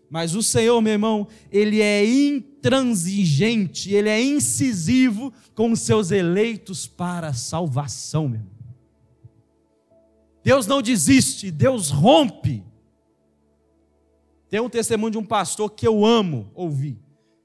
Mas 0.08 0.34
o 0.34 0.42
Senhor, 0.42 0.80
meu 0.80 0.92
irmão, 0.92 1.26
ele 1.50 1.80
é 1.80 2.04
intransigente, 2.06 3.92
ele 3.92 4.08
é 4.08 4.22
incisivo 4.22 5.32
com 5.54 5.72
os 5.72 5.80
seus 5.80 6.10
eleitos 6.10 6.86
para 6.86 7.28
a 7.28 7.34
salvação, 7.34 8.28
meu 8.28 8.40
irmão. 8.40 8.56
Deus 10.44 10.66
não 10.66 10.80
desiste, 10.80 11.50
Deus 11.50 11.90
rompe. 11.90 12.62
Tem 14.48 14.60
um 14.60 14.70
testemunho 14.70 15.10
de 15.10 15.18
um 15.18 15.24
pastor 15.24 15.68
que 15.70 15.84
eu 15.86 16.06
amo 16.06 16.48
ouvir. 16.54 16.96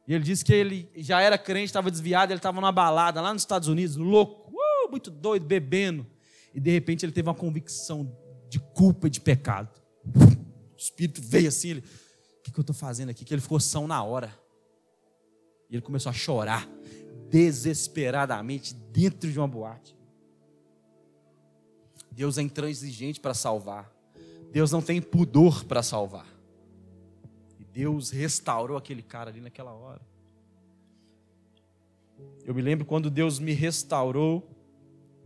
E 0.08 0.14
ele 0.14 0.24
disse 0.24 0.44
que 0.44 0.54
ele 0.54 0.90
já 0.98 1.22
era 1.22 1.38
crente, 1.38 1.66
estava 1.66 1.92
desviado, 1.92 2.32
ele 2.32 2.40
estava 2.40 2.60
numa 2.60 2.72
balada 2.72 3.22
lá 3.22 3.34
nos 3.34 3.44
Estados 3.44 3.68
Unidos, 3.68 3.96
louco, 3.96 4.52
uh, 4.52 4.90
muito 4.90 5.10
doido, 5.12 5.46
bebendo. 5.46 6.06
E 6.54 6.60
de 6.60 6.72
repente 6.72 7.06
ele 7.06 7.12
teve 7.12 7.30
uma 7.30 7.36
convicção 7.36 8.12
de 8.50 8.60
culpa 8.60 9.08
e 9.08 9.10
de 9.10 9.22
pecado. 9.22 9.70
O 10.04 10.78
Espírito 10.78 11.22
veio 11.22 11.48
assim, 11.48 11.70
ele, 11.70 11.80
o 11.80 12.44
que, 12.44 12.52
que 12.52 12.60
eu 12.60 12.62
estou 12.62 12.76
fazendo 12.76 13.10
aqui? 13.10 13.24
Que 13.24 13.34
ele 13.34 13.42
ficou 13.42 13.60
são 13.60 13.88
na 13.88 14.04
hora. 14.04 14.38
E 15.70 15.76
ele 15.76 15.82
começou 15.82 16.10
a 16.10 16.14
chorar 16.14 16.68
desesperadamente 17.30 18.74
dentro 18.74 19.32
de 19.32 19.40
uma 19.40 19.48
boate. 19.48 19.96
Deus 22.12 22.38
é 22.38 22.42
intransigente 22.42 23.20
para 23.20 23.34
salvar. 23.34 23.90
Deus 24.52 24.70
não 24.72 24.82
tem 24.82 25.02
pudor 25.02 25.64
para 25.64 25.82
salvar. 25.82 26.28
Deus 27.72 28.10
restaurou 28.10 28.78
aquele 28.78 29.02
cara 29.02 29.30
ali 29.30 29.40
naquela 29.40 29.74
hora. 29.74 30.02
Eu 32.44 32.54
me 32.54 32.62
lembro 32.62 32.86
quando 32.86 33.10
Deus 33.10 33.40
me 33.40 33.54
restaurou, 33.54 34.50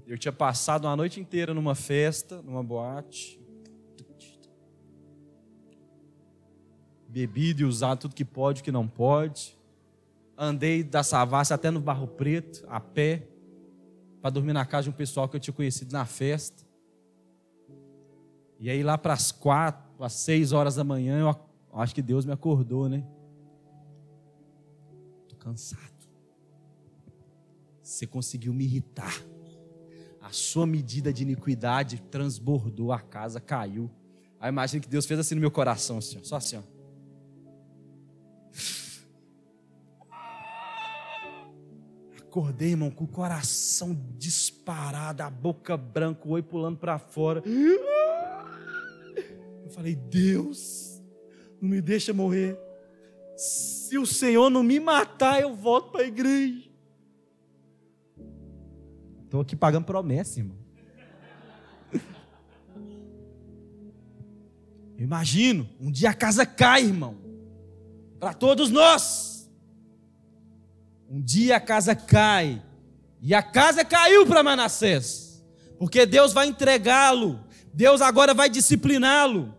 eu 0.06 0.18
tinha 0.18 0.32
passado 0.32 0.86
uma 0.86 0.96
noite 0.96 1.20
inteira 1.20 1.54
numa 1.54 1.74
festa, 1.74 2.41
numa 2.41 2.64
boate. 2.64 3.39
Bebido 7.08 7.62
e 7.62 7.66
usado 7.66 8.02
tudo 8.02 8.16
que 8.16 8.26
pode, 8.26 8.62
o 8.62 8.64
que 8.64 8.72
não 8.72 8.88
pode. 8.88 9.58
Andei 10.38 10.84
da 10.84 11.02
Savassi 11.02 11.54
até 11.54 11.72
no 11.72 11.80
Barro 11.80 12.08
Preto, 12.08 12.66
a 12.68 12.80
pé, 12.80 13.28
para 14.22 14.30
dormir 14.30 14.54
na 14.54 14.66
casa 14.66 14.84
de 14.84 14.89
um 14.89 14.93
pessoal 14.93 15.28
que 15.28 15.36
eu 15.36 15.39
tinha 15.39 15.54
conhecido 15.54 15.93
na 15.93 16.06
festa. 16.06 16.64
E 18.60 18.70
aí 18.70 18.84
lá 18.84 18.98
para 18.98 19.14
as 19.14 19.32
quatro, 19.32 20.04
às 20.04 20.14
seis 20.14 20.52
horas 20.52 20.76
da 20.76 20.84
manhã, 20.84 21.20
eu 21.20 21.30
acho 21.82 21.93
que 21.93 22.01
Deus 22.01 22.26
me 22.26 22.32
acordou, 22.32 22.88
né? 22.88 23.05
Estou 25.23 25.38
cansado. 25.38 25.95
Você 27.82 28.07
conseguiu 28.07 28.53
me 28.53 28.63
irritar. 28.63 29.23
A 30.21 30.32
sua 30.32 30.65
medida 30.65 31.13
de 31.13 31.21
iniquidade 31.23 32.01
transbordou, 32.09 32.91
a 32.91 32.99
casa 32.99 33.39
caiu. 33.39 33.91
Aí 34.39 34.49
imagina 34.49 34.82
que 34.82 34.89
Deus 34.89 35.05
fez 35.05 35.19
assim 35.19 35.36
no 35.36 35.41
meu 35.41 35.51
coração, 35.51 35.99
assim, 35.99 36.19
só 36.23 36.38
assim, 36.38 36.57
ó. 36.57 36.61
Acordei, 42.17 42.71
irmão, 42.71 42.91
com 42.91 43.05
o 43.05 43.07
coração 43.07 43.95
disparado, 44.17 45.23
a 45.23 45.30
boca 45.30 45.78
branca, 45.78 46.28
o 46.28 46.32
oi 46.32 46.41
pulando 46.41 46.78
para 46.78 46.99
fora. 46.99 47.41
Eu 49.63 49.69
falei, 49.69 49.95
Deus, 49.95 50.95
não 51.66 51.72
me 51.72 51.82
deixa 51.82 52.13
morrer. 52.13 52.57
Se 53.36 53.97
o 53.97 54.05
Senhor 54.05 54.49
não 54.49 54.63
me 54.63 54.80
matar, 54.80 55.41
eu 55.41 55.55
volto 55.55 55.91
para 55.91 56.01
a 56.01 56.07
igreja. 56.07 56.70
Estou 59.24 59.41
aqui 59.41 59.55
pagando 59.55 59.86
promessa, 59.86 60.39
irmão. 60.39 60.55
Eu 64.97 65.03
imagino, 65.03 65.68
um 65.82 65.91
dia 65.91 66.11
a 66.11 66.13
casa 66.13 66.45
cai, 66.45 66.84
irmão. 66.84 67.18
Para 68.20 68.34
todos 68.34 68.70
nós. 68.70 69.51
Um 71.09 71.20
dia 71.22 71.57
a 71.57 71.59
casa 71.59 71.95
cai. 71.95 72.63
E 73.22 73.34
a 73.34 73.41
casa 73.41 73.84
caiu 73.84 74.26
para 74.26 74.43
Manassés. 74.43 75.43
Porque 75.80 76.05
Deus 76.05 76.32
vai 76.32 76.47
entregá-lo. 76.47 77.43
Deus 77.74 78.01
agora 78.01 78.34
vai 78.34 78.49
discipliná-lo. 78.49 79.53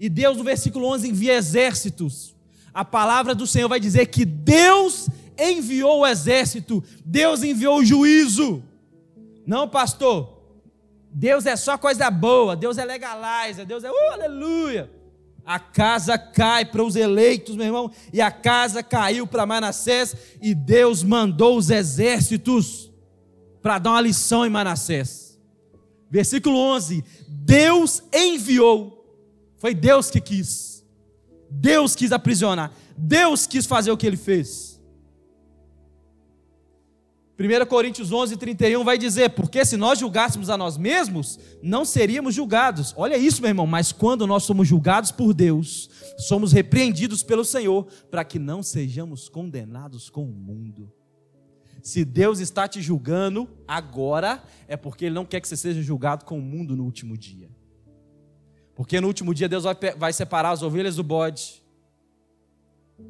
E 0.00 0.08
Deus, 0.08 0.38
no 0.38 0.42
versículo 0.42 0.86
11, 0.86 1.10
envia 1.10 1.34
exércitos. 1.34 2.34
A 2.72 2.84
palavra 2.84 3.34
do 3.34 3.46
Senhor 3.46 3.68
vai 3.68 3.78
dizer 3.78 4.06
que 4.06 4.24
Deus 4.24 5.08
enviou 5.38 6.00
o 6.00 6.06
exército. 6.06 6.82
Deus 7.04 7.42
enviou 7.42 7.78
o 7.78 7.84
juízo. 7.84 8.62
Não, 9.46 9.68
pastor. 9.68 10.40
Deus 11.12 11.44
é 11.44 11.56
só 11.56 11.76
coisa 11.76 12.10
boa, 12.10 12.54
Deus 12.54 12.78
é 12.78 12.84
legalizer, 12.84 13.66
Deus 13.66 13.82
é, 13.82 13.90
uh, 13.90 14.12
aleluia. 14.12 14.90
A 15.44 15.58
casa 15.58 16.16
cai 16.16 16.64
para 16.64 16.84
os 16.84 16.94
eleitos, 16.94 17.56
meu 17.56 17.66
irmão, 17.66 17.90
e 18.12 18.20
a 18.20 18.30
casa 18.30 18.82
caiu 18.82 19.26
para 19.26 19.46
Manassés, 19.46 20.14
e 20.40 20.54
Deus 20.54 21.02
mandou 21.02 21.56
os 21.56 21.70
exércitos 21.70 22.92
para 23.60 23.78
dar 23.78 23.90
uma 23.90 24.00
lição 24.00 24.46
em 24.46 24.50
Manassés. 24.50 25.38
Versículo 26.08 26.56
11: 26.56 27.04
Deus 27.28 28.02
enviou, 28.12 28.99
foi 29.60 29.74
Deus 29.74 30.10
que 30.10 30.22
quis, 30.22 30.82
Deus 31.50 31.94
quis 31.94 32.12
aprisionar, 32.12 32.72
Deus 32.96 33.46
quis 33.46 33.66
fazer 33.66 33.92
o 33.92 33.96
que 33.96 34.06
ele 34.06 34.16
fez. 34.16 34.80
1 37.38 37.66
Coríntios 37.66 38.10
11, 38.10 38.36
31 38.38 38.82
vai 38.84 38.96
dizer: 38.96 39.30
Porque 39.30 39.64
se 39.64 39.76
nós 39.76 39.98
julgássemos 39.98 40.48
a 40.48 40.56
nós 40.56 40.78
mesmos, 40.78 41.38
não 41.62 41.84
seríamos 41.84 42.34
julgados. 42.34 42.94
Olha 42.96 43.18
isso, 43.18 43.42
meu 43.42 43.50
irmão, 43.50 43.66
mas 43.66 43.92
quando 43.92 44.26
nós 44.26 44.44
somos 44.44 44.66
julgados 44.66 45.10
por 45.10 45.34
Deus, 45.34 45.90
somos 46.18 46.52
repreendidos 46.52 47.22
pelo 47.22 47.44
Senhor, 47.44 47.86
para 48.10 48.24
que 48.24 48.38
não 48.38 48.62
sejamos 48.62 49.28
condenados 49.28 50.08
com 50.08 50.24
o 50.24 50.32
mundo. 50.32 50.90
Se 51.82 52.02
Deus 52.04 52.40
está 52.40 52.66
te 52.66 52.80
julgando 52.80 53.48
agora, 53.68 54.42
é 54.66 54.76
porque 54.76 55.06
Ele 55.06 55.14
não 55.14 55.24
quer 55.26 55.40
que 55.40 55.48
você 55.48 55.56
seja 55.56 55.82
julgado 55.82 56.24
com 56.24 56.38
o 56.38 56.42
mundo 56.42 56.74
no 56.74 56.84
último 56.84 57.16
dia. 57.16 57.50
Porque 58.80 58.98
no 58.98 59.08
último 59.08 59.34
dia 59.34 59.46
Deus 59.46 59.64
vai, 59.98 60.10
separar 60.10 60.52
as 60.52 60.62
ovelhas 60.62 60.96
do 60.96 61.04
bode, 61.04 61.62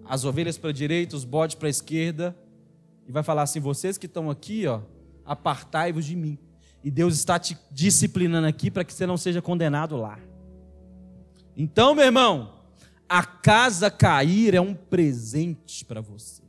as 0.04 0.24
ovelhas 0.24 0.58
para 0.58 0.70
a 0.70 0.72
direita, 0.72 1.14
os 1.14 1.24
bodes 1.24 1.54
para 1.54 1.68
a 1.68 1.70
esquerda 1.70 2.36
e 3.06 3.12
vai 3.12 3.22
falar 3.22 3.42
assim: 3.42 3.60
vocês 3.60 3.96
que 3.96 4.06
estão 4.06 4.28
aqui, 4.28 4.66
ó, 4.66 4.80
apartai-vos 5.24 6.04
de 6.04 6.16
mim. 6.16 6.36
E 6.82 6.90
Deus 6.90 7.14
está 7.14 7.38
te 7.38 7.56
disciplinando 7.70 8.48
aqui 8.48 8.68
para 8.68 8.82
que 8.82 8.92
você 8.92 9.06
não 9.06 9.16
seja 9.16 9.40
condenado 9.40 9.96
lá. 9.96 10.18
Então, 11.56 11.94
meu 11.94 12.06
irmão, 12.06 12.52
a 13.08 13.22
casa 13.22 13.92
cair 13.92 14.56
é 14.56 14.60
um 14.60 14.74
presente 14.74 15.84
para 15.84 16.00
você. 16.00 16.42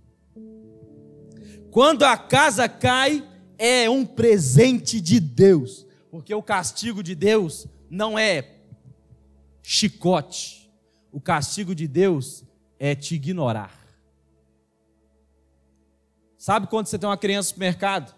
Quando 1.70 2.02
a 2.06 2.18
casa 2.18 2.68
cai, 2.68 3.24
é 3.56 3.88
um 3.88 4.04
presente 4.04 5.00
de 5.00 5.20
Deus, 5.20 5.86
porque 6.10 6.34
o 6.34 6.42
castigo 6.42 7.04
de 7.04 7.14
Deus 7.14 7.68
não 7.88 8.18
é 8.18 8.61
chicote, 9.62 10.72
o 11.12 11.20
castigo 11.20 11.76
de 11.76 11.88
Deus 11.88 12.44
é 12.80 12.96
te 12.96 13.16
ignorar. 13.16 13.80
Sabe 16.38 16.68
quando 16.68 16.88
você 16.88 16.98
tem 16.98 17.08
uma 17.08 17.18
criança 17.18 17.50
no 17.50 17.54
supermercado? 17.54 18.16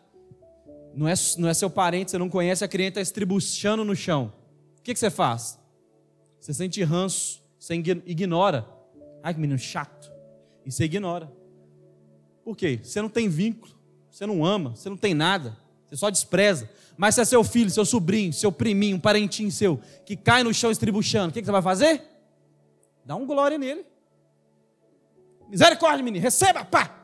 Não 0.95 1.07
é, 1.07 1.13
não 1.37 1.49
é 1.49 1.53
seu 1.53 1.69
parente, 1.69 2.11
você 2.11 2.17
não 2.17 2.29
conhece, 2.29 2.63
a 2.63 2.67
criança 2.67 2.89
está 2.89 3.01
estribuchando 3.01 3.83
no 3.83 3.95
chão. 3.95 4.31
O 4.77 4.81
que, 4.81 4.93
que 4.93 4.99
você 4.99 5.09
faz? 5.09 5.59
Você 6.39 6.53
sente 6.53 6.83
ranço, 6.83 7.41
você 7.59 7.73
ignora. 7.73 8.67
Ai, 9.21 9.33
que 9.33 9.39
menino 9.39 9.59
chato. 9.59 10.11
E 10.65 10.71
você 10.71 10.85
ignora. 10.85 11.31
Por 12.43 12.55
quê? 12.55 12.79
Você 12.83 13.01
não 13.01 13.09
tem 13.09 13.27
vínculo, 13.29 13.73
você 14.11 14.25
não 14.25 14.45
ama, 14.45 14.75
você 14.75 14.89
não 14.89 14.97
tem 14.97 15.13
nada, 15.13 15.57
você 15.87 15.95
só 15.95 16.09
despreza. 16.09 16.69
Mas 16.97 17.15
se 17.15 17.21
é 17.21 17.25
seu 17.25 17.43
filho, 17.43 17.69
seu 17.69 17.85
sobrinho, 17.85 18.31
seu 18.31 18.51
priminho, 18.51 18.97
um 18.97 18.99
parentinho 18.99 19.51
seu, 19.51 19.79
que 20.05 20.15
cai 20.15 20.43
no 20.43 20.53
chão 20.53 20.71
estribuchando, 20.71 21.29
o 21.29 21.33
que, 21.33 21.39
que 21.41 21.45
você 21.45 21.51
vai 21.51 21.61
fazer? 21.61 22.01
Dá 23.05 23.15
um 23.15 23.25
glória 23.25 23.57
nele. 23.57 23.85
Misericórdia, 25.49 26.03
menino, 26.03 26.23
receba, 26.23 26.63
pá! 26.63 27.03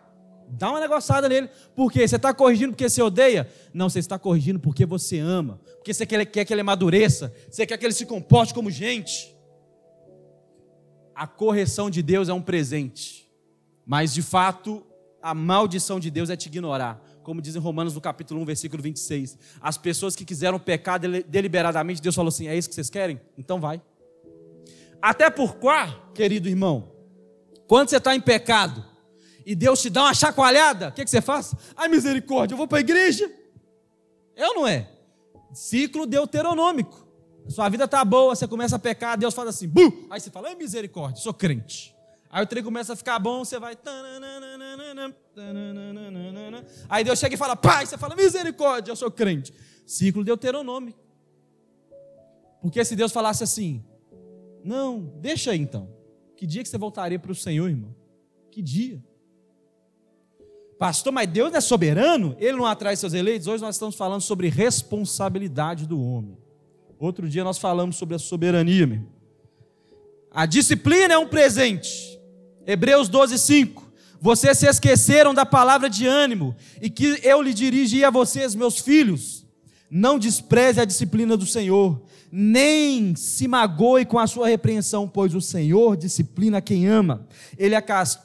Dá 0.52 0.70
uma 0.70 0.80
negociada 0.80 1.30
nele. 1.30 1.50
Por 1.76 1.92
quê? 1.92 2.08
Você 2.08 2.16
está 2.16 2.34
corrigindo 2.34 2.72
porque 2.74 2.90
você 2.90 3.02
odeia? 3.02 3.48
Não, 3.74 3.90
você 3.90 4.00
está 4.00 4.18
corrigindo 4.18 4.60
porque 4.60 4.86
você 4.86 5.20
ama. 5.20 5.60
Porque 5.76 5.94
você 5.94 6.06
quer, 6.06 6.26
quer 6.26 6.46
que 6.46 6.54
ele 6.54 6.62
amadureça. 6.62 7.34
Você 7.50 7.66
quer 7.66 7.78
que 7.78 7.86
ele 7.86 7.94
se 7.94 8.06
comporte 8.06 8.54
como 8.54 8.72
gente. 8.72 9.36
A 11.14 11.28
correção 11.28 11.90
de 11.90 12.02
Deus 12.02 12.30
é 12.30 12.34
um 12.34 12.42
presente. 12.42 13.30
Mas, 13.86 14.14
de 14.14 14.22
fato, 14.22 14.84
a 15.22 15.34
maldição 15.34 16.00
de 16.00 16.10
Deus 16.10 16.30
é 16.30 16.36
te 16.36 16.48
ignorar. 16.48 17.00
Como 17.30 17.44
diz 17.44 17.56
em 17.56 17.60
Romanos, 17.60 17.94
no 17.94 18.02
capítulo 18.02 18.42
1, 18.42 18.46
versículo 18.46 18.82
26. 18.82 19.38
As 19.62 19.78
pessoas 19.78 20.16
que 20.16 20.26
quiseram 20.26 20.58
pecar 20.58 21.00
deliberadamente, 21.00 22.02
Deus 22.02 22.16
falou 22.16 22.30
assim: 22.30 22.48
é 22.48 22.58
isso 22.58 22.68
que 22.68 22.74
vocês 22.74 22.90
querem? 22.90 23.22
Então 23.38 23.62
vai. 23.62 23.80
Até 25.00 25.30
por 25.30 25.58
quá, 25.58 26.10
querido 26.16 26.50
irmão, 26.50 26.92
quando 27.68 27.88
você 27.88 27.98
está 27.98 28.16
em 28.16 28.20
pecado, 28.20 28.84
e 29.46 29.54
Deus 29.54 29.80
te 29.80 29.92
dá 29.92 30.06
uma 30.06 30.14
chacoalhada, 30.16 30.88
o 30.88 30.92
que, 30.92 31.04
que 31.04 31.10
você 31.12 31.22
faz? 31.22 31.54
Ai, 31.78 31.88
misericórdia, 31.88 32.56
eu 32.56 32.58
vou 32.58 32.68
para 32.68 32.80
a 32.80 32.82
igreja. 32.82 33.32
É 34.36 34.48
ou 34.48 34.56
não 34.56 34.68
é? 34.68 34.90
Ciclo 35.54 36.08
deuteronômico. 36.08 37.08
Sua 37.48 37.70
vida 37.70 37.84
está 37.84 38.04
boa, 38.04 38.36
você 38.36 38.48
começa 38.48 38.76
a 38.76 38.80
pecar, 38.80 39.16
Deus 39.16 39.36
fala 39.36 39.52
assim, 39.52 39.68
Buh! 39.68 40.08
aí 40.10 40.20
você 40.20 40.32
fala, 40.32 40.48
ai 40.48 40.56
misericórdia, 40.56 41.22
sou 41.22 41.36
crente. 41.36 41.96
Aí 42.32 42.44
o 42.44 42.48
trem 42.48 42.64
começa 42.64 42.94
a 42.94 42.96
ficar 42.96 43.18
bom, 43.18 43.44
você 43.44 43.58
vai. 43.60 43.76
Aí 46.88 47.04
Deus 47.04 47.18
chega 47.18 47.34
e 47.34 47.38
fala, 47.38 47.56
pai, 47.56 47.86
você 47.86 47.98
fala, 47.98 48.16
misericórdia, 48.16 48.92
eu 48.92 48.96
sou 48.96 49.10
crente. 49.10 49.52
Ciclo 49.86 50.24
deuteronômico. 50.24 51.00
Porque 52.62 52.84
se 52.86 52.96
Deus 52.96 53.12
falasse 53.12 53.44
assim, 53.44 53.84
não, 54.64 55.12
deixa 55.20 55.52
aí 55.52 55.60
então. 55.60 55.90
Que 56.36 56.46
dia 56.46 56.62
que 56.62 56.70
você 56.70 56.78
voltaria 56.78 57.18
para 57.18 57.32
o 57.32 57.36
Senhor, 57.36 57.68
irmão? 57.68 57.96
Que 58.52 58.62
dia? 58.62 59.04
Pastor, 60.78 61.12
mas 61.12 61.28
Deus 61.28 61.54
é 61.54 61.60
soberano? 61.60 62.36
Ele 62.40 62.58
não 62.58 62.66
atrai 62.66 62.96
seus 62.96 63.14
eleitos? 63.14 63.48
Hoje 63.48 63.64
nós 63.64 63.76
estamos 63.76 63.96
falando 63.96 64.22
sobre 64.22 64.50
responsabilidade 64.50 65.88
do 65.88 66.02
homem. 66.02 66.38
Outro 67.00 67.28
dia 67.28 67.44
nós 67.44 67.58
falamos 67.58 67.96
sobre 67.96 68.16
a 68.16 68.20
soberania. 68.20 68.86
Meu. 68.86 69.02
A 70.32 70.46
disciplina 70.46 71.14
é 71.14 71.18
um 71.18 71.28
presente. 71.28 72.19
Hebreus 72.66 73.10
12, 73.10 73.38
5. 73.38 73.90
Vocês 74.22 74.58
se 74.58 74.68
esqueceram 74.68 75.34
da 75.34 75.46
palavra 75.46 75.90
de 75.90 76.06
ânimo 76.06 76.56
e 76.82 76.90
que 76.90 77.20
eu 77.24 77.42
lhe 77.42 77.54
dirigi 77.54 78.04
a 78.04 78.10
vocês, 78.10 78.54
meus 78.54 78.80
filhos. 78.80 79.46
Não 79.90 80.20
despreze 80.20 80.80
a 80.80 80.86
disciplina 80.86 81.36
do 81.36 81.46
Senhor, 81.46 82.04
nem 82.32 83.16
se 83.16 83.48
magoe 83.48 84.06
com 84.06 84.20
a 84.20 84.28
sua 84.28 84.48
repreensão, 84.48 85.08
pois 85.08 85.34
o 85.34 85.42
Senhor 85.42 85.98
disciplina 85.98 86.62
quem 86.62 86.86
ama. 86.86 87.28
Ele 87.58 87.76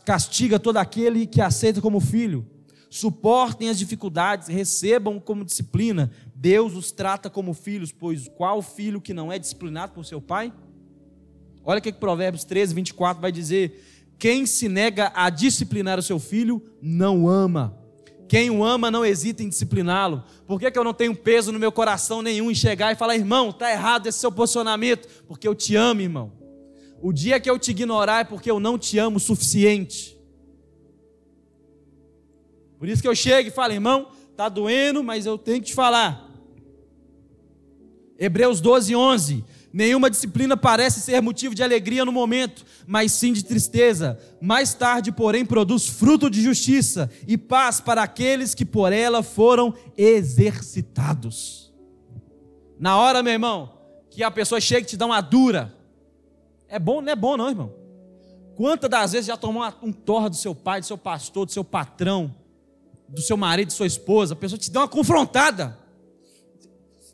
castiga 0.04 0.58
todo 0.58 0.76
aquele 0.76 1.26
que 1.26 1.40
aceita 1.40 1.80
como 1.80 2.00
filho. 2.00 2.46
Suportem 2.90 3.70
as 3.70 3.78
dificuldades, 3.78 4.48
recebam 4.48 5.18
como 5.18 5.44
disciplina. 5.44 6.10
Deus 6.34 6.74
os 6.74 6.92
trata 6.92 7.30
como 7.30 7.54
filhos, 7.54 7.90
pois 7.90 8.28
qual 8.28 8.60
filho 8.60 9.00
que 9.00 9.14
não 9.14 9.32
é 9.32 9.38
disciplinado 9.38 9.92
por 9.92 10.04
seu 10.04 10.20
pai? 10.20 10.52
Olha 11.64 11.78
o 11.78 11.82
que, 11.82 11.90
que 11.90 11.98
Provérbios 11.98 12.44
13, 12.44 12.74
24 12.74 13.22
vai 13.22 13.32
dizer: 13.32 13.82
Quem 14.18 14.46
se 14.46 14.68
nega 14.68 15.12
a 15.14 15.28
disciplinar 15.30 15.98
o 15.98 16.02
seu 16.02 16.18
filho, 16.18 16.62
não 16.80 17.28
ama. 17.28 17.78
Quem 18.28 18.50
o 18.50 18.64
ama 18.64 18.90
não 18.90 19.04
hesita 19.04 19.42
em 19.42 19.48
discipliná-lo. 19.48 20.24
Por 20.46 20.58
que, 20.58 20.70
que 20.70 20.78
eu 20.78 20.84
não 20.84 20.94
tenho 20.94 21.14
peso 21.14 21.52
no 21.52 21.58
meu 21.58 21.70
coração 21.70 22.22
nenhum 22.22 22.50
em 22.50 22.54
chegar 22.54 22.92
e 22.92 22.96
falar, 22.96 23.16
irmão, 23.16 23.50
está 23.50 23.70
errado 23.70 24.06
esse 24.06 24.18
seu 24.18 24.32
posicionamento? 24.32 25.06
Porque 25.26 25.46
eu 25.46 25.54
te 25.54 25.76
amo, 25.76 26.00
irmão. 26.00 26.32
O 27.02 27.12
dia 27.12 27.38
que 27.38 27.50
eu 27.50 27.58
te 27.58 27.70
ignorar 27.70 28.20
é 28.20 28.24
porque 28.24 28.50
eu 28.50 28.58
não 28.58 28.78
te 28.78 28.98
amo 28.98 29.18
o 29.18 29.20
suficiente. 29.20 30.18
Por 32.78 32.88
isso 32.88 33.02
que 33.02 33.08
eu 33.08 33.14
chego 33.14 33.48
e 33.48 33.52
falo, 33.52 33.72
irmão, 33.72 34.08
está 34.30 34.48
doendo, 34.48 35.02
mas 35.02 35.26
eu 35.26 35.36
tenho 35.36 35.60
que 35.60 35.66
te 35.66 35.74
falar. 35.74 36.30
Hebreus 38.18 38.60
12, 38.60 38.96
11. 38.96 39.44
Nenhuma 39.74 40.08
disciplina 40.08 40.56
parece 40.56 41.00
ser 41.00 41.20
motivo 41.20 41.52
de 41.52 41.60
alegria 41.60 42.04
no 42.04 42.12
momento, 42.12 42.64
mas 42.86 43.10
sim 43.10 43.32
de 43.32 43.44
tristeza. 43.44 44.16
Mais 44.40 44.72
tarde, 44.72 45.10
porém, 45.10 45.44
produz 45.44 45.88
fruto 45.88 46.30
de 46.30 46.40
justiça 46.40 47.10
e 47.26 47.36
paz 47.36 47.80
para 47.80 48.00
aqueles 48.00 48.54
que 48.54 48.64
por 48.64 48.92
ela 48.92 49.20
foram 49.20 49.74
exercitados. 49.96 51.74
Na 52.78 52.96
hora, 52.96 53.20
meu 53.20 53.32
irmão, 53.32 53.76
que 54.08 54.22
a 54.22 54.30
pessoa 54.30 54.60
chega 54.60 54.82
e 54.82 54.90
te 54.90 54.96
dá 54.96 55.06
uma 55.06 55.20
dura, 55.20 55.76
é 56.68 56.78
bom, 56.78 57.02
não 57.02 57.10
é 57.10 57.16
bom, 57.16 57.36
não, 57.36 57.48
irmão. 57.48 57.74
Quantas 58.54 58.88
das 58.88 59.10
vezes 59.10 59.26
já 59.26 59.36
tomou 59.36 59.64
um 59.82 59.92
torra 59.92 60.30
do 60.30 60.36
seu 60.36 60.54
pai, 60.54 60.78
do 60.78 60.86
seu 60.86 60.96
pastor, 60.96 61.46
do 61.46 61.52
seu 61.52 61.64
patrão, 61.64 62.32
do 63.08 63.20
seu 63.20 63.36
marido, 63.36 63.68
de 63.68 63.74
sua 63.74 63.88
esposa, 63.88 64.34
a 64.34 64.36
pessoa 64.36 64.56
te 64.56 64.70
dá 64.70 64.82
uma 64.82 64.88
confrontada. 64.88 65.76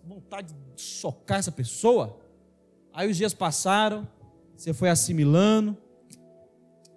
Vontade 0.05 0.55
de 0.77 0.83
socar 0.83 1.39
essa 1.39 1.51
pessoa. 1.51 2.20
Aí 2.93 3.11
os 3.11 3.16
dias 3.16 3.32
passaram, 3.32 4.09
você 4.57 4.72
foi 4.72 4.88
assimilando. 4.88 5.76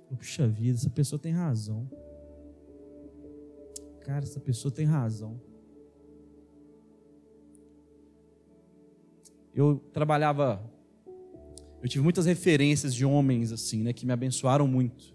Puxa 0.09 0.47
vida, 0.47 0.77
essa 0.77 0.89
pessoa 0.89 1.19
tem 1.19 1.31
razão. 1.31 1.89
Cara, 4.01 4.23
essa 4.23 4.39
pessoa 4.39 4.71
tem 4.71 4.85
razão. 4.85 5.39
Eu 9.55 9.77
trabalhava, 9.93 10.61
eu 11.81 11.87
tive 11.87 12.03
muitas 12.03 12.25
referências 12.25 12.93
de 12.93 13.05
homens 13.05 13.51
assim, 13.51 13.83
né, 13.83 13.93
que 13.93 14.05
me 14.05 14.11
abençoaram 14.11 14.67
muito. 14.67 15.13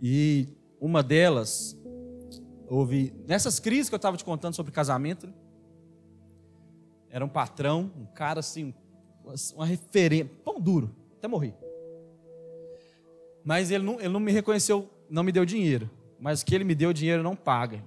E 0.00 0.48
uma 0.80 1.02
delas 1.02 1.76
houve 2.68 3.12
nessas 3.26 3.58
crises 3.58 3.88
que 3.88 3.94
eu 3.94 3.98
estava 3.98 4.16
te 4.16 4.24
contando 4.24 4.54
sobre 4.54 4.70
casamento? 4.72 5.32
Era 7.10 7.24
um 7.24 7.28
patrão, 7.28 7.90
um 7.96 8.06
cara 8.06 8.40
assim, 8.40 8.72
uma 9.54 9.66
referência, 9.66 10.30
pão 10.44 10.60
duro, 10.60 10.94
até 11.16 11.26
morri. 11.26 11.54
Mas 13.44 13.70
ele 13.70 13.84
não, 13.84 13.98
ele 13.98 14.08
não 14.08 14.20
me 14.20 14.32
reconheceu, 14.32 14.88
não 15.08 15.22
me 15.22 15.32
deu 15.32 15.44
dinheiro. 15.44 15.90
Mas 16.18 16.42
o 16.42 16.46
que 16.46 16.54
ele 16.54 16.64
me 16.64 16.74
deu 16.74 16.92
dinheiro 16.92 17.22
não 17.22 17.34
paga. 17.34 17.82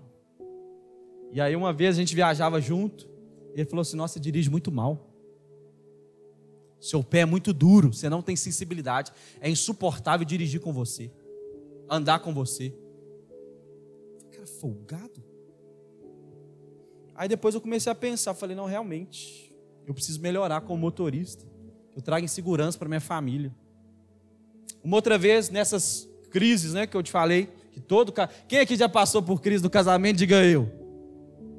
E 1.31 1.39
aí 1.39 1.55
uma 1.55 1.71
vez 1.71 1.95
a 1.95 1.99
gente 1.99 2.13
viajava 2.13 2.59
junto, 2.59 3.07
ele 3.53 3.65
falou 3.65 3.81
assim: 3.81 3.95
Nossa, 3.95 4.15
você 4.15 4.19
dirige 4.19 4.49
muito 4.49 4.71
mal. 4.71 5.09
Seu 6.79 7.01
pé 7.01 7.19
é 7.19 7.25
muito 7.25 7.53
duro, 7.53 7.93
você 7.93 8.09
não 8.09 8.21
tem 8.21 8.35
sensibilidade. 8.35 9.11
É 9.39 9.49
insuportável 9.49 10.25
dirigir 10.25 10.59
com 10.59 10.73
você, 10.73 11.09
andar 11.89 12.19
com 12.19 12.33
você. 12.33 12.75
Cara, 14.31 14.45
folgado. 14.45 15.23
Aí 17.15 17.27
depois 17.27 17.53
eu 17.55 17.61
comecei 17.61 17.91
a 17.91 17.95
pensar, 17.95 18.33
falei, 18.33 18.55
não, 18.55 18.65
realmente, 18.65 19.53
eu 19.85 19.93
preciso 19.93 20.19
melhorar 20.21 20.61
como 20.61 20.79
motorista. 20.79 21.45
Eu 21.95 22.01
trago 22.01 22.25
insegurança 22.25 22.77
para 22.77 22.87
minha 22.87 23.01
família. 23.01 23.53
Uma 24.83 24.97
outra 24.97 25.17
vez, 25.17 25.49
nessas 25.49 26.09
crises, 26.31 26.73
né, 26.73 26.87
que 26.87 26.97
eu 26.97 27.03
te 27.03 27.11
falei, 27.11 27.49
que 27.71 27.79
todo 27.79 28.13
quem 28.47 28.59
aqui 28.59 28.75
já 28.75 28.89
passou 28.89 29.21
por 29.21 29.41
crise 29.41 29.61
do 29.61 29.69
casamento, 29.69 30.17
diga 30.17 30.43
eu. 30.43 30.69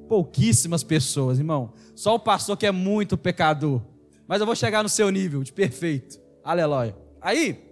Pouquíssimas 0.08 0.82
pessoas, 0.82 1.38
irmão. 1.38 1.72
Só 1.94 2.14
o 2.14 2.18
pastor 2.18 2.56
que 2.56 2.66
é 2.66 2.72
muito 2.72 3.16
pecador. 3.16 3.80
Mas 4.26 4.40
eu 4.40 4.46
vou 4.46 4.56
chegar 4.56 4.82
no 4.82 4.88
seu 4.88 5.10
nível 5.10 5.42
de 5.42 5.52
perfeito. 5.52 6.20
Aleluia. 6.42 6.96
Aí, 7.20 7.64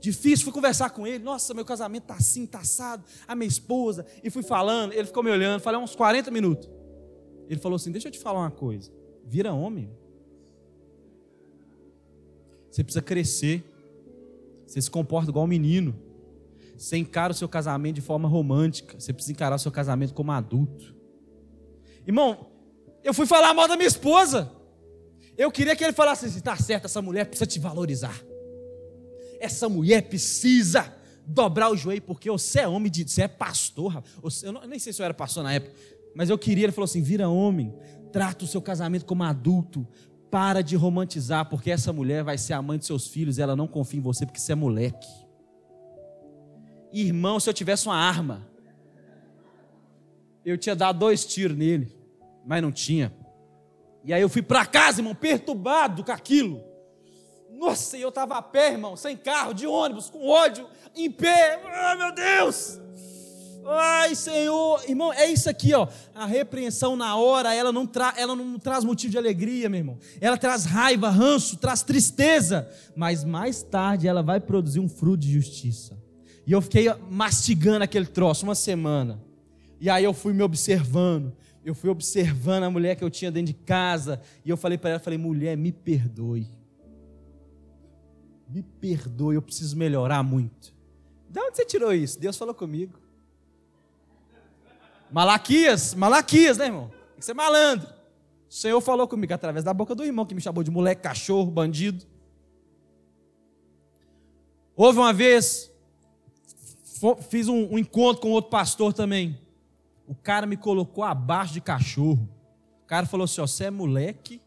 Difícil, 0.00 0.44
fui 0.44 0.52
conversar 0.52 0.90
com 0.90 1.06
ele. 1.06 1.22
Nossa, 1.24 1.52
meu 1.52 1.64
casamento 1.64 2.04
tá 2.04 2.14
assim, 2.14 2.46
tá 2.46 2.60
assado. 2.60 3.04
A 3.26 3.34
minha 3.34 3.48
esposa. 3.48 4.06
E 4.22 4.30
fui 4.30 4.42
falando. 4.42 4.92
Ele 4.92 5.04
ficou 5.04 5.22
me 5.22 5.30
olhando. 5.30 5.60
Falei 5.60 5.80
uns 5.80 5.96
40 5.96 6.30
minutos. 6.30 6.68
Ele 7.48 7.60
falou 7.60 7.76
assim: 7.76 7.90
Deixa 7.90 8.08
eu 8.08 8.12
te 8.12 8.18
falar 8.18 8.40
uma 8.40 8.50
coisa. 8.50 8.92
Vira 9.24 9.52
homem. 9.52 9.90
Você 12.70 12.84
precisa 12.84 13.02
crescer. 13.02 13.64
Você 14.66 14.80
se 14.80 14.90
comporta 14.90 15.30
igual 15.30 15.44
um 15.44 15.48
menino. 15.48 15.94
Você 16.76 16.96
encara 16.96 17.32
o 17.32 17.34
seu 17.34 17.48
casamento 17.48 17.96
de 17.96 18.00
forma 18.00 18.28
romântica. 18.28 19.00
Você 19.00 19.12
precisa 19.12 19.32
encarar 19.32 19.56
o 19.56 19.58
seu 19.58 19.72
casamento 19.72 20.14
como 20.14 20.30
adulto. 20.30 20.94
Irmão, 22.06 22.46
eu 23.02 23.12
fui 23.12 23.26
falar 23.26 23.52
mal 23.54 23.66
da 23.66 23.76
minha 23.76 23.88
esposa. 23.88 24.52
Eu 25.36 25.50
queria 25.50 25.74
que 25.74 25.82
ele 25.82 25.92
falasse 25.92 26.26
assim: 26.26 26.40
tá 26.40 26.56
certo, 26.56 26.84
essa 26.84 27.02
mulher 27.02 27.24
precisa 27.26 27.46
te 27.46 27.58
valorizar. 27.58 28.22
Essa 29.40 29.68
mulher 29.68 30.02
precisa 30.02 30.92
dobrar 31.24 31.70
o 31.70 31.76
joelho, 31.76 32.02
porque 32.02 32.30
você 32.30 32.60
é 32.60 32.68
homem, 32.68 32.90
de, 32.90 33.08
você 33.08 33.22
é 33.22 33.28
pastor. 33.28 34.02
Eu 34.42 34.52
nem 34.66 34.78
sei 34.78 34.92
se 34.92 35.00
eu 35.00 35.04
era 35.04 35.14
pastor 35.14 35.42
na 35.44 35.52
época. 35.52 35.74
Mas 36.18 36.30
eu 36.30 36.36
queria, 36.36 36.64
ele 36.64 36.72
falou 36.72 36.86
assim: 36.86 37.00
vira 37.00 37.28
homem, 37.28 37.72
trata 38.10 38.44
o 38.44 38.48
seu 38.48 38.60
casamento 38.60 39.04
como 39.04 39.22
adulto, 39.22 39.86
para 40.28 40.62
de 40.62 40.74
romantizar, 40.74 41.48
porque 41.48 41.70
essa 41.70 41.92
mulher 41.92 42.24
vai 42.24 42.36
ser 42.36 42.54
a 42.54 42.60
mãe 42.60 42.76
de 42.76 42.86
seus 42.86 43.06
filhos, 43.06 43.38
ela 43.38 43.54
não 43.54 43.68
confia 43.68 44.00
em 44.00 44.02
você 44.02 44.26
porque 44.26 44.40
você 44.40 44.50
é 44.50 44.56
moleque. 44.56 45.06
Irmão, 46.92 47.38
se 47.38 47.48
eu 47.48 47.54
tivesse 47.54 47.86
uma 47.86 47.94
arma, 47.94 48.44
eu 50.44 50.58
tinha 50.58 50.74
dado 50.74 50.98
dois 50.98 51.24
tiros 51.24 51.56
nele, 51.56 51.96
mas 52.44 52.60
não 52.60 52.72
tinha. 52.72 53.14
E 54.04 54.12
aí 54.12 54.20
eu 54.20 54.28
fui 54.28 54.42
para 54.42 54.66
casa, 54.66 54.98
irmão, 54.98 55.14
perturbado 55.14 56.02
com 56.02 56.10
aquilo. 56.10 56.60
Nossa, 57.52 57.96
e 57.96 58.02
eu 58.02 58.08
estava 58.08 58.38
a 58.38 58.42
pé, 58.42 58.72
irmão, 58.72 58.96
sem 58.96 59.16
carro, 59.16 59.54
de 59.54 59.68
ônibus, 59.68 60.10
com 60.10 60.26
ódio, 60.26 60.66
em 60.96 61.08
pé. 61.12 61.62
Ah, 61.64 61.94
meu 61.94 62.12
Deus! 62.12 62.80
Ai, 63.64 64.14
Senhor, 64.14 64.82
irmão, 64.88 65.12
é 65.12 65.26
isso 65.26 65.48
aqui, 65.48 65.74
ó. 65.74 65.88
A 66.14 66.24
repreensão 66.26 66.96
na 66.96 67.16
hora, 67.16 67.54
ela 67.54 67.70
não, 67.70 67.86
tra 67.86 68.14
ela 68.16 68.34
não 68.34 68.58
traz 68.58 68.84
motivo 68.84 69.10
de 69.10 69.18
alegria, 69.18 69.68
meu 69.68 69.78
irmão. 69.78 69.98
Ela 70.20 70.36
traz 70.36 70.64
raiva, 70.64 71.10
ranço, 71.10 71.56
traz 71.58 71.82
tristeza. 71.82 72.68
Mas 72.96 73.24
mais 73.24 73.62
tarde 73.62 74.08
ela 74.08 74.22
vai 74.22 74.40
produzir 74.40 74.80
um 74.80 74.88
fruto 74.88 75.18
de 75.18 75.32
justiça. 75.32 75.98
E 76.46 76.52
eu 76.52 76.62
fiquei 76.62 76.86
mastigando 77.10 77.84
aquele 77.84 78.06
troço 78.06 78.44
uma 78.44 78.54
semana. 78.54 79.22
E 79.80 79.90
aí 79.90 80.04
eu 80.04 80.14
fui 80.14 80.32
me 80.32 80.42
observando. 80.42 81.36
Eu 81.64 81.74
fui 81.74 81.90
observando 81.90 82.64
a 82.64 82.70
mulher 82.70 82.96
que 82.96 83.04
eu 83.04 83.10
tinha 83.10 83.30
dentro 83.30 83.52
de 83.52 83.58
casa. 83.58 84.20
E 84.44 84.48
eu 84.48 84.56
falei 84.56 84.78
para 84.78 84.90
ela, 84.90 84.98
falei, 84.98 85.18
mulher, 85.18 85.56
me 85.56 85.72
perdoe. 85.72 86.48
Me 88.48 88.62
perdoe, 88.62 89.34
eu 89.34 89.42
preciso 89.42 89.76
melhorar 89.76 90.22
muito. 90.22 90.74
De 91.28 91.38
onde 91.38 91.56
você 91.56 91.66
tirou 91.66 91.92
isso? 91.92 92.18
Deus 92.18 92.36
falou 92.38 92.54
comigo. 92.54 92.98
Malaquias, 95.10 95.94
Malaquias, 95.94 96.58
né, 96.58 96.66
irmão? 96.66 96.88
Tem 96.88 97.18
que 97.18 97.24
ser 97.24 97.34
malandro. 97.34 97.88
O 98.48 98.52
Senhor 98.52 98.80
falou 98.80 99.06
comigo 99.06 99.32
através 99.32 99.64
da 99.64 99.74
boca 99.74 99.94
do 99.94 100.04
irmão 100.04 100.24
que 100.24 100.34
me 100.34 100.40
chamou 100.40 100.62
de 100.62 100.70
moleque, 100.70 101.02
cachorro, 101.02 101.50
bandido. 101.50 102.06
Houve 104.74 104.98
uma 104.98 105.12
vez, 105.12 105.70
fiz 107.28 107.48
um, 107.48 107.74
um 107.74 107.78
encontro 107.78 108.22
com 108.22 108.30
outro 108.30 108.50
pastor 108.50 108.92
também. 108.92 109.38
O 110.06 110.14
cara 110.14 110.46
me 110.46 110.56
colocou 110.56 111.04
abaixo 111.04 111.52
de 111.52 111.60
cachorro. 111.60 112.28
O 112.84 112.86
cara 112.86 113.04
falou 113.06 113.24
assim: 113.24 113.40
ó, 113.40 113.46
você 113.46 113.64
é 113.64 113.70
moleque, 113.70 114.40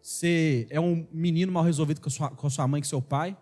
você 0.00 0.66
é 0.70 0.80
um 0.80 1.06
menino 1.10 1.50
mal 1.50 1.64
resolvido 1.64 2.00
com 2.00 2.10
sua, 2.10 2.30
com 2.30 2.48
sua 2.48 2.68
mãe 2.68 2.78
e 2.78 2.82
com 2.82 2.88
seu 2.88 3.02
pai, 3.02 3.36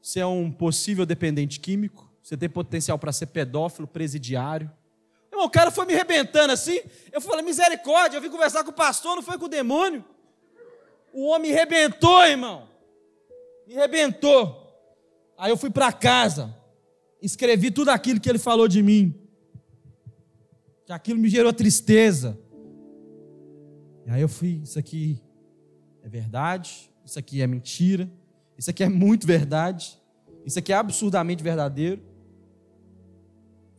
você 0.00 0.20
é 0.20 0.26
um 0.26 0.52
possível 0.52 1.04
dependente 1.04 1.58
químico, 1.58 2.08
você 2.22 2.36
tem 2.36 2.48
potencial 2.48 2.98
para 2.98 3.10
ser 3.10 3.26
pedófilo, 3.26 3.88
presidiário 3.88 4.70
Irmão, 5.36 5.46
o 5.46 5.50
cara 5.50 5.70
foi 5.70 5.84
me 5.84 5.92
arrebentando 5.92 6.50
assim. 6.50 6.80
Eu 7.12 7.20
falei, 7.20 7.44
misericórdia, 7.44 8.16
eu 8.16 8.22
vim 8.22 8.30
conversar 8.30 8.64
com 8.64 8.70
o 8.70 8.74
pastor, 8.74 9.14
não 9.14 9.22
foi 9.22 9.36
com 9.36 9.44
o 9.44 9.48
demônio. 9.48 10.02
O 11.12 11.26
homem 11.26 11.50
me 11.50 11.56
arrebentou, 11.56 12.24
irmão. 12.24 12.66
Me 13.66 13.76
arrebentou. 13.76 14.62
Aí 15.36 15.50
eu 15.50 15.56
fui 15.58 15.68
para 15.68 15.92
casa, 15.92 16.56
escrevi 17.20 17.70
tudo 17.70 17.90
aquilo 17.90 18.18
que 18.18 18.30
ele 18.30 18.38
falou 18.38 18.66
de 18.66 18.82
mim. 18.82 19.14
Que 20.86 20.92
aquilo 20.92 21.20
me 21.20 21.28
gerou 21.28 21.52
tristeza. 21.52 22.38
E 24.06 24.10
aí 24.10 24.22
eu 24.22 24.28
fui, 24.28 24.62
isso 24.62 24.78
aqui 24.78 25.20
é 26.02 26.08
verdade, 26.08 26.90
isso 27.04 27.18
aqui 27.18 27.42
é 27.42 27.46
mentira, 27.46 28.10
isso 28.56 28.70
aqui 28.70 28.82
é 28.82 28.88
muito 28.88 29.26
verdade, 29.26 30.00
isso 30.46 30.58
aqui 30.58 30.72
é 30.72 30.76
absurdamente 30.76 31.42
verdadeiro. 31.42 32.00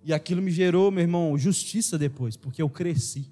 E 0.07 0.13
aquilo 0.13 0.41
me 0.41 0.49
gerou, 0.49 0.89
meu 0.89 1.01
irmão, 1.01 1.37
justiça 1.37 1.97
depois, 1.97 2.37
porque 2.37 2.61
eu 2.61 2.69
cresci. 2.69 3.29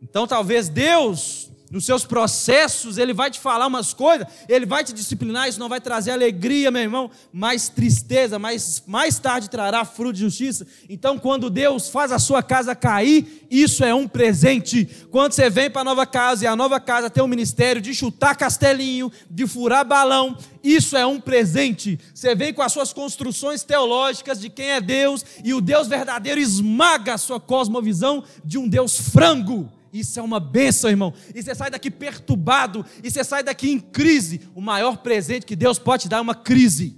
Então 0.00 0.24
talvez 0.24 0.68
Deus 0.68 1.50
nos 1.70 1.84
seus 1.86 2.04
processos, 2.04 2.98
ele 2.98 3.14
vai 3.14 3.30
te 3.30 3.38
falar 3.38 3.68
umas 3.68 3.94
coisas, 3.94 4.26
ele 4.48 4.66
vai 4.66 4.82
te 4.82 4.92
disciplinar, 4.92 5.48
isso 5.48 5.60
não 5.60 5.68
vai 5.68 5.80
trazer 5.80 6.10
alegria, 6.10 6.70
meu 6.70 6.82
irmão, 6.82 7.10
mais 7.32 7.68
tristeza, 7.68 8.38
mais, 8.38 8.82
mais 8.86 9.20
tarde 9.20 9.48
trará 9.48 9.84
fruto 9.84 10.14
de 10.14 10.20
justiça. 10.20 10.66
Então, 10.88 11.16
quando 11.16 11.48
Deus 11.48 11.88
faz 11.88 12.10
a 12.10 12.18
sua 12.18 12.42
casa 12.42 12.74
cair, 12.74 13.46
isso 13.48 13.84
é 13.84 13.94
um 13.94 14.08
presente. 14.08 14.88
Quando 15.10 15.32
você 15.32 15.48
vem 15.48 15.70
para 15.70 15.82
a 15.82 15.84
nova 15.84 16.04
casa 16.04 16.44
e 16.44 16.46
a 16.48 16.56
nova 16.56 16.80
casa 16.80 17.08
tem 17.08 17.22
o 17.22 17.26
um 17.26 17.28
ministério 17.28 17.80
de 17.80 17.94
chutar 17.94 18.34
castelinho, 18.34 19.12
de 19.30 19.46
furar 19.46 19.84
balão, 19.84 20.36
isso 20.64 20.96
é 20.96 21.06
um 21.06 21.20
presente. 21.20 21.98
Você 22.12 22.34
vem 22.34 22.52
com 22.52 22.62
as 22.62 22.72
suas 22.72 22.92
construções 22.92 23.62
teológicas 23.62 24.40
de 24.40 24.50
quem 24.50 24.72
é 24.72 24.80
Deus, 24.80 25.24
e 25.44 25.54
o 25.54 25.60
Deus 25.60 25.86
verdadeiro 25.86 26.40
esmaga 26.40 27.14
a 27.14 27.18
sua 27.18 27.38
cosmovisão 27.38 28.24
de 28.44 28.58
um 28.58 28.68
Deus 28.68 28.98
frango 28.98 29.70
isso 29.92 30.18
é 30.18 30.22
uma 30.22 30.38
benção, 30.38 30.90
irmão. 30.90 31.12
E 31.34 31.42
você 31.42 31.54
sai 31.54 31.70
daqui 31.70 31.90
perturbado, 31.90 32.84
e 33.02 33.10
você 33.10 33.24
sai 33.24 33.42
daqui 33.42 33.70
em 33.70 33.80
crise. 33.80 34.40
O 34.54 34.60
maior 34.60 34.98
presente 34.98 35.44
que 35.44 35.56
Deus 35.56 35.78
pode 35.78 36.04
te 36.04 36.08
dar 36.08 36.18
é 36.18 36.20
uma 36.20 36.34
crise, 36.34 36.96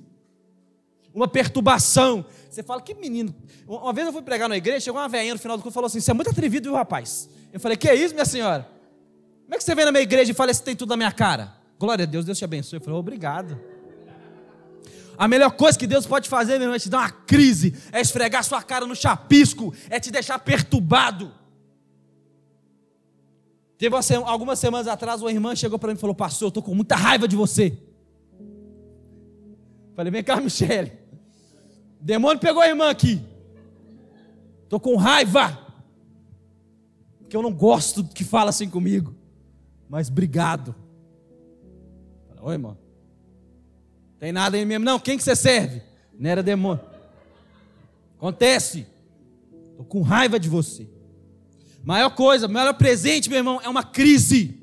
uma 1.15 1.27
perturbação. 1.27 2.25
Você 2.51 2.63
fala, 2.63 2.83
que 2.83 2.95
menino. 2.95 3.35
Uma 3.67 3.93
vez 3.93 4.07
eu 4.07 4.13
fui 4.13 4.23
pregar 4.23 4.49
na 4.49 4.57
igreja, 4.57 4.81
chegou 4.81 5.01
uma 5.01 5.09
velhinha 5.09 5.33
no 5.33 5.41
final 5.41 5.57
do 5.57 5.63
culto 5.63 5.73
e 5.73 5.77
falou 5.77 5.87
assim: 5.87 6.01
Você 6.01 6.11
é 6.11 6.15
muito 6.15 6.31
atrevido, 6.31 6.69
viu, 6.69 6.75
rapaz? 6.75 7.29
Eu 7.53 7.59
falei: 7.59 7.77
Que 7.77 7.89
é 7.89 7.95
isso, 7.95 8.13
minha 8.13 8.27
senhora? 8.27 8.69
Como 9.45 9.55
é 9.55 9.59
que 9.59 9.65
você 9.65 9.75
vem 9.75 9.85
na 9.85 9.93
minha 9.93 10.03
igreja 10.03 10.33
e 10.33 10.35
fala 10.35 10.51
isso 10.51 10.63
tem 10.63 10.77
tudo 10.77 10.91
na 10.91 10.97
minha 10.97 11.13
cara? 11.13 11.55
Glória 11.79 12.03
a 12.03 12.07
Deus, 12.07 12.25
Deus 12.25 12.37
te 12.37 12.45
abençoe. 12.45 12.79
Eu 12.79 12.83
falei: 12.83 12.99
Obrigado. 12.99 13.59
A 15.17 15.29
melhor 15.29 15.51
coisa 15.53 15.79
que 15.79 15.87
Deus 15.87 16.07
pode 16.07 16.29
fazer, 16.29 16.53
meu 16.55 16.63
irmão, 16.63 16.75
é 16.75 16.79
te 16.79 16.89
dar 16.89 16.99
uma 16.99 17.11
crise, 17.11 17.75
é 17.93 18.01
esfregar 18.01 18.43
sua 18.45 18.63
cara 18.63 18.87
no 18.87 18.97
chapisco, 18.97 19.75
é 19.89 20.01
te 20.01 20.11
deixar 20.11 20.39
perturbado. 20.39 21.33
Teve 23.83 23.97
algumas 24.25 24.61
semanas 24.61 24.87
atrás, 24.87 25.21
uma 25.23 25.33
irmã 25.33 25.57
chegou 25.57 25.77
para 25.77 25.89
mim 25.89 25.97
e 25.97 26.01
falou: 26.01 26.15
Pastor, 26.15 26.47
eu 26.47 26.49
estou 26.51 26.63
com 26.63 26.73
muita 26.73 26.95
raiva 26.95 27.27
de 27.27 27.35
você. 27.35 27.77
Falei: 29.97 30.13
Vem 30.13 30.23
cá, 30.23 30.41
Michele. 30.41 30.93
Demônio 32.01 32.39
pegou 32.39 32.63
a 32.63 32.69
irmã 32.69 32.89
aqui. 32.89 33.21
Estou 34.63 34.79
com 34.79 34.95
raiva. 34.95 35.59
Porque 37.19 37.37
eu 37.37 37.43
não 37.43 37.53
gosto 37.53 38.05
que 38.05 38.23
fala 38.23 38.51
assim 38.51 38.71
comigo. 38.71 39.17
Mas 39.89 40.09
obrigado. 40.09 40.77
Falei, 42.29 42.45
Oi, 42.45 42.55
irmão. 42.55 42.79
Tem 44.21 44.31
nada 44.31 44.57
aí 44.57 44.65
mesmo. 44.65 44.85
Não, 44.85 45.01
quem 45.01 45.19
que 45.19 45.25
você 45.25 45.35
serve? 45.35 45.83
Não 46.17 46.31
era 46.31 46.41
demônio. 46.41 46.85
Acontece. 48.17 48.87
Estou 49.73 49.85
com 49.85 50.03
raiva 50.03 50.39
de 50.39 50.49
você. 50.49 50.92
Maior 51.83 52.11
coisa, 52.11 52.47
maior 52.47 52.73
presente, 52.75 53.29
meu 53.29 53.39
irmão, 53.39 53.61
é 53.63 53.69
uma 53.69 53.83
crise. 53.83 54.63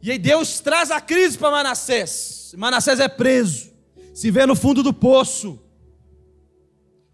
E 0.00 0.10
aí 0.10 0.18
Deus 0.18 0.60
traz 0.60 0.90
a 0.90 1.00
crise 1.00 1.36
para 1.36 1.50
Manassés. 1.50 2.54
Manassés 2.56 2.98
é 2.98 3.08
preso, 3.08 3.70
se 4.14 4.30
vê 4.30 4.46
no 4.46 4.56
fundo 4.56 4.82
do 4.82 4.92
poço. 4.92 5.60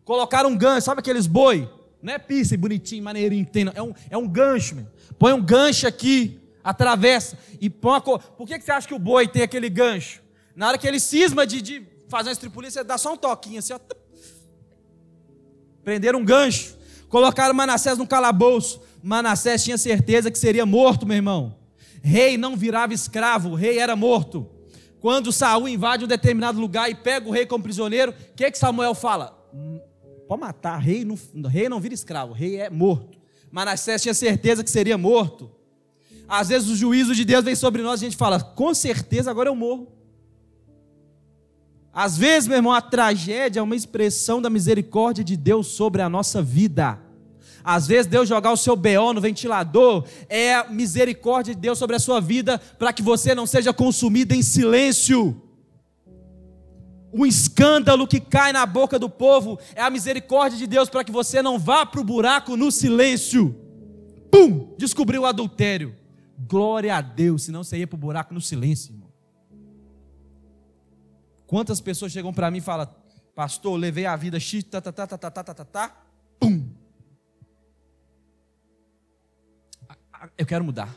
Colocaram 0.04 0.50
um 0.50 0.56
gancho, 0.56 0.84
sabe 0.84 1.00
aqueles 1.00 1.26
boi? 1.26 1.68
Não 2.00 2.12
é 2.12 2.18
pista 2.18 2.56
bonitinho, 2.56 3.02
maneirinho, 3.02 3.46
tem. 3.46 3.66
É, 3.74 3.82
um, 3.82 3.94
é 4.10 4.16
um 4.16 4.28
gancho, 4.28 4.76
meu. 4.76 4.86
Põe 5.18 5.32
um 5.32 5.42
gancho 5.42 5.86
aqui, 5.86 6.38
atravessa 6.62 7.38
e 7.60 7.70
põe 7.70 7.96
a 7.96 8.00
cor. 8.00 8.22
Por 8.22 8.46
que, 8.46 8.58
que 8.58 8.64
você 8.64 8.72
acha 8.72 8.86
que 8.86 8.94
o 8.94 8.98
boi 8.98 9.26
tem 9.26 9.42
aquele 9.42 9.70
gancho? 9.70 10.22
Na 10.54 10.68
hora 10.68 10.78
que 10.78 10.86
ele 10.86 11.00
cisma 11.00 11.46
de, 11.46 11.62
de 11.62 11.86
fazer 12.08 12.28
uma 12.28 12.32
estripulia, 12.32 12.70
você 12.70 12.84
dá 12.84 12.98
só 12.98 13.14
um 13.14 13.16
toquinho 13.16 13.58
assim, 13.58 13.72
ó. 13.72 13.80
Prenderam 15.82 16.20
um 16.20 16.24
gancho. 16.24 16.76
Colocaram 17.14 17.54
Manassés 17.54 17.96
no 17.96 18.08
calabouço. 18.08 18.80
Manassés 19.00 19.62
tinha 19.62 19.78
certeza 19.78 20.32
que 20.32 20.38
seria 20.38 20.66
morto, 20.66 21.06
meu 21.06 21.14
irmão. 21.14 21.54
Rei 22.02 22.36
não 22.36 22.56
virava 22.56 22.92
escravo, 22.92 23.54
rei 23.54 23.78
era 23.78 23.94
morto. 23.94 24.50
Quando 24.98 25.30
Saul 25.30 25.68
invade 25.68 26.04
um 26.04 26.08
determinado 26.08 26.60
lugar 26.60 26.90
e 26.90 26.94
pega 26.96 27.28
o 27.28 27.30
rei 27.30 27.46
como 27.46 27.62
prisioneiro, 27.62 28.10
o 28.10 28.34
que, 28.34 28.50
que 28.50 28.58
Samuel 28.58 28.96
fala? 28.96 29.32
Hum, 29.54 29.80
pode 30.26 30.40
matar, 30.40 30.76
rei 30.78 31.04
não, 31.04 31.16
rei 31.48 31.68
não 31.68 31.78
vira 31.78 31.94
escravo, 31.94 32.32
rei 32.32 32.56
é 32.56 32.68
morto. 32.68 33.16
Manassés 33.48 34.02
tinha 34.02 34.12
certeza 34.12 34.64
que 34.64 34.70
seria 34.70 34.98
morto. 34.98 35.52
Às 36.26 36.48
vezes 36.48 36.68
o 36.68 36.74
juízo 36.74 37.14
de 37.14 37.24
Deus 37.24 37.44
vem 37.44 37.54
sobre 37.54 37.80
nós 37.80 38.02
e 38.02 38.06
a 38.06 38.08
gente 38.08 38.18
fala, 38.18 38.40
com 38.40 38.74
certeza 38.74 39.30
agora 39.30 39.48
eu 39.48 39.54
morro. 39.54 39.86
Às 41.92 42.18
vezes, 42.18 42.48
meu 42.48 42.56
irmão, 42.56 42.72
a 42.72 42.82
tragédia 42.82 43.60
é 43.60 43.62
uma 43.62 43.76
expressão 43.76 44.42
da 44.42 44.50
misericórdia 44.50 45.22
de 45.22 45.36
Deus 45.36 45.68
sobre 45.68 46.02
a 46.02 46.08
nossa 46.08 46.42
vida. 46.42 47.03
Às 47.64 47.86
vezes, 47.86 48.06
Deus 48.06 48.28
jogar 48.28 48.52
o 48.52 48.56
seu 48.58 48.76
BO 48.76 49.14
no 49.14 49.22
ventilador 49.22 50.04
é 50.28 50.54
a 50.54 50.68
misericórdia 50.68 51.54
de 51.54 51.60
Deus 51.62 51.78
sobre 51.78 51.96
a 51.96 51.98
sua 51.98 52.20
vida 52.20 52.58
para 52.78 52.92
que 52.92 53.02
você 53.02 53.34
não 53.34 53.46
seja 53.46 53.72
consumido 53.72 54.34
em 54.34 54.42
silêncio. 54.42 55.40
O 57.10 57.24
escândalo 57.24 58.06
que 58.06 58.20
cai 58.20 58.52
na 58.52 58.66
boca 58.66 58.98
do 58.98 59.08
povo 59.08 59.58
é 59.74 59.80
a 59.80 59.88
misericórdia 59.88 60.58
de 60.58 60.66
Deus 60.66 60.90
para 60.90 61.02
que 61.02 61.12
você 61.12 61.40
não 61.40 61.58
vá 61.58 61.86
para 61.86 62.02
o 62.02 62.04
buraco 62.04 62.54
no 62.54 62.70
silêncio. 62.70 63.54
Pum! 64.30 64.74
Descobriu 64.76 65.22
o 65.22 65.26
adultério. 65.26 65.94
Glória 66.36 66.94
a 66.94 67.00
Deus, 67.00 67.44
senão 67.44 67.64
você 67.64 67.78
ia 67.78 67.86
para 67.86 67.94
o 67.94 67.98
buraco 67.98 68.34
no 68.34 68.40
silêncio, 68.40 68.92
irmão. 68.92 69.08
Quantas 71.46 71.80
pessoas 71.80 72.12
chegam 72.12 72.34
para 72.34 72.50
mim 72.50 72.58
e 72.58 72.60
falam, 72.60 72.88
pastor, 73.34 73.78
levei 73.78 74.04
a 74.04 74.16
vida 74.16 74.38
x, 74.38 74.64
tá, 74.64 74.80
tá, 74.80 74.92
tá, 74.92 75.06
tá, 75.06 75.16
tá, 75.16 75.30
tá, 75.30 75.44
tá, 75.44 75.54
tá, 75.54 75.64
tá, 75.64 76.02
pum, 76.38 76.68
eu 80.36 80.46
quero 80.46 80.64
mudar. 80.64 80.94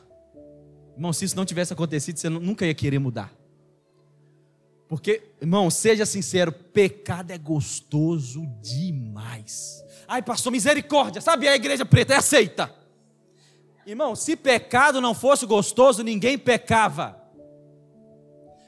Irmão, 0.96 1.14
se 1.14 1.26
isso 1.26 1.36
não 1.36 1.46
tivesse 1.46 1.74
acontecido, 1.74 2.18
você 2.18 2.30
nunca 2.30 2.66
ia 2.66 2.74
querer 2.74 3.00
mudar. 3.00 3.32
Porque, 4.88 5.22
irmão, 5.42 5.70
seja 5.70 6.06
sincero, 6.06 6.52
pecado 6.52 7.32
é 7.32 7.38
gostoso 7.38 8.48
demais. 8.62 9.84
Ai, 10.08 10.22
pastor, 10.22 10.52
misericórdia, 10.52 11.22
sabe 11.22 11.48
a 11.48 11.56
igreja 11.56 11.86
preta 11.86 12.14
é 12.14 12.18
aceita. 12.18 12.74
Irmão, 13.86 14.16
se 14.16 14.36
pecado 14.36 15.00
não 15.02 15.14
fosse 15.14 15.46
gostoso, 15.46 16.04
ninguém 16.04 16.38
pecava. 16.38 17.22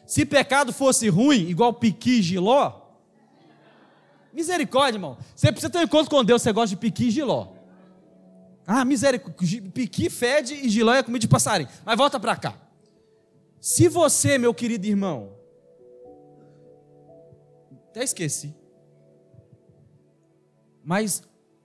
Se 0.05 0.25
pecado 0.25 0.73
fosse 0.73 1.07
ruim, 1.07 1.47
igual 1.47 1.73
piqui 1.73 2.19
e 2.19 2.21
giló, 2.21 2.79
misericórdia, 4.33 4.97
irmão. 4.97 5.17
Você 5.35 5.51
precisa 5.51 5.69
ter 5.69 5.79
um 5.79 5.83
encontro 5.83 6.09
com 6.09 6.23
Deus, 6.23 6.41
você 6.41 6.51
gosta 6.51 6.75
de 6.75 6.77
piqui 6.77 7.07
e 7.07 7.11
giló. 7.11 7.58
Ah, 8.71 8.85
misericórdia, 8.85 9.63
piqui 9.73 10.11
fede 10.11 10.53
e 10.53 10.69
giló 10.69 10.93
é 10.93 11.01
comida 11.01 11.21
de 11.21 11.27
passarinho. 11.27 11.71
Mas 11.83 11.97
volta 11.97 12.19
para 12.19 12.35
cá. 12.35 12.55
Se 13.59 13.87
você, 13.87 14.37
meu 14.37 14.53
querido 14.53 14.85
irmão, 14.85 15.35
até 17.89 18.03
esqueci, 18.03 18.55
mas 20.83 21.23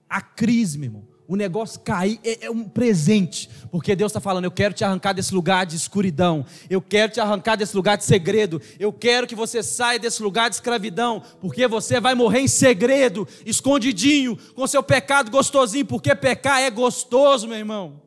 a 0.08 0.22
crise, 0.22 0.78
meu 0.78 0.86
irmão, 0.86 1.06
o 1.26 1.36
negócio 1.36 1.80
cair 1.80 2.20
é, 2.22 2.46
é 2.46 2.50
um 2.50 2.64
presente, 2.64 3.48
porque 3.70 3.96
Deus 3.96 4.10
está 4.10 4.20
falando: 4.20 4.44
eu 4.44 4.50
quero 4.50 4.74
te 4.74 4.84
arrancar 4.84 5.12
desse 5.12 5.34
lugar 5.34 5.64
de 5.64 5.76
escuridão, 5.76 6.44
eu 6.68 6.82
quero 6.82 7.12
te 7.12 7.20
arrancar 7.20 7.56
desse 7.56 7.74
lugar 7.74 7.96
de 7.96 8.04
segredo, 8.04 8.60
eu 8.78 8.92
quero 8.92 9.26
que 9.26 9.34
você 9.34 9.62
saia 9.62 9.98
desse 9.98 10.22
lugar 10.22 10.50
de 10.50 10.56
escravidão, 10.56 11.22
porque 11.40 11.66
você 11.66 12.00
vai 12.00 12.14
morrer 12.14 12.40
em 12.40 12.48
segredo, 12.48 13.26
escondidinho, 13.46 14.36
com 14.54 14.66
seu 14.66 14.82
pecado 14.82 15.30
gostosinho, 15.30 15.86
porque 15.86 16.14
pecar 16.14 16.60
é 16.60 16.70
gostoso, 16.70 17.48
meu 17.48 17.58
irmão. 17.58 18.02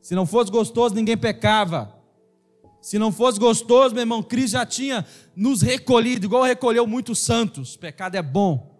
Se 0.00 0.14
não 0.14 0.26
fosse 0.26 0.50
gostoso, 0.50 0.94
ninguém 0.94 1.16
pecava. 1.16 1.94
Se 2.80 2.98
não 2.98 3.10
fosse 3.10 3.40
gostoso, 3.40 3.94
meu 3.94 4.02
irmão, 4.02 4.22
Cristo 4.22 4.52
já 4.52 4.66
tinha 4.66 5.06
nos 5.34 5.62
recolhido, 5.62 6.26
igual 6.26 6.42
recolheu 6.42 6.86
muitos 6.86 7.18
santos. 7.18 7.76
Pecado 7.76 8.14
é 8.14 8.22
bom. 8.22 8.73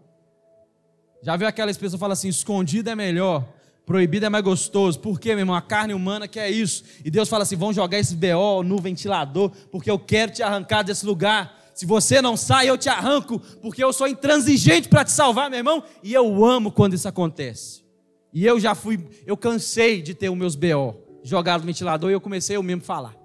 Já 1.25 1.37
viu 1.37 1.49
aquela 1.49 1.71
expressão 1.71 1.97
que 1.97 2.01
fala 2.01 2.13
assim: 2.13 2.29
escondido 2.29 2.91
é 2.91 2.95
melhor, 2.95 3.49
proibido 3.87 4.27
é 4.27 4.29
mais 4.29 4.45
gostoso. 4.45 5.01
Por 5.01 5.19
quê, 5.19 5.31
meu 5.31 5.39
irmão? 5.39 5.57
A 5.57 5.63
carne 5.63 5.95
humana 5.95 6.29
quer 6.29 6.51
isso. 6.51 6.85
E 7.03 7.11
Deus 7.11 7.31
fala 7.31 7.45
assim: 7.45 7.57
vão 7.57 7.73
jogar 7.73 7.99
esse 7.99 8.15
BO 8.15 8.63
no 8.63 8.79
ventilador, 8.79 9.51
porque 9.73 9.91
eu 9.91 9.99
quero 9.99 10.33
te 10.33 10.43
arrancar 10.43 10.83
desse 10.83 11.07
lugar. 11.07 11.59
Se 11.75 11.87
você 11.87 12.21
não 12.21 12.37
sai, 12.37 12.69
eu 12.69 12.77
te 12.77 12.91
arranco, 12.91 13.41
porque 13.63 13.83
eu 13.83 13.91
sou 13.91 14.07
intransigente 14.07 14.87
para 14.87 15.03
te 15.03 15.13
salvar, 15.13 15.49
meu 15.49 15.59
irmão. 15.59 15.83
E 16.03 16.13
eu 16.13 16.45
amo 16.45 16.71
quando 16.71 16.93
isso 16.93 17.09
acontece. 17.09 17.83
E 18.31 18.45
eu 18.45 18.61
já 18.61 18.75
fui, 18.75 19.01
eu 19.27 19.37
cansei 19.37 20.03
de 20.03 20.13
ter 20.13 20.29
os 20.29 20.37
meus 20.37 20.55
BO 20.55 20.95
jogados 21.23 21.65
no 21.65 21.67
ventilador 21.67 22.11
e 22.11 22.13
eu 22.13 22.21
comecei 22.21 22.55
eu 22.55 22.63
mesmo 22.63 22.83
a 22.83 22.85
falar. 22.85 23.17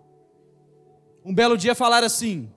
Um 1.25 1.35
belo 1.35 1.57
dia 1.57 1.75
falaram 1.75 2.07
assim: 2.07 2.49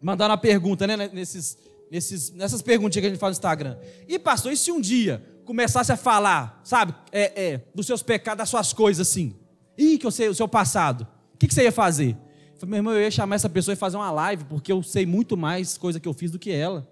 Mandaram 0.00 0.32
uma 0.32 0.38
pergunta, 0.38 0.86
né? 0.86 1.10
Nesses, 1.12 1.58
nesses, 1.90 2.30
nessas 2.30 2.62
perguntinhas 2.62 3.02
que 3.02 3.06
a 3.06 3.10
gente 3.10 3.20
faz 3.20 3.36
no 3.36 3.38
Instagram. 3.38 3.76
E 4.08 4.18
pastor, 4.18 4.52
e 4.52 4.56
se 4.56 4.70
um 4.70 4.80
dia 4.80 5.24
começasse 5.44 5.92
a 5.92 5.96
falar, 5.96 6.60
sabe, 6.64 6.94
é, 7.12 7.44
é, 7.44 7.60
dos 7.74 7.86
seus 7.86 8.02
pecados, 8.02 8.38
das 8.38 8.48
suas 8.48 8.72
coisas 8.72 9.08
assim? 9.08 9.34
Ih, 9.78 9.98
que 9.98 10.06
eu 10.06 10.10
sei 10.10 10.28
o 10.28 10.34
seu 10.34 10.48
passado. 10.48 11.06
O 11.34 11.38
que, 11.38 11.46
que 11.46 11.54
você 11.54 11.64
ia 11.64 11.72
fazer? 11.72 12.16
Eu 12.54 12.60
falei, 12.60 12.70
meu 12.70 12.78
irmão, 12.78 12.92
eu 12.94 13.02
ia 13.02 13.10
chamar 13.10 13.36
essa 13.36 13.48
pessoa 13.48 13.72
e 13.74 13.76
fazer 13.76 13.96
uma 13.96 14.10
live, 14.10 14.44
porque 14.44 14.72
eu 14.72 14.82
sei 14.82 15.06
muito 15.06 15.36
mais 15.36 15.76
coisa 15.76 16.00
que 16.00 16.08
eu 16.08 16.14
fiz 16.14 16.30
do 16.30 16.38
que 16.38 16.50
ela. 16.50 16.88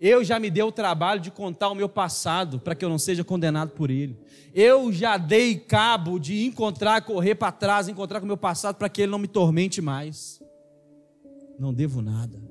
Eu 0.00 0.24
já 0.24 0.40
me 0.40 0.50
dei 0.50 0.64
o 0.64 0.72
trabalho 0.72 1.20
de 1.20 1.30
contar 1.30 1.68
o 1.68 1.76
meu 1.76 1.88
passado 1.88 2.58
para 2.58 2.74
que 2.74 2.84
eu 2.84 2.88
não 2.88 2.98
seja 2.98 3.22
condenado 3.22 3.70
por 3.70 3.88
ele. 3.88 4.18
Eu 4.52 4.92
já 4.92 5.16
dei 5.16 5.56
cabo 5.56 6.18
de 6.18 6.44
encontrar, 6.44 7.02
correr 7.02 7.36
para 7.36 7.52
trás, 7.52 7.88
encontrar 7.88 8.18
com 8.18 8.24
o 8.24 8.26
meu 8.26 8.36
passado 8.36 8.74
para 8.74 8.88
que 8.88 9.02
ele 9.02 9.12
não 9.12 9.18
me 9.18 9.28
tormente 9.28 9.80
mais. 9.80 10.42
Não 11.56 11.72
devo 11.72 12.02
nada. 12.02 12.42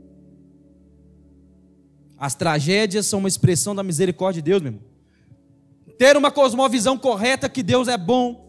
As 2.21 2.35
tragédias 2.35 3.07
são 3.07 3.17
uma 3.17 3.27
expressão 3.27 3.73
da 3.73 3.81
misericórdia 3.81 4.43
de 4.43 4.51
Deus, 4.51 4.61
meu 4.61 4.73
irmão. 4.73 4.83
Ter 5.97 6.15
uma 6.15 6.29
cosmovisão 6.29 6.95
correta 6.95 7.49
que 7.49 7.63
Deus 7.63 7.87
é 7.87 7.97
bom 7.97 8.47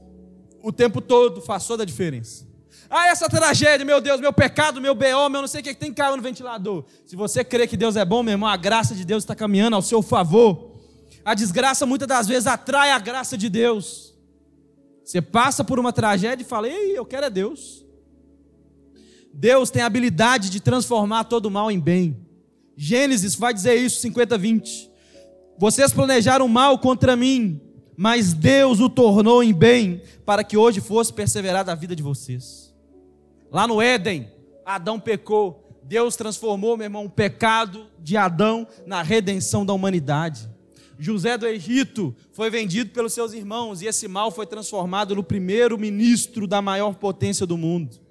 o 0.63 0.71
tempo 0.71 1.01
todo 1.01 1.41
faz 1.41 1.67
toda 1.67 1.83
a 1.83 1.87
diferença. 1.87 2.47
Ah, 2.91 3.07
essa 3.07 3.31
tragédia, 3.31 3.83
meu 3.83 3.99
Deus, 3.99 4.21
meu 4.21 4.31
pecado, 4.31 4.79
meu 4.79 4.95
BO, 4.95 5.31
meu 5.31 5.41
não 5.41 5.49
sei 5.49 5.63
o 5.63 5.65
que, 5.65 5.73
que 5.73 5.81
tem 5.81 5.91
caiu 5.91 6.19
no 6.19 6.23
ventilador. 6.23 6.85
Se 7.07 7.17
você 7.17 7.43
crê 7.43 7.67
que 7.67 7.75
Deus 7.75 7.97
é 7.97 8.05
bom, 8.05 8.23
meu 8.23 8.33
irmão, 8.33 8.47
a 8.47 8.59
graça 8.59 8.95
de 8.95 9.07
Deus 9.07 9.23
está 9.23 9.35
caminhando 9.35 9.75
ao 9.75 9.81
seu 9.81 10.03
favor. 10.03 10.77
A 11.25 11.33
desgraça 11.33 11.87
muitas 11.87 12.07
das 12.07 12.29
vezes 12.29 12.47
atrai 12.47 12.91
a 12.91 12.99
graça 12.99 13.39
de 13.39 13.49
Deus. 13.49 14.15
Você 15.03 15.23
passa 15.23 15.65
por 15.65 15.79
uma 15.79 15.95
tragédia 15.95 16.45
e 16.45 16.47
fala, 16.47 16.69
ei, 16.69 16.99
eu 16.99 17.07
quero 17.07 17.25
é 17.25 17.31
Deus. 17.31 17.83
Deus 19.33 19.71
tem 19.71 19.81
a 19.81 19.87
habilidade 19.87 20.51
de 20.51 20.61
transformar 20.61 21.25
todo 21.25 21.51
mal 21.51 21.71
em 21.71 21.81
bem. 21.81 22.32
Gênesis 22.77 23.35
vai 23.35 23.53
dizer 23.53 23.75
isso, 23.77 24.01
50, 24.01 24.39
20. 24.39 24.91
Vocês 25.59 25.93
planejaram 25.93 26.49
mal 26.49 26.79
contra 26.79 27.15
mim, 27.15 27.61
mas 27.97 28.33
Deus 28.33 28.81
o 28.81 28.89
tornou 28.89 29.43
em 29.43 29.53
bem, 29.53 30.03
para 30.25 30.43
que 30.43 30.57
hoje 30.57 30.81
fosse 30.81 31.13
perseverada 31.13 31.71
a 31.71 31.75
vida 31.75 31.95
de 31.95 32.03
vocês. 32.03 32.75
Lá 33.51 33.67
no 33.67 33.81
Éden, 33.81 34.31
Adão 34.65 34.99
pecou. 34.99 35.81
Deus 35.85 36.17
transformou, 36.17 36.77
meu 36.77 36.87
irmão, 36.87 37.05
o 37.05 37.11
pecado 37.11 37.87
de 37.99 38.17
Adão 38.17 38.67
na 38.87 39.03
redenção 39.03 39.67
da 39.67 39.73
humanidade. 39.73 40.49
José 40.99 41.37
do 41.37 41.47
Egito 41.47 42.15
foi 42.33 42.49
vendido 42.49 42.91
pelos 42.91 43.13
seus 43.13 43.33
irmãos 43.33 43.83
e 43.83 43.87
esse 43.87 44.07
mal 44.07 44.31
foi 44.31 44.47
transformado 44.47 45.15
no 45.17 45.25
primeiro 45.25 45.77
ministro 45.77 46.47
da 46.47 46.63
maior 46.63 46.95
potência 46.95 47.45
do 47.45 47.59
mundo. 47.59 48.02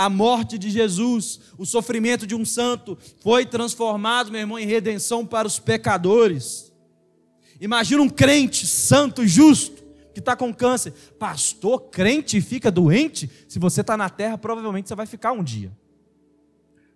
A 0.00 0.08
morte 0.08 0.56
de 0.56 0.70
Jesus, 0.70 1.40
o 1.58 1.66
sofrimento 1.66 2.26
de 2.26 2.34
um 2.34 2.42
santo, 2.42 2.96
foi 3.20 3.44
transformado, 3.44 4.32
meu 4.32 4.40
irmão, 4.40 4.58
em 4.58 4.64
redenção 4.64 5.26
para 5.26 5.46
os 5.46 5.58
pecadores. 5.58 6.72
Imagina 7.60 8.00
um 8.00 8.08
crente 8.08 8.66
santo, 8.66 9.26
justo, 9.26 9.84
que 10.14 10.20
está 10.20 10.34
com 10.34 10.54
câncer. 10.54 10.94
Pastor, 11.18 11.90
crente 11.90 12.40
fica 12.40 12.70
doente? 12.70 13.30
Se 13.46 13.58
você 13.58 13.82
está 13.82 13.94
na 13.94 14.08
terra, 14.08 14.38
provavelmente 14.38 14.88
você 14.88 14.94
vai 14.94 15.04
ficar 15.04 15.32
um 15.32 15.44
dia. 15.44 15.70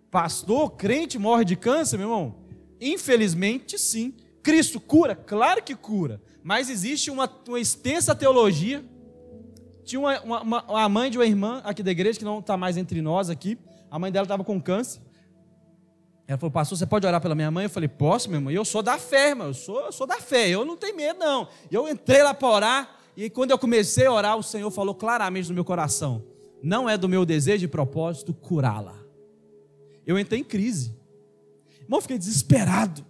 Pastor, 0.09 0.71
crente 0.71 1.19
morre 1.19 1.45
de 1.45 1.55
câncer, 1.55 1.99
meu 1.99 2.07
irmão? 2.07 2.35
Infelizmente, 2.81 3.77
sim. 3.77 4.15
Cristo 4.41 4.79
cura? 4.79 5.15
Claro 5.15 5.61
que 5.61 5.75
cura. 5.75 6.19
Mas 6.41 6.71
existe 6.71 7.11
uma, 7.11 7.31
uma 7.47 7.59
extensa 7.59 8.15
teologia. 8.15 8.83
Tinha 9.85 9.99
uma, 9.99 10.19
uma, 10.21 10.41
uma, 10.41 10.83
a 10.83 10.89
mãe 10.89 11.11
de 11.11 11.17
uma 11.17 11.25
irmã 11.25 11.61
aqui 11.63 11.83
da 11.83 11.91
igreja, 11.91 12.17
que 12.17 12.25
não 12.25 12.39
está 12.39 12.57
mais 12.57 12.75
entre 12.75 13.01
nós 13.01 13.29
aqui. 13.29 13.57
A 13.89 13.99
mãe 13.99 14.11
dela 14.11 14.25
estava 14.25 14.43
com 14.43 14.59
câncer. 14.59 14.99
Ela 16.27 16.39
falou, 16.39 16.51
pastor, 16.51 16.77
você 16.77 16.87
pode 16.87 17.05
orar 17.05 17.21
pela 17.21 17.35
minha 17.35 17.51
mãe? 17.51 17.65
Eu 17.65 17.69
falei, 17.69 17.87
posso, 17.87 18.27
meu 18.29 18.39
irmão. 18.39 18.51
E 18.51 18.55
eu 18.55 18.65
sou 18.65 18.81
da 18.81 18.97
fé, 18.97 19.29
irmão. 19.29 19.47
Eu 19.47 19.53
sou, 19.53 19.85
eu 19.85 19.91
sou 19.91 20.07
da 20.07 20.19
fé. 20.19 20.49
Eu 20.49 20.65
não 20.65 20.75
tenho 20.75 20.97
medo, 20.97 21.19
não. 21.19 21.47
E 21.69 21.75
eu 21.75 21.87
entrei 21.87 22.23
lá 22.23 22.33
para 22.33 22.47
orar. 22.47 22.99
E 23.15 23.29
quando 23.29 23.51
eu 23.51 23.59
comecei 23.59 24.07
a 24.07 24.11
orar, 24.11 24.35
o 24.35 24.43
Senhor 24.43 24.69
falou 24.71 24.95
claramente 24.95 25.47
no 25.49 25.53
meu 25.53 25.63
coração: 25.63 26.23
não 26.63 26.89
é 26.89 26.97
do 26.97 27.07
meu 27.07 27.25
desejo 27.25 27.63
e 27.63 27.67
propósito 27.67 28.33
curá-la. 28.33 28.95
Eu 30.05 30.17
entrei 30.17 30.41
em 30.41 30.43
crise. 30.43 30.95
Irmão, 31.81 32.01
fiquei 32.01 32.17
desesperado. 32.17 33.05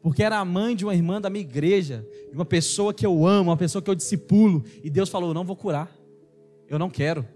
Porque 0.00 0.22
era 0.22 0.38
a 0.38 0.44
mãe 0.44 0.74
de 0.74 0.84
uma 0.84 0.94
irmã 0.94 1.20
da 1.20 1.28
minha 1.28 1.42
igreja, 1.42 2.06
de 2.30 2.34
uma 2.34 2.44
pessoa 2.44 2.94
que 2.94 3.04
eu 3.04 3.26
amo, 3.26 3.50
uma 3.50 3.56
pessoa 3.56 3.82
que 3.82 3.90
eu 3.90 3.94
discipulo. 3.94 4.64
E 4.82 4.88
Deus 4.88 5.08
falou: 5.08 5.34
não 5.34 5.44
vou 5.44 5.56
curar. 5.56 5.99
Eu 6.70 6.78
não 6.78 6.88
quero. 6.88 7.28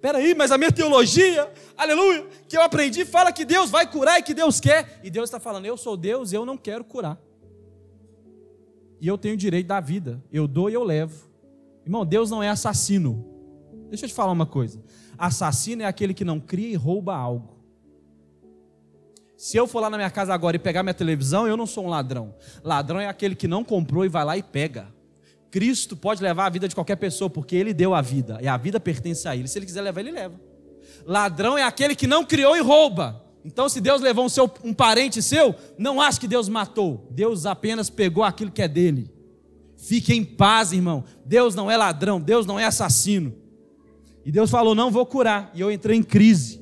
Peraí, 0.00 0.32
mas 0.32 0.52
a 0.52 0.58
minha 0.58 0.70
teologia, 0.70 1.52
aleluia, 1.76 2.24
que 2.48 2.56
eu 2.56 2.62
aprendi, 2.62 3.04
fala 3.04 3.32
que 3.32 3.44
Deus 3.44 3.68
vai 3.68 3.90
curar 3.90 4.20
e 4.20 4.22
que 4.22 4.32
Deus 4.32 4.60
quer. 4.60 5.00
E 5.02 5.10
Deus 5.10 5.28
está 5.28 5.40
falando: 5.40 5.66
eu 5.66 5.76
sou 5.76 5.96
Deus, 5.96 6.32
eu 6.32 6.46
não 6.46 6.56
quero 6.56 6.84
curar 6.84 7.18
e 9.00 9.06
eu 9.06 9.16
tenho 9.16 9.36
direito 9.36 9.66
da 9.66 9.80
vida. 9.80 10.22
Eu 10.32 10.46
dou 10.46 10.68
e 10.68 10.74
eu 10.74 10.82
levo. 10.82 11.28
Irmão, 11.84 12.04
Deus 12.04 12.30
não 12.30 12.42
é 12.42 12.48
assassino. 12.48 13.24
Deixa 13.88 14.04
eu 14.04 14.08
te 14.08 14.14
falar 14.14 14.32
uma 14.32 14.46
coisa. 14.46 14.82
Assassino 15.16 15.82
é 15.82 15.86
aquele 15.86 16.12
que 16.12 16.24
não 16.24 16.38
cria 16.38 16.68
e 16.68 16.74
rouba 16.74 17.14
algo. 17.14 17.56
Se 19.36 19.56
eu 19.56 19.68
for 19.68 19.80
lá 19.80 19.88
na 19.88 19.96
minha 19.96 20.10
casa 20.10 20.34
agora 20.34 20.56
e 20.56 20.58
pegar 20.58 20.82
minha 20.82 20.94
televisão, 20.94 21.46
eu 21.46 21.56
não 21.56 21.66
sou 21.66 21.86
um 21.86 21.88
ladrão. 21.88 22.34
Ladrão 22.62 22.98
é 22.98 23.06
aquele 23.06 23.36
que 23.36 23.46
não 23.46 23.62
comprou 23.62 24.04
e 24.04 24.08
vai 24.08 24.24
lá 24.24 24.36
e 24.36 24.42
pega. 24.42 24.92
Cristo 25.50 25.96
pode 25.96 26.22
levar 26.22 26.46
a 26.46 26.50
vida 26.50 26.68
de 26.68 26.74
qualquer 26.74 26.96
pessoa, 26.96 27.30
porque 27.30 27.56
ele 27.56 27.72
deu 27.72 27.94
a 27.94 28.00
vida, 28.00 28.38
e 28.40 28.48
a 28.48 28.56
vida 28.56 28.78
pertence 28.78 29.26
a 29.26 29.34
ele. 29.34 29.48
Se 29.48 29.58
ele 29.58 29.66
quiser 29.66 29.80
levar, 29.80 30.00
ele 30.00 30.10
leva. 30.10 30.38
Ladrão 31.06 31.56
é 31.56 31.62
aquele 31.62 31.94
que 31.94 32.06
não 32.06 32.24
criou 32.24 32.56
e 32.56 32.60
rouba. 32.60 33.24
Então, 33.44 33.68
se 33.68 33.80
Deus 33.80 34.02
levou 34.02 34.24
um, 34.26 34.28
seu, 34.28 34.50
um 34.62 34.74
parente 34.74 35.22
seu, 35.22 35.54
não 35.78 36.00
ache 36.00 36.20
que 36.20 36.28
Deus 36.28 36.48
matou. 36.48 37.08
Deus 37.10 37.46
apenas 37.46 37.88
pegou 37.88 38.22
aquilo 38.22 38.50
que 38.50 38.60
é 38.60 38.68
dele. 38.68 39.10
Fique 39.76 40.12
em 40.12 40.24
paz, 40.24 40.72
irmão. 40.72 41.04
Deus 41.24 41.54
não 41.54 41.70
é 41.70 41.76
ladrão, 41.76 42.20
Deus 42.20 42.44
não 42.44 42.58
é 42.58 42.64
assassino. 42.64 43.34
E 44.24 44.32
Deus 44.32 44.50
falou: 44.50 44.74
Não 44.74 44.90
vou 44.90 45.06
curar. 45.06 45.50
E 45.54 45.60
eu 45.60 45.70
entrei 45.70 45.96
em 45.96 46.02
crise. 46.02 46.60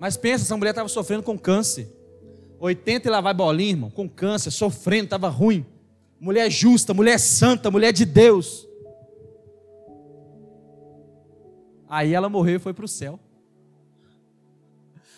Mas 0.00 0.16
pensa, 0.16 0.44
essa 0.44 0.56
mulher 0.56 0.70
estava 0.70 0.88
sofrendo 0.88 1.24
com 1.24 1.36
câncer. 1.36 1.97
80 2.60 3.08
e 3.08 3.10
lá 3.10 3.20
vai 3.20 3.34
bolinha, 3.34 3.70
irmão, 3.70 3.90
com 3.90 4.08
câncer, 4.08 4.50
sofrendo, 4.50 5.04
estava 5.04 5.28
ruim. 5.28 5.64
Mulher 6.20 6.50
justa, 6.50 6.92
mulher 6.92 7.18
santa, 7.18 7.70
mulher 7.70 7.92
de 7.92 8.04
Deus. 8.04 8.66
Aí 11.88 12.12
ela 12.12 12.28
morreu 12.28 12.56
e 12.56 12.58
foi 12.58 12.74
para 12.74 12.84
o 12.84 12.88
céu. 12.88 13.18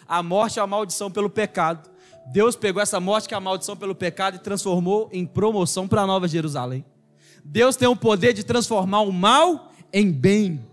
A 0.06 0.22
morte 0.22 0.58
é 0.58 0.62
a 0.62 0.66
maldição 0.66 1.10
pelo 1.10 1.30
pecado. 1.30 1.90
Deus 2.32 2.54
pegou 2.54 2.82
essa 2.82 3.00
morte 3.00 3.28
que 3.28 3.34
é 3.34 3.36
a 3.36 3.40
maldição 3.40 3.76
pelo 3.76 3.94
pecado 3.94 4.36
e 4.36 4.38
transformou 4.38 5.08
em 5.12 5.24
promoção 5.24 5.88
para 5.88 6.02
a 6.02 6.06
Nova 6.06 6.28
Jerusalém. 6.28 6.84
Deus 7.44 7.74
tem 7.74 7.88
o 7.88 7.96
poder 7.96 8.32
de 8.32 8.44
transformar 8.44 9.00
o 9.00 9.12
mal 9.12 9.72
em 9.92 10.12
bem. 10.12 10.64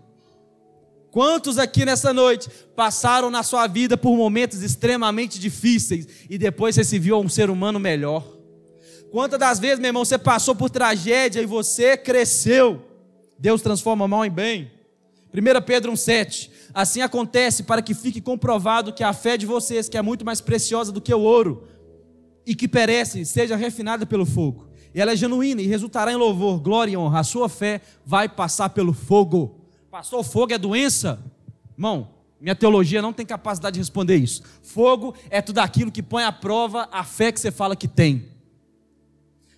Quantos 1.10 1.58
aqui 1.58 1.84
nessa 1.84 2.12
noite 2.12 2.48
passaram 2.76 3.30
na 3.30 3.42
sua 3.42 3.66
vida 3.66 3.96
por 3.96 4.16
momentos 4.16 4.62
extremamente 4.62 5.38
difíceis 5.38 6.06
e 6.28 6.36
depois 6.36 6.74
você 6.74 6.84
se 6.84 6.98
viu 6.98 7.18
um 7.18 7.28
ser 7.28 7.50
humano 7.50 7.80
melhor? 7.80 8.24
Quantas 9.10 9.38
das 9.38 9.58
vezes, 9.58 9.78
meu 9.78 9.88
irmão, 9.88 10.04
você 10.04 10.18
passou 10.18 10.54
por 10.54 10.68
tragédia 10.68 11.40
e 11.40 11.46
você 11.46 11.96
cresceu? 11.96 12.82
Deus 13.38 13.62
transforma 13.62 14.06
mal 14.06 14.24
em 14.24 14.30
bem. 14.30 14.70
1 15.32 15.62
Pedro 15.64 15.92
1,7. 15.92 16.50
Assim 16.74 17.00
acontece 17.00 17.62
para 17.62 17.80
que 17.80 17.94
fique 17.94 18.20
comprovado 18.20 18.92
que 18.92 19.02
a 19.02 19.12
fé 19.12 19.36
de 19.36 19.46
vocês, 19.46 19.88
que 19.88 19.96
é 19.96 20.02
muito 20.02 20.24
mais 20.24 20.40
preciosa 20.40 20.92
do 20.92 21.00
que 21.00 21.12
o 21.14 21.20
ouro, 21.20 21.66
e 22.44 22.54
que 22.54 22.68
perece, 22.68 23.24
seja 23.24 23.56
refinada 23.56 24.04
pelo 24.04 24.26
fogo. 24.26 24.68
E 24.94 25.00
ela 25.00 25.12
é 25.12 25.16
genuína 25.16 25.60
e 25.60 25.66
resultará 25.66 26.12
em 26.12 26.16
louvor, 26.16 26.60
glória 26.60 26.92
e 26.92 26.96
honra. 26.96 27.20
A 27.20 27.24
sua 27.24 27.48
fé 27.48 27.80
vai 28.04 28.28
passar 28.28 28.70
pelo 28.70 28.92
fogo. 28.92 29.57
Passou 29.98 30.22
fogo 30.22 30.52
é 30.52 30.58
doença? 30.58 31.18
Irmão, 31.72 32.10
minha 32.40 32.54
teologia 32.54 33.02
não 33.02 33.12
tem 33.12 33.26
capacidade 33.26 33.74
de 33.74 33.80
responder 33.80 34.14
isso. 34.14 34.44
Fogo 34.62 35.12
é 35.28 35.42
tudo 35.42 35.58
aquilo 35.58 35.90
que 35.90 36.04
põe 36.04 36.22
à 36.22 36.30
prova 36.30 36.88
a 36.92 37.02
fé 37.02 37.32
que 37.32 37.40
você 37.40 37.50
fala 37.50 37.74
que 37.74 37.88
tem. 37.88 38.28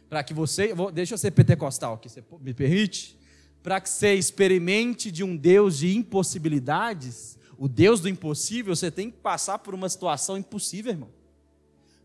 Para 0.08 0.24
que 0.24 0.32
você. 0.32 0.74
Deixa 0.94 1.12
eu 1.12 1.18
ser 1.18 1.32
pentecostal 1.32 1.92
aqui, 1.92 2.08
você 2.08 2.24
me 2.40 2.54
permite? 2.54 3.18
para 3.62 3.82
que 3.82 3.90
você 3.90 4.14
experimente 4.14 5.10
de 5.10 5.22
um 5.22 5.36
Deus 5.36 5.76
de 5.76 5.94
impossibilidades, 5.94 7.38
o 7.58 7.68
Deus 7.68 8.00
do 8.00 8.08
impossível, 8.08 8.74
você 8.74 8.90
tem 8.90 9.10
que 9.10 9.18
passar 9.18 9.58
por 9.58 9.74
uma 9.74 9.90
situação 9.90 10.38
impossível, 10.38 10.92
irmão. 10.92 11.10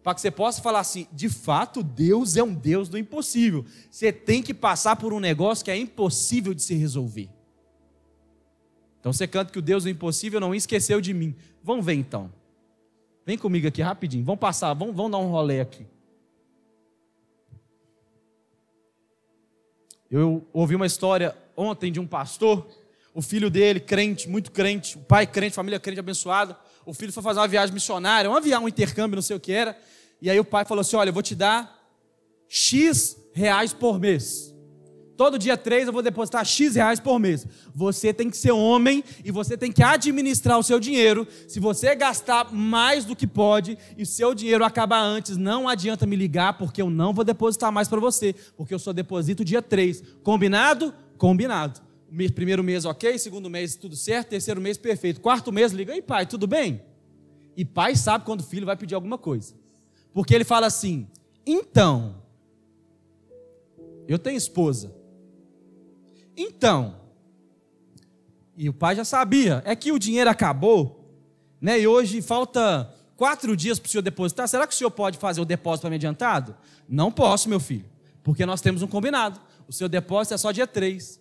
Para 0.04 0.14
que 0.14 0.20
você 0.20 0.30
possa 0.30 0.62
falar 0.62 0.82
assim, 0.82 1.08
de 1.14 1.30
fato, 1.30 1.82
Deus 1.82 2.36
é 2.36 2.44
um 2.44 2.54
Deus 2.54 2.90
do 2.90 2.98
impossível. 2.98 3.64
Você 3.90 4.12
tem 4.12 4.44
que 4.44 4.54
passar 4.54 4.98
por 4.98 5.14
um 5.14 5.22
negócio 5.22 5.64
que 5.64 5.72
é 5.72 5.78
impossível 5.78 6.54
de 6.54 6.62
se 6.62 6.74
resolver. 6.76 7.30
Então 9.06 9.14
você 9.14 9.28
canta 9.28 9.52
que 9.52 9.60
o 9.60 9.62
Deus 9.62 9.84
do 9.84 9.90
impossível 9.92 10.40
não 10.40 10.56
esqueceu 10.56 11.00
de 11.00 11.14
mim. 11.14 11.36
Vamos 11.64 11.86
ver 11.86 11.94
então. 11.94 12.34
Vem 13.24 13.38
comigo 13.38 13.68
aqui 13.68 13.80
rapidinho. 13.80 14.26
Vamos 14.26 14.40
passar, 14.40 14.74
vamos, 14.74 14.96
vamos 14.96 15.12
dar 15.12 15.20
um 15.20 15.30
rolê 15.30 15.62
aqui. 15.62 15.86
Eu 20.10 20.44
ouvi 20.52 20.74
uma 20.74 20.88
história 20.88 21.38
ontem 21.56 21.92
de 21.92 22.00
um 22.00 22.08
pastor. 22.08 22.68
o 23.14 23.22
filho 23.22 23.48
dele, 23.52 23.80
crente, 23.80 24.28
muito 24.28 24.52
crente, 24.52 24.98
o 24.98 25.02
pai 25.02 25.28
crente, 25.28 25.54
família 25.54 25.80
crente 25.80 26.00
abençoada. 26.00 26.58
O 26.84 26.92
filho 26.92 27.14
foi 27.14 27.22
fazer 27.22 27.40
uma 27.42 27.48
viagem 27.48 27.76
missionária, 27.76 28.28
uma 28.28 28.42
viagem, 28.42 28.66
um 28.66 28.68
intercâmbio, 28.68 29.18
não 29.18 29.22
sei 29.22 29.36
o 29.36 29.40
que 29.40 29.52
era. 29.52 29.78
E 30.20 30.32
aí 30.32 30.40
o 30.40 30.44
pai 30.44 30.66
falou 30.66 30.82
assim: 30.82 30.96
Olha, 30.96 31.10
eu 31.10 31.14
vou 31.14 31.22
te 31.22 31.36
dar 31.36 31.80
X 32.50 33.16
reais 33.34 33.72
por 33.72 34.00
mês. 34.00 34.55
Todo 35.18 35.40
dia 35.40 35.56
3 35.56 35.88
eu 35.88 35.94
vou 35.94 36.02
depositar 36.02 36.44
X 36.44 36.76
reais 36.76 37.00
por 37.00 37.20
mês. 37.20 37.48
Você 37.74 38.14
tem 38.14 38.30
que 38.30 38.38
ser 38.38 38.52
homem 38.52 39.04
e 39.24 39.32
você 39.32 39.58
tem 39.58 39.72
que 39.72 39.82
administrar 39.82 40.60
o 40.60 40.64
seu 40.64 40.80
dinheiro. 40.80 41.28
Se 41.48 41.60
você 41.60 41.96
gastar 41.96 42.52
mais 42.52 43.06
do 43.06 43.16
que 43.16 43.26
pode 43.26 43.78
e 43.98 44.06
seu 44.06 44.36
dinheiro 44.36 44.66
acabar 44.66 45.02
antes, 45.02 45.38
não 45.38 45.70
adianta 45.70 46.06
me 46.06 46.16
ligar, 46.16 46.58
porque 46.58 46.82
eu 46.82 46.90
não 46.90 47.14
vou 47.14 47.24
depositar 47.24 47.72
mais 47.72 47.88
para 47.88 48.00
você, 48.00 48.36
porque 48.58 48.74
eu 48.74 48.80
só 48.80 48.92
deposito 48.92 49.46
dia 49.46 49.62
3. 49.62 50.04
Combinado? 50.22 50.94
Combinado. 51.18 51.82
Primeiro 52.34 52.64
mês, 52.64 52.86
ok. 52.86 53.18
Segundo 53.18 53.50
mês, 53.50 53.76
tudo 53.76 53.96
certo. 53.96 54.30
Terceiro 54.30 54.60
mês, 54.60 54.78
perfeito. 54.78 55.22
Quarto 55.22 55.52
mês, 55.52 55.72
liga. 55.72 55.94
aí, 55.94 56.02
pai, 56.02 56.26
tudo 56.26 56.46
bem? 56.46 56.82
E 57.56 57.64
pai 57.64 57.96
sabe 57.96 58.26
quando 58.26 58.42
o 58.42 58.44
filho 58.44 58.66
vai 58.66 58.76
pedir 58.76 58.96
alguma 58.96 59.18
coisa. 59.18 59.54
Porque 60.14 60.36
ele 60.36 60.44
fala 60.44 60.68
assim: 60.68 61.08
então, 61.46 62.16
eu 64.08 64.20
tenho 64.20 64.38
esposa. 64.38 64.94
Então, 66.36 66.96
e 68.58 68.70
o 68.70 68.74
pai 68.74 68.96
já 68.96 69.06
sabia, 69.06 69.62
é 69.66 69.76
que 69.76 69.92
o 69.92 70.00
dinheiro 70.00 70.30
acabou, 70.30 71.06
né? 71.60 71.80
E 71.80 71.88
hoje 71.88 72.22
falta 72.22 72.94
quatro 73.16 73.56
dias 73.56 73.80
para 73.80 73.88
o 73.88 73.90
senhor 73.90 74.02
depositar. 74.02 74.48
Será 74.48 74.66
que 74.68 74.74
o 74.74 74.78
senhor 74.78 74.92
pode 74.92 75.18
fazer 75.18 75.42
o 75.42 75.46
depósito 75.46 75.82
para 75.82 75.90
mim 75.90 75.96
adiantado? 75.96 76.56
Não 76.88 77.12
posso, 77.12 77.50
meu 77.50 77.60
filho, 77.60 77.86
porque 78.24 78.46
nós 78.46 78.62
temos 78.62 78.82
um 78.82 78.88
combinado. 78.88 79.40
O 79.68 79.74
seu 79.74 79.90
depósito 79.90 80.34
é 80.34 80.38
só 80.38 80.52
dia 80.52 80.68
três. 80.68 81.20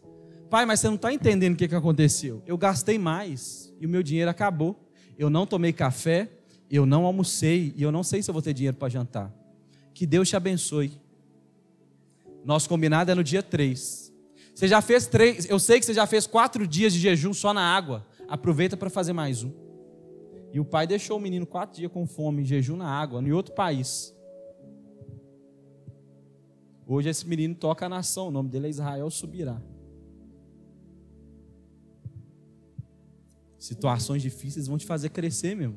Pai, 0.50 0.66
mas 0.66 0.80
você 0.80 0.88
não 0.88 0.96
está 0.96 1.12
entendendo 1.12 1.54
o 1.54 1.56
que, 1.56 1.66
que 1.66 1.74
aconteceu. 1.74 2.42
Eu 2.46 2.56
gastei 2.56 2.98
mais 2.98 3.72
e 3.80 3.86
o 3.86 3.88
meu 3.88 4.02
dinheiro 4.02 4.30
acabou. 4.30 4.88
Eu 5.18 5.30
não 5.30 5.46
tomei 5.46 5.72
café, 5.72 6.30
eu 6.70 6.84
não 6.84 7.04
almocei 7.04 7.72
e 7.76 7.82
eu 7.82 7.90
não 7.90 8.02
sei 8.02 8.22
se 8.22 8.30
eu 8.30 8.32
vou 8.32 8.42
ter 8.42 8.52
dinheiro 8.52 8.76
para 8.76 8.88
jantar. 8.88 9.32
Que 9.92 10.06
Deus 10.06 10.28
te 10.28 10.36
abençoe. 10.36 10.92
Nosso 12.44 12.68
combinado 12.68 13.10
é 13.10 13.14
no 13.14 13.24
dia 13.24 13.42
3. 13.42 14.03
Você 14.55 14.68
já 14.68 14.80
fez 14.80 15.07
três, 15.07 15.48
eu 15.50 15.59
sei 15.59 15.80
que 15.80 15.86
você 15.86 15.92
já 15.92 16.07
fez 16.07 16.26
quatro 16.26 16.66
dias 16.66 16.92
de 16.92 17.00
jejum 17.00 17.34
só 17.34 17.52
na 17.52 17.62
água. 17.62 18.07
Aproveita 18.28 18.76
para 18.76 18.88
fazer 18.88 19.12
mais 19.12 19.42
um. 19.42 19.52
E 20.52 20.61
o 20.61 20.64
pai 20.64 20.86
deixou 20.86 21.18
o 21.18 21.20
menino 21.20 21.44
quatro 21.44 21.76
dias 21.76 21.90
com 21.90 22.07
fome, 22.07 22.44
jejum 22.44 22.76
na 22.76 22.88
água, 22.88 23.20
em 23.20 23.32
outro 23.32 23.52
país. 23.52 24.14
Hoje 26.86 27.09
esse 27.09 27.26
menino 27.26 27.55
toca 27.57 27.86
a 27.86 27.88
nação, 27.88 28.28
o 28.28 28.30
nome 28.30 28.48
dele 28.48 28.68
é 28.68 28.70
Israel 28.70 29.11
Subirá. 29.11 29.61
Situações 33.59 34.22
difíceis 34.22 34.68
vão 34.68 34.78
te 34.78 34.86
fazer 34.86 35.09
crescer, 35.09 35.57
meu. 35.57 35.74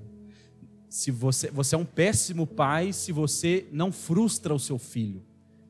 Se 0.89 1.09
você, 1.09 1.49
você 1.49 1.73
é 1.73 1.77
um 1.77 1.85
péssimo 1.85 2.45
pai 2.45 2.93
se 2.93 3.11
você 3.11 3.67
não 3.71 3.91
frustra 3.91 4.53
o 4.53 4.59
seu 4.59 4.77
filho. 4.77 5.25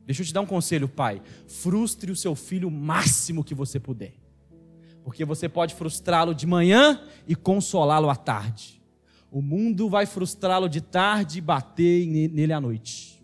Deixa 0.08 0.22
eu 0.22 0.26
te 0.26 0.34
dar 0.34 0.40
um 0.40 0.46
conselho, 0.46 0.88
pai. 0.88 1.22
Frustre 1.48 2.10
o 2.10 2.16
seu 2.16 2.34
filho 2.34 2.70
o 2.70 2.72
máximo 2.72 3.44
que 3.44 3.54
você 3.54 3.78
puder. 3.78 4.14
Porque 5.04 5.26
você 5.26 5.50
pode 5.50 5.76
frustrá-lo 5.76 6.34
de 6.34 6.48
manhã 6.48 7.02
e 7.28 7.36
consolá-lo 7.36 8.10
à 8.10 8.16
tarde. 8.16 8.82
O 9.30 9.42
mundo 9.42 9.90
vai 9.90 10.06
frustrá-lo 10.06 10.70
de 10.70 10.80
tarde 10.80 11.40
e 11.40 11.42
bater 11.42 12.08
nele 12.08 12.54
à 12.54 12.62
noite. 12.62 13.22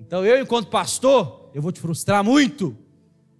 Então 0.00 0.26
eu, 0.26 0.42
enquanto 0.42 0.68
pastor, 0.68 1.52
eu 1.54 1.62
vou 1.62 1.70
te 1.70 1.80
frustrar 1.80 2.24
muito. 2.24 2.76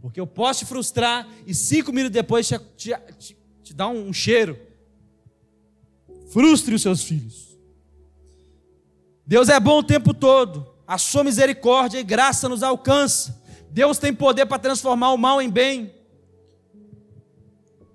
Porque 0.00 0.20
eu 0.20 0.26
posso 0.26 0.60
te 0.60 0.66
frustrar 0.66 1.28
e 1.44 1.52
cinco 1.52 1.92
minutos 1.92 2.14
depois 2.14 2.46
te, 2.46 2.56
te, 2.76 2.96
te, 3.18 3.36
te 3.60 3.74
dar 3.74 3.88
um 3.88 4.12
cheiro. 4.12 4.56
Frustre 6.28 6.76
os 6.76 6.82
seus 6.82 7.02
filhos. 7.02 7.58
Deus 9.26 9.48
é 9.48 9.58
bom 9.58 9.80
o 9.80 9.82
tempo 9.82 10.14
todo 10.14 10.75
a 10.86 10.98
sua 10.98 11.24
misericórdia 11.24 11.98
e 11.98 12.04
graça 12.04 12.48
nos 12.48 12.62
alcança. 12.62 13.42
Deus 13.70 13.98
tem 13.98 14.12
poder 14.12 14.46
para 14.46 14.58
transformar 14.58 15.12
o 15.12 15.18
mal 15.18 15.42
em 15.42 15.50
bem. 15.50 15.92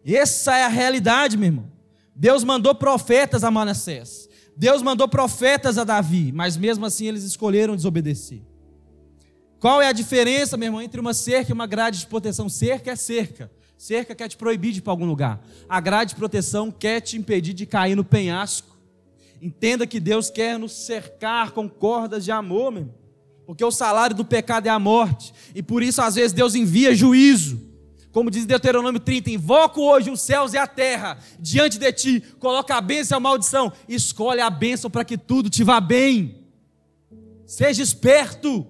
Essa 0.05 0.57
é 0.57 0.63
a 0.63 0.67
realidade, 0.67 1.37
meu 1.37 1.47
irmão. 1.47 1.71
Deus 2.15 2.43
mandou 2.43 2.75
profetas 2.75 3.43
a 3.43 3.51
Manassés. 3.51 4.29
Deus 4.55 4.81
mandou 4.81 5.07
profetas 5.07 5.77
a 5.77 5.83
Davi, 5.83 6.31
mas 6.31 6.57
mesmo 6.57 6.85
assim 6.85 7.07
eles 7.07 7.23
escolheram 7.23 7.75
desobedecer. 7.75 8.41
Qual 9.59 9.81
é 9.81 9.87
a 9.87 9.91
diferença, 9.91 10.57
meu 10.57 10.67
irmão, 10.67 10.81
entre 10.81 10.99
uma 10.99 11.13
cerca 11.13 11.51
e 11.51 11.53
uma 11.53 11.67
grade 11.67 11.99
de 11.99 12.07
proteção? 12.07 12.49
Cerca 12.49 12.91
é 12.91 12.95
cerca. 12.95 13.51
Cerca 13.77 14.13
quer 14.13 14.27
te 14.27 14.37
proibir 14.37 14.71
de 14.71 14.79
ir 14.79 14.81
para 14.81 14.93
algum 14.93 15.05
lugar. 15.05 15.39
A 15.67 15.79
grade 15.79 16.09
de 16.09 16.15
proteção 16.15 16.71
quer 16.71 16.99
te 16.99 17.17
impedir 17.17 17.53
de 17.53 17.65
cair 17.65 17.95
no 17.95 18.03
penhasco. 18.03 18.70
Entenda 19.41 19.87
que 19.87 19.99
Deus 19.99 20.29
quer 20.29 20.59
nos 20.59 20.71
cercar 20.71 21.51
com 21.51 21.67
cordas 21.67 22.23
de 22.23 22.31
amor, 22.31 22.71
meu. 22.71 22.93
Porque 23.45 23.65
o 23.65 23.71
salário 23.71 24.15
do 24.15 24.23
pecado 24.23 24.67
é 24.67 24.69
a 24.69 24.77
morte. 24.77 25.33
E 25.55 25.63
por 25.63 25.81
isso, 25.81 25.99
às 26.01 26.15
vezes, 26.15 26.31
Deus 26.31 26.53
envia 26.53 26.95
juízo. 26.95 27.59
Como 28.11 28.29
diz 28.29 28.45
Deuteronômio 28.45 28.99
30, 28.99 29.31
invoco 29.31 29.81
hoje 29.81 30.11
os 30.11 30.21
céus 30.21 30.53
e 30.53 30.57
a 30.57 30.67
terra 30.67 31.17
diante 31.39 31.79
de 31.79 31.91
ti, 31.91 32.23
coloca 32.39 32.75
a 32.75 32.81
bênção 32.81 33.15
e 33.15 33.17
a 33.17 33.21
maldição, 33.21 33.71
escolhe 33.87 34.41
a 34.41 34.49
bênção 34.49 34.91
para 34.91 35.05
que 35.05 35.17
tudo 35.17 35.49
te 35.49 35.63
vá 35.63 35.79
bem. 35.79 36.45
Seja 37.45 37.81
esperto, 37.81 38.67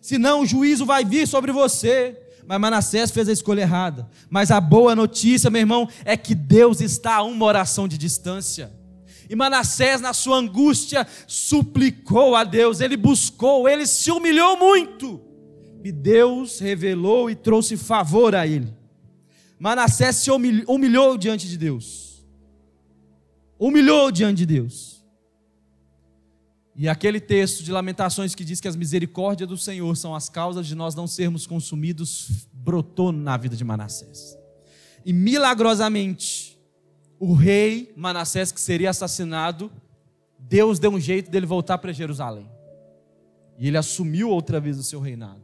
senão 0.00 0.40
o 0.40 0.46
juízo 0.46 0.86
vai 0.86 1.04
vir 1.04 1.26
sobre 1.26 1.52
você. 1.52 2.16
Mas 2.46 2.60
Manassés 2.60 3.10
fez 3.10 3.28
a 3.28 3.32
escolha 3.32 3.60
errada. 3.60 4.08
Mas 4.30 4.50
a 4.50 4.58
boa 4.58 4.96
notícia, 4.96 5.50
meu 5.50 5.60
irmão, 5.60 5.86
é 6.02 6.16
que 6.16 6.34
Deus 6.34 6.80
está 6.80 7.16
a 7.16 7.22
uma 7.22 7.44
oração 7.44 7.86
de 7.86 7.98
distância. 7.98 8.77
E 9.28 9.36
Manassés, 9.36 10.00
na 10.00 10.14
sua 10.14 10.38
angústia, 10.38 11.06
suplicou 11.26 12.34
a 12.34 12.44
Deus, 12.44 12.80
ele 12.80 12.96
buscou, 12.96 13.68
ele 13.68 13.86
se 13.86 14.10
humilhou 14.10 14.56
muito. 14.56 15.20
E 15.84 15.92
Deus 15.92 16.58
revelou 16.58 17.30
e 17.30 17.34
trouxe 17.34 17.76
favor 17.76 18.34
a 18.34 18.46
ele. 18.46 18.74
Manassés 19.58 20.16
se 20.16 20.30
humilhou, 20.30 20.74
humilhou 20.74 21.18
diante 21.18 21.48
de 21.48 21.58
Deus. 21.58 22.24
Humilhou 23.58 24.10
diante 24.10 24.38
de 24.38 24.46
Deus. 24.46 24.98
E 26.80 26.88
aquele 26.88 27.18
texto 27.18 27.64
de 27.64 27.72
Lamentações 27.72 28.36
que 28.36 28.44
diz 28.44 28.60
que 28.60 28.68
as 28.68 28.76
misericórdias 28.76 29.48
do 29.48 29.58
Senhor 29.58 29.96
são 29.96 30.14
as 30.14 30.28
causas 30.28 30.64
de 30.64 30.76
nós 30.76 30.94
não 30.94 31.08
sermos 31.08 31.44
consumidos, 31.44 32.46
brotou 32.52 33.10
na 33.10 33.36
vida 33.36 33.56
de 33.56 33.64
Manassés. 33.64 34.38
E 35.04 35.12
milagrosamente, 35.12 36.47
o 37.18 37.34
rei 37.34 37.92
Manassés 37.96 38.52
que 38.52 38.60
seria 38.60 38.90
assassinado, 38.90 39.70
Deus 40.38 40.78
deu 40.78 40.90
um 40.90 41.00
jeito 41.00 41.30
dele 41.30 41.46
voltar 41.46 41.78
para 41.78 41.92
Jerusalém. 41.92 42.48
E 43.58 43.66
ele 43.66 43.76
assumiu 43.76 44.30
outra 44.30 44.60
vez 44.60 44.78
o 44.78 44.82
seu 44.82 45.00
reinado. 45.00 45.42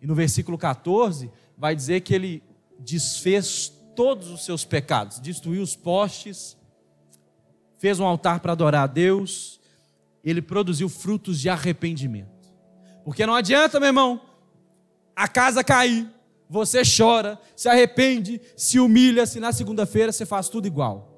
E 0.00 0.06
no 0.06 0.14
versículo 0.14 0.56
14 0.56 1.30
vai 1.56 1.74
dizer 1.76 2.00
que 2.00 2.14
ele 2.14 2.42
desfez 2.78 3.72
todos 3.94 4.30
os 4.30 4.44
seus 4.44 4.64
pecados, 4.64 5.20
destruiu 5.20 5.62
os 5.62 5.74
postes, 5.74 6.56
fez 7.78 7.98
um 8.00 8.04
altar 8.04 8.40
para 8.40 8.52
adorar 8.52 8.84
a 8.84 8.86
Deus, 8.86 9.60
ele 10.24 10.42
produziu 10.42 10.88
frutos 10.88 11.40
de 11.40 11.48
arrependimento. 11.48 12.52
Porque 13.04 13.24
não 13.24 13.34
adianta, 13.34 13.78
meu 13.78 13.88
irmão, 13.88 14.20
a 15.14 15.28
casa 15.28 15.62
cair, 15.62 16.10
você 16.48 16.82
chora, 16.84 17.38
se 17.54 17.68
arrepende, 17.68 18.40
se 18.56 18.78
humilha, 18.78 19.26
se 19.26 19.40
na 19.40 19.52
segunda-feira 19.52 20.12
você 20.12 20.24
faz 20.24 20.48
tudo 20.48 20.66
igual. 20.66 21.12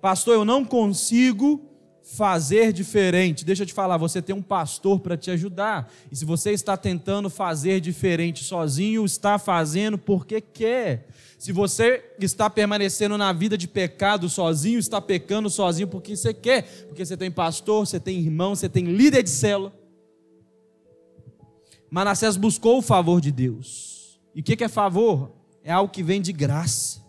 Pastor, 0.00 0.34
eu 0.34 0.44
não 0.44 0.64
consigo 0.64 1.68
fazer 2.02 2.72
diferente. 2.72 3.44
Deixa 3.44 3.64
eu 3.64 3.66
te 3.66 3.74
falar, 3.74 3.98
você 3.98 4.22
tem 4.22 4.34
um 4.34 4.42
pastor 4.42 4.98
para 5.00 5.16
te 5.16 5.30
ajudar. 5.30 5.92
E 6.10 6.16
se 6.16 6.24
você 6.24 6.52
está 6.52 6.76
tentando 6.76 7.28
fazer 7.28 7.80
diferente 7.80 8.42
sozinho, 8.42 9.04
está 9.04 9.38
fazendo 9.38 9.98
porque 9.98 10.40
quer. 10.40 11.08
Se 11.38 11.52
você 11.52 12.02
está 12.18 12.48
permanecendo 12.48 13.18
na 13.18 13.32
vida 13.32 13.58
de 13.58 13.68
pecado 13.68 14.28
sozinho, 14.28 14.78
está 14.78 15.00
pecando 15.00 15.50
sozinho 15.50 15.86
porque 15.86 16.16
você 16.16 16.32
quer, 16.32 16.62
porque 16.86 17.04
você 17.04 17.16
tem 17.16 17.30
pastor, 17.30 17.86
você 17.86 18.00
tem 18.00 18.18
irmão, 18.18 18.54
você 18.56 18.68
tem 18.68 18.86
líder 18.86 19.22
de 19.22 19.30
célula. 19.30 19.72
Manassés 21.90 22.36
buscou 22.36 22.78
o 22.78 22.82
favor 22.82 23.20
de 23.20 23.30
Deus. 23.30 23.97
E 24.38 24.40
o 24.40 24.44
que, 24.44 24.62
é 24.62 24.68
favor? 24.68 25.32
É 25.64 25.72
algo 25.72 25.92
que 25.92 26.00
vem 26.00 26.22
de 26.22 26.32
graça. 26.32 27.04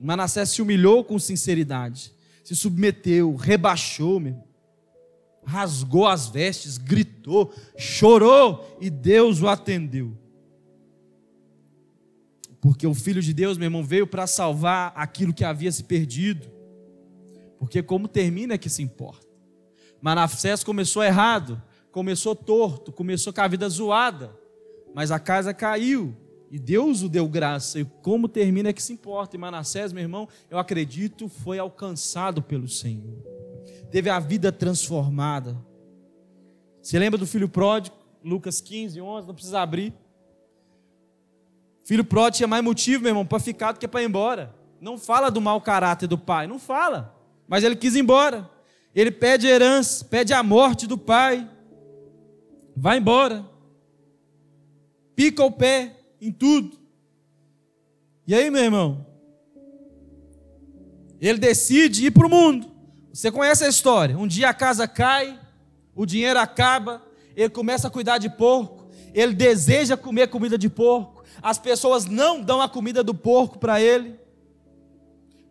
Manassés 0.00 0.50
se 0.50 0.62
humilhou 0.62 1.02
com 1.02 1.18
sinceridade, 1.18 2.14
se 2.44 2.54
submeteu, 2.54 3.34
rebaixou, 3.34 4.20
meu. 4.20 4.40
rasgou 5.44 6.06
as 6.06 6.28
vestes, 6.28 6.78
gritou, 6.78 7.52
chorou 7.76 8.78
e 8.80 8.88
Deus 8.88 9.42
o 9.42 9.48
atendeu. 9.48 10.16
Porque 12.60 12.86
o 12.86 12.94
Filho 12.94 13.20
de 13.20 13.34
Deus, 13.34 13.58
meu 13.58 13.66
irmão, 13.66 13.82
veio 13.82 14.06
para 14.06 14.28
salvar 14.28 14.92
aquilo 14.94 15.34
que 15.34 15.42
havia 15.42 15.72
se 15.72 15.82
perdido. 15.82 16.48
Porque 17.58 17.82
como 17.82 18.06
termina 18.06 18.54
é 18.54 18.58
que 18.58 18.70
se 18.70 18.80
importa. 18.80 19.26
Manassés 20.00 20.62
começou 20.62 21.02
errado, 21.02 21.60
começou 21.90 22.36
torto, 22.36 22.92
começou 22.92 23.32
com 23.32 23.40
a 23.40 23.48
vida 23.48 23.68
zoada 23.68 24.45
mas 24.96 25.10
a 25.10 25.18
casa 25.18 25.52
caiu. 25.52 26.16
E 26.50 26.58
Deus 26.58 27.02
o 27.02 27.08
deu 27.10 27.28
graça. 27.28 27.78
E 27.78 27.84
como 27.84 28.26
termina 28.26 28.70
é 28.70 28.72
que 28.72 28.82
se 28.82 28.94
importa. 28.94 29.36
E 29.36 29.38
Manassés, 29.38 29.92
meu 29.92 30.02
irmão, 30.02 30.26
eu 30.48 30.58
acredito, 30.58 31.28
foi 31.28 31.58
alcançado 31.58 32.40
pelo 32.40 32.66
Senhor. 32.66 33.22
Teve 33.90 34.08
a 34.08 34.18
vida 34.18 34.50
transformada. 34.50 35.54
Você 36.80 36.98
lembra 36.98 37.18
do 37.18 37.26
filho 37.26 37.46
pródigo? 37.46 37.94
Lucas 38.24 38.62
15, 38.62 38.98
11, 38.98 39.26
não 39.26 39.34
precisa 39.34 39.60
abrir. 39.60 39.92
Filho 41.84 42.02
pródigo 42.02 42.38
tinha 42.38 42.48
mais 42.48 42.64
motivo, 42.64 43.02
meu 43.02 43.10
irmão, 43.10 43.26
para 43.26 43.38
ficar 43.38 43.72
do 43.72 43.78
que 43.78 43.86
para 43.86 44.00
ir 44.00 44.06
embora. 44.06 44.54
Não 44.80 44.96
fala 44.96 45.30
do 45.30 45.42
mau 45.42 45.60
caráter 45.60 46.06
do 46.06 46.16
pai, 46.16 46.46
não 46.46 46.58
fala. 46.58 47.14
Mas 47.46 47.62
ele 47.64 47.76
quis 47.76 47.94
ir 47.94 48.00
embora. 48.00 48.48
Ele 48.94 49.10
pede 49.10 49.46
herança, 49.46 50.06
pede 50.06 50.32
a 50.32 50.42
morte 50.42 50.86
do 50.86 50.96
pai. 50.96 51.46
Vai 52.74 52.96
embora. 52.96 53.55
Pica 55.16 55.42
o 55.42 55.50
pé 55.50 55.96
em 56.20 56.30
tudo. 56.30 56.78
E 58.26 58.34
aí, 58.34 58.50
meu 58.50 58.62
irmão? 58.62 59.06
Ele 61.20 61.38
decide 61.38 62.06
ir 62.06 62.10
para 62.10 62.26
o 62.26 62.30
mundo. 62.30 62.70
Você 63.12 63.32
conhece 63.32 63.64
a 63.64 63.68
história. 63.68 64.16
Um 64.16 64.26
dia 64.26 64.50
a 64.50 64.54
casa 64.54 64.86
cai, 64.86 65.40
o 65.94 66.04
dinheiro 66.04 66.38
acaba, 66.38 67.02
ele 67.34 67.48
começa 67.48 67.88
a 67.88 67.90
cuidar 67.90 68.18
de 68.18 68.28
porco, 68.28 68.90
ele 69.14 69.32
deseja 69.32 69.96
comer 69.96 70.28
comida 70.28 70.58
de 70.58 70.68
porco, 70.68 71.24
as 71.42 71.58
pessoas 71.58 72.04
não 72.04 72.42
dão 72.42 72.60
a 72.60 72.68
comida 72.68 73.02
do 73.02 73.14
porco 73.14 73.58
para 73.58 73.80
ele. 73.80 74.20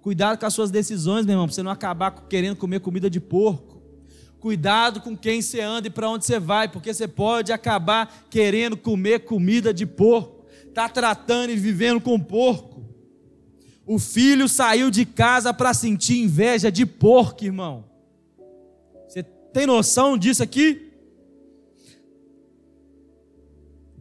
Cuidado 0.02 0.38
com 0.38 0.46
as 0.46 0.54
suas 0.54 0.70
decisões, 0.70 1.26
meu 1.26 1.34
irmão, 1.34 1.48
para 1.48 1.56
você 1.56 1.64
não 1.64 1.72
acabar 1.72 2.12
querendo 2.30 2.56
comer 2.56 2.80
comida 2.80 3.10
de 3.10 3.20
porco. 3.20 3.75
Cuidado 4.46 5.02
com 5.02 5.18
quem 5.18 5.42
você 5.42 5.60
anda 5.60 5.88
e 5.88 5.90
para 5.90 6.08
onde 6.08 6.24
você 6.24 6.40
vai, 6.40 6.68
porque 6.68 6.94
você 6.94 7.08
pode 7.08 7.52
acabar 7.52 8.28
querendo 8.30 8.78
comer 8.78 9.22
comida 9.22 9.74
de 9.74 9.88
porco. 9.88 10.46
Está 10.68 10.88
tratando 10.88 11.50
e 11.50 11.56
vivendo 11.56 12.00
com 12.00 12.20
porco. 12.20 12.86
O 13.88 13.98
filho 13.98 14.48
saiu 14.48 14.92
de 14.92 15.04
casa 15.04 15.52
para 15.52 15.74
sentir 15.74 16.22
inveja 16.22 16.72
de 16.72 16.86
porco, 16.86 17.44
irmão. 17.44 17.86
Você 19.08 19.24
tem 19.24 19.66
noção 19.66 20.16
disso 20.16 20.44
aqui? 20.44 20.92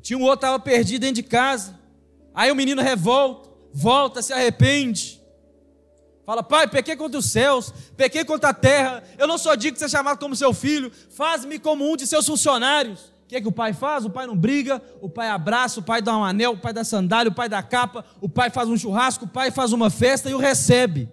Tinha 0.03 0.18
um 0.18 0.24
outro 0.24 0.40
que 0.40 0.45
estava 0.45 0.59
perdido 0.59 1.01
dentro 1.01 1.22
de 1.22 1.22
casa. 1.22 1.80
Aí 2.34 2.53
o 2.53 2.55
menino 2.55 2.82
revolta, 2.82 3.49
volta, 3.72 4.20
se 4.20 4.34
arrepende. 4.34 5.24
Fala, 6.25 6.43
pai, 6.43 6.66
pequei 6.66 6.97
contra 6.97 7.18
os 7.18 7.27
céus, 7.27 7.72
pequei 7.97 8.25
contra 8.25 8.51
a 8.51 8.55
terra, 8.55 9.03
eu 9.18 9.27
não 9.27 9.37
sou 9.37 9.55
digno 9.57 9.75
de 9.75 9.79
ser 9.81 9.91
chamado 9.91 10.18
como 10.18 10.35
seu 10.35 10.55
filho, 10.55 10.91
faz-me 11.11 11.59
como 11.59 11.91
um 11.91 11.97
de 11.97 12.07
seus 12.07 12.27
funcionários. 12.27 13.12
O 13.25 13.27
que 13.27 13.37
é 13.37 13.41
que 13.41 13.49
o 13.49 13.53
pai 13.53 13.72
faz? 13.72 14.05
O 14.05 14.11
pai 14.11 14.27
não 14.27 14.37
briga, 14.37 14.83
o 15.01 15.09
pai 15.09 15.29
abraça, 15.29 15.81
o 15.81 15.83
pai 15.83 16.01
dá 16.01 16.16
um 16.16 16.25
anel, 16.25 16.53
o 16.53 16.59
pai 16.59 16.72
dá 16.72 16.83
sandália, 16.85 17.31
o 17.31 17.35
pai 17.35 17.49
dá 17.49 17.62
capa, 17.62 18.05
o 18.20 18.29
pai 18.29 18.51
faz 18.51 18.68
um 18.68 18.77
churrasco, 18.77 19.25
o 19.25 19.29
pai 19.29 19.51
faz 19.51 19.72
uma 19.72 19.91
festa 19.91 20.31
e 20.31 20.35
o 20.35 20.39
recebe. 20.39 21.09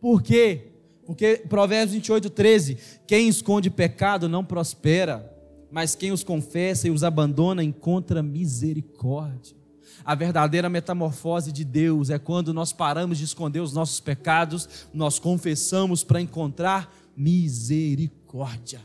Por 0.00 0.22
quê? 0.22 0.72
Porque 1.04 1.42
Provérbios 1.48 1.92
28, 1.92 2.30
13: 2.30 2.78
quem 3.06 3.28
esconde 3.28 3.70
pecado 3.70 4.28
não 4.28 4.44
prospera, 4.44 5.30
mas 5.70 5.94
quem 5.94 6.12
os 6.12 6.24
confessa 6.24 6.88
e 6.88 6.90
os 6.90 7.04
abandona 7.04 7.62
encontra 7.62 8.22
misericórdia. 8.22 9.61
A 10.04 10.14
verdadeira 10.14 10.68
metamorfose 10.68 11.52
de 11.52 11.64
Deus 11.64 12.10
é 12.10 12.18
quando 12.18 12.52
nós 12.52 12.72
paramos 12.72 13.18
de 13.18 13.24
esconder 13.24 13.60
os 13.60 13.72
nossos 13.72 14.00
pecados, 14.00 14.86
nós 14.92 15.18
confessamos 15.18 16.02
para 16.02 16.20
encontrar 16.20 16.92
misericórdia. 17.16 18.80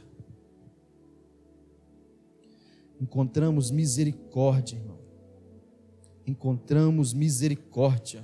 Encontramos 2.99 3.71
misericórdia, 3.71 4.75
irmão. 4.75 4.97
Encontramos 6.25 7.13
misericórdia. 7.13 8.23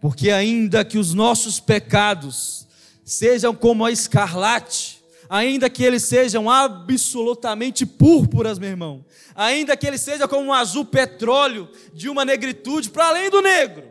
Porque 0.00 0.30
ainda 0.30 0.84
que 0.84 0.98
os 0.98 1.14
nossos 1.14 1.60
pecados 1.60 2.66
sejam 3.04 3.54
como 3.54 3.84
a 3.84 3.90
escarlate, 3.90 5.01
ainda 5.32 5.70
que 5.70 5.82
eles 5.82 6.02
sejam 6.02 6.50
absolutamente 6.50 7.86
púrpuras, 7.86 8.58
meu 8.58 8.68
irmão, 8.68 9.02
ainda 9.34 9.74
que 9.74 9.86
ele 9.86 9.96
seja 9.96 10.28
como 10.28 10.48
um 10.48 10.52
azul 10.52 10.84
petróleo 10.84 11.70
de 11.94 12.10
uma 12.10 12.22
negritude 12.22 12.90
para 12.90 13.08
além 13.08 13.30
do 13.30 13.40
negro, 13.40 13.84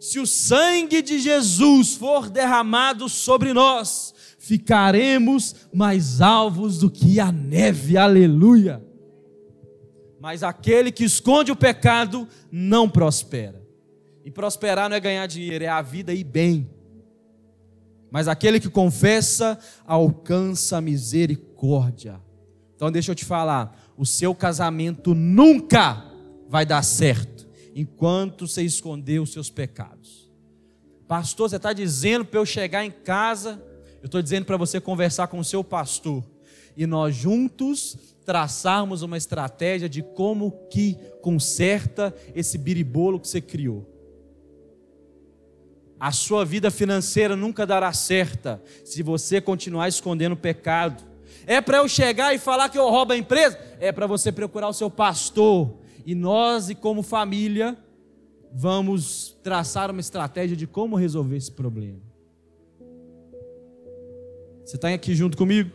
se 0.00 0.18
o 0.18 0.26
sangue 0.26 1.02
de 1.02 1.18
Jesus 1.18 1.96
for 1.96 2.30
derramado 2.30 3.10
sobre 3.10 3.52
nós, 3.52 4.14
ficaremos 4.38 5.54
mais 5.70 6.22
alvos 6.22 6.78
do 6.78 6.90
que 6.90 7.20
a 7.20 7.30
neve, 7.30 7.98
aleluia. 7.98 8.82
Mas 10.18 10.42
aquele 10.42 10.90
que 10.90 11.04
esconde 11.04 11.52
o 11.52 11.56
pecado 11.56 12.26
não 12.50 12.88
prospera. 12.88 13.62
E 14.24 14.30
prosperar 14.30 14.88
não 14.88 14.96
é 14.96 15.00
ganhar 15.00 15.26
dinheiro, 15.26 15.62
é 15.62 15.68
a 15.68 15.82
vida 15.82 16.14
e 16.14 16.24
bem. 16.24 16.79
Mas 18.10 18.28
aquele 18.28 18.58
que 18.58 18.68
confessa 18.68 19.58
alcança 19.86 20.80
misericórdia. 20.80 22.20
Então 22.74 22.90
deixa 22.90 23.12
eu 23.12 23.14
te 23.14 23.24
falar, 23.24 23.92
o 23.96 24.04
seu 24.04 24.34
casamento 24.34 25.14
nunca 25.14 26.04
vai 26.48 26.66
dar 26.66 26.82
certo 26.82 27.46
enquanto 27.74 28.48
você 28.48 28.62
esconder 28.62 29.20
os 29.20 29.32
seus 29.32 29.50
pecados. 29.50 30.30
Pastor, 31.06 31.48
você 31.48 31.56
está 31.56 31.72
dizendo 31.72 32.24
para 32.24 32.40
eu 32.40 32.46
chegar 32.46 32.84
em 32.84 32.90
casa, 32.90 33.62
eu 34.00 34.06
estou 34.06 34.22
dizendo 34.22 34.46
para 34.46 34.56
você 34.56 34.80
conversar 34.80 35.28
com 35.28 35.38
o 35.38 35.44
seu 35.44 35.62
pastor 35.62 36.24
e 36.76 36.86
nós 36.86 37.14
juntos 37.14 37.96
traçarmos 38.24 39.02
uma 39.02 39.16
estratégia 39.16 39.88
de 39.88 40.02
como 40.02 40.52
que 40.70 40.96
conserta 41.20 42.14
esse 42.34 42.56
biribolo 42.56 43.20
que 43.20 43.28
você 43.28 43.40
criou 43.40 43.89
a 46.00 46.10
sua 46.10 46.46
vida 46.46 46.70
financeira 46.70 47.36
nunca 47.36 47.66
dará 47.66 47.92
certa 47.92 48.62
se 48.82 49.02
você 49.02 49.38
continuar 49.38 49.86
escondendo 49.86 50.32
o 50.32 50.36
pecado. 50.36 51.04
É 51.46 51.60
para 51.60 51.76
eu 51.76 51.88
chegar 51.88 52.34
e 52.34 52.38
falar 52.38 52.70
que 52.70 52.78
eu 52.78 52.88
roubo 52.88 53.12
a 53.12 53.16
empresa? 53.18 53.58
É 53.78 53.92
para 53.92 54.06
você 54.06 54.32
procurar 54.32 54.68
o 54.68 54.72
seu 54.72 54.90
pastor. 54.90 55.74
E 56.06 56.14
nós, 56.14 56.70
e 56.70 56.74
como 56.74 57.02
família, 57.02 57.76
vamos 58.50 59.36
traçar 59.42 59.90
uma 59.90 60.00
estratégia 60.00 60.56
de 60.56 60.66
como 60.66 60.96
resolver 60.96 61.36
esse 61.36 61.52
problema. 61.52 62.00
Você 64.64 64.76
está 64.76 64.88
aqui 64.88 65.14
junto 65.14 65.36
comigo? 65.36 65.70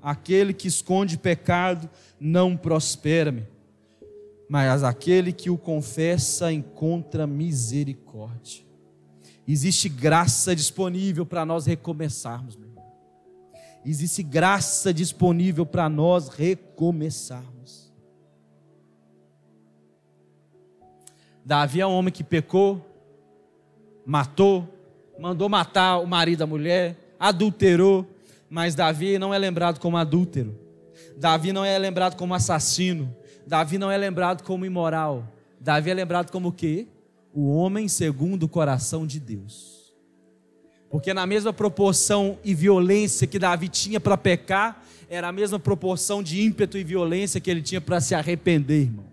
Aquele 0.00 0.54
que 0.54 0.68
esconde 0.68 1.18
pecado 1.18 1.90
não 2.18 2.56
prospera, 2.56 3.46
mas 4.48 4.82
aquele 4.82 5.32
que 5.32 5.50
o 5.50 5.58
confessa 5.58 6.50
encontra 6.52 7.26
misericórdia. 7.26 8.63
Existe 9.46 9.88
graça 9.88 10.54
disponível 10.54 11.26
para 11.26 11.44
nós 11.44 11.66
recomeçarmos, 11.66 12.56
meu 12.56 12.68
irmão. 12.68 12.84
Existe 13.84 14.22
graça 14.22 14.92
disponível 14.92 15.66
para 15.66 15.88
nós 15.88 16.28
recomeçarmos. 16.28 17.92
Davi 21.44 21.82
é 21.82 21.86
um 21.86 21.92
homem 21.92 22.10
que 22.10 22.24
pecou, 22.24 22.80
matou, 24.06 24.66
mandou 25.18 25.48
matar 25.48 25.98
o 25.98 26.06
marido 26.06 26.38
da 26.38 26.46
mulher, 26.46 26.96
adulterou, 27.20 28.06
mas 28.48 28.74
Davi 28.74 29.18
não 29.18 29.34
é 29.34 29.38
lembrado 29.38 29.78
como 29.78 29.98
adúltero. 29.98 30.58
Davi 31.16 31.52
não 31.52 31.64
é 31.64 31.78
lembrado 31.78 32.16
como 32.16 32.34
assassino. 32.34 33.14
Davi 33.46 33.76
não 33.76 33.90
é 33.90 33.96
lembrado 33.98 34.42
como 34.42 34.64
imoral. 34.64 35.28
Davi 35.60 35.90
é 35.90 35.94
lembrado 35.94 36.30
como 36.30 36.48
o 36.48 36.52
quê? 36.52 36.86
O 37.34 37.52
homem 37.52 37.88
segundo 37.88 38.44
o 38.44 38.48
coração 38.48 39.04
de 39.04 39.18
Deus. 39.18 39.92
Porque 40.88 41.12
na 41.12 41.26
mesma 41.26 41.52
proporção 41.52 42.38
e 42.44 42.54
violência 42.54 43.26
que 43.26 43.40
Davi 43.40 43.68
tinha 43.68 43.98
para 43.98 44.16
pecar, 44.16 44.84
era 45.08 45.28
a 45.28 45.32
mesma 45.32 45.58
proporção 45.58 46.22
de 46.22 46.40
ímpeto 46.40 46.78
e 46.78 46.84
violência 46.84 47.40
que 47.40 47.50
ele 47.50 47.60
tinha 47.60 47.80
para 47.80 48.00
se 48.00 48.14
arrepender, 48.14 48.82
irmão. 48.82 49.06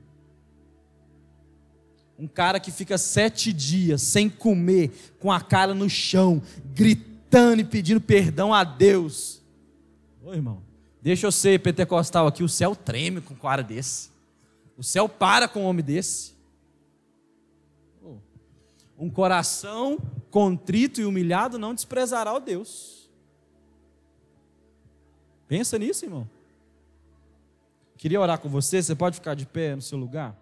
Um 2.19 2.27
cara 2.27 2.59
que 2.59 2.71
fica 2.71 2.99
sete 2.99 3.51
dias 3.51 4.03
sem 4.03 4.29
comer, 4.29 4.91
com 5.19 5.31
a 5.31 5.41
cara 5.41 5.73
no 5.73 5.89
chão, 5.89 6.39
gritando 6.75 7.61
e 7.61 7.65
pedindo 7.65 7.99
perdão 7.99 8.53
a 8.53 8.63
Deus. 8.63 9.41
Ô 10.23 10.31
irmão, 10.31 10.61
deixa 11.01 11.25
eu 11.25 11.31
ser 11.31 11.59
pentecostal 11.59 12.27
aqui, 12.27 12.43
o 12.43 12.49
céu 12.49 12.75
treme 12.75 13.21
com 13.21 13.33
um 13.33 13.37
cara 13.37 13.63
desse. 13.63 14.11
O 14.77 14.83
céu 14.83 15.09
para 15.09 15.47
com 15.47 15.61
um 15.61 15.65
homem 15.65 15.83
desse. 15.83 16.39
Um 19.01 19.09
coração 19.09 19.97
contrito 20.29 21.01
e 21.01 21.05
humilhado 21.05 21.57
não 21.57 21.73
desprezará 21.73 22.31
o 22.35 22.39
Deus. 22.39 23.09
Pensa 25.47 25.79
nisso, 25.79 26.05
irmão. 26.05 26.29
Queria 27.97 28.21
orar 28.21 28.39
com 28.39 28.47
você, 28.47 28.81
você 28.81 28.95
pode 28.95 29.15
ficar 29.15 29.33
de 29.33 29.47
pé 29.47 29.75
no 29.75 29.81
seu 29.81 29.97
lugar? 29.97 30.37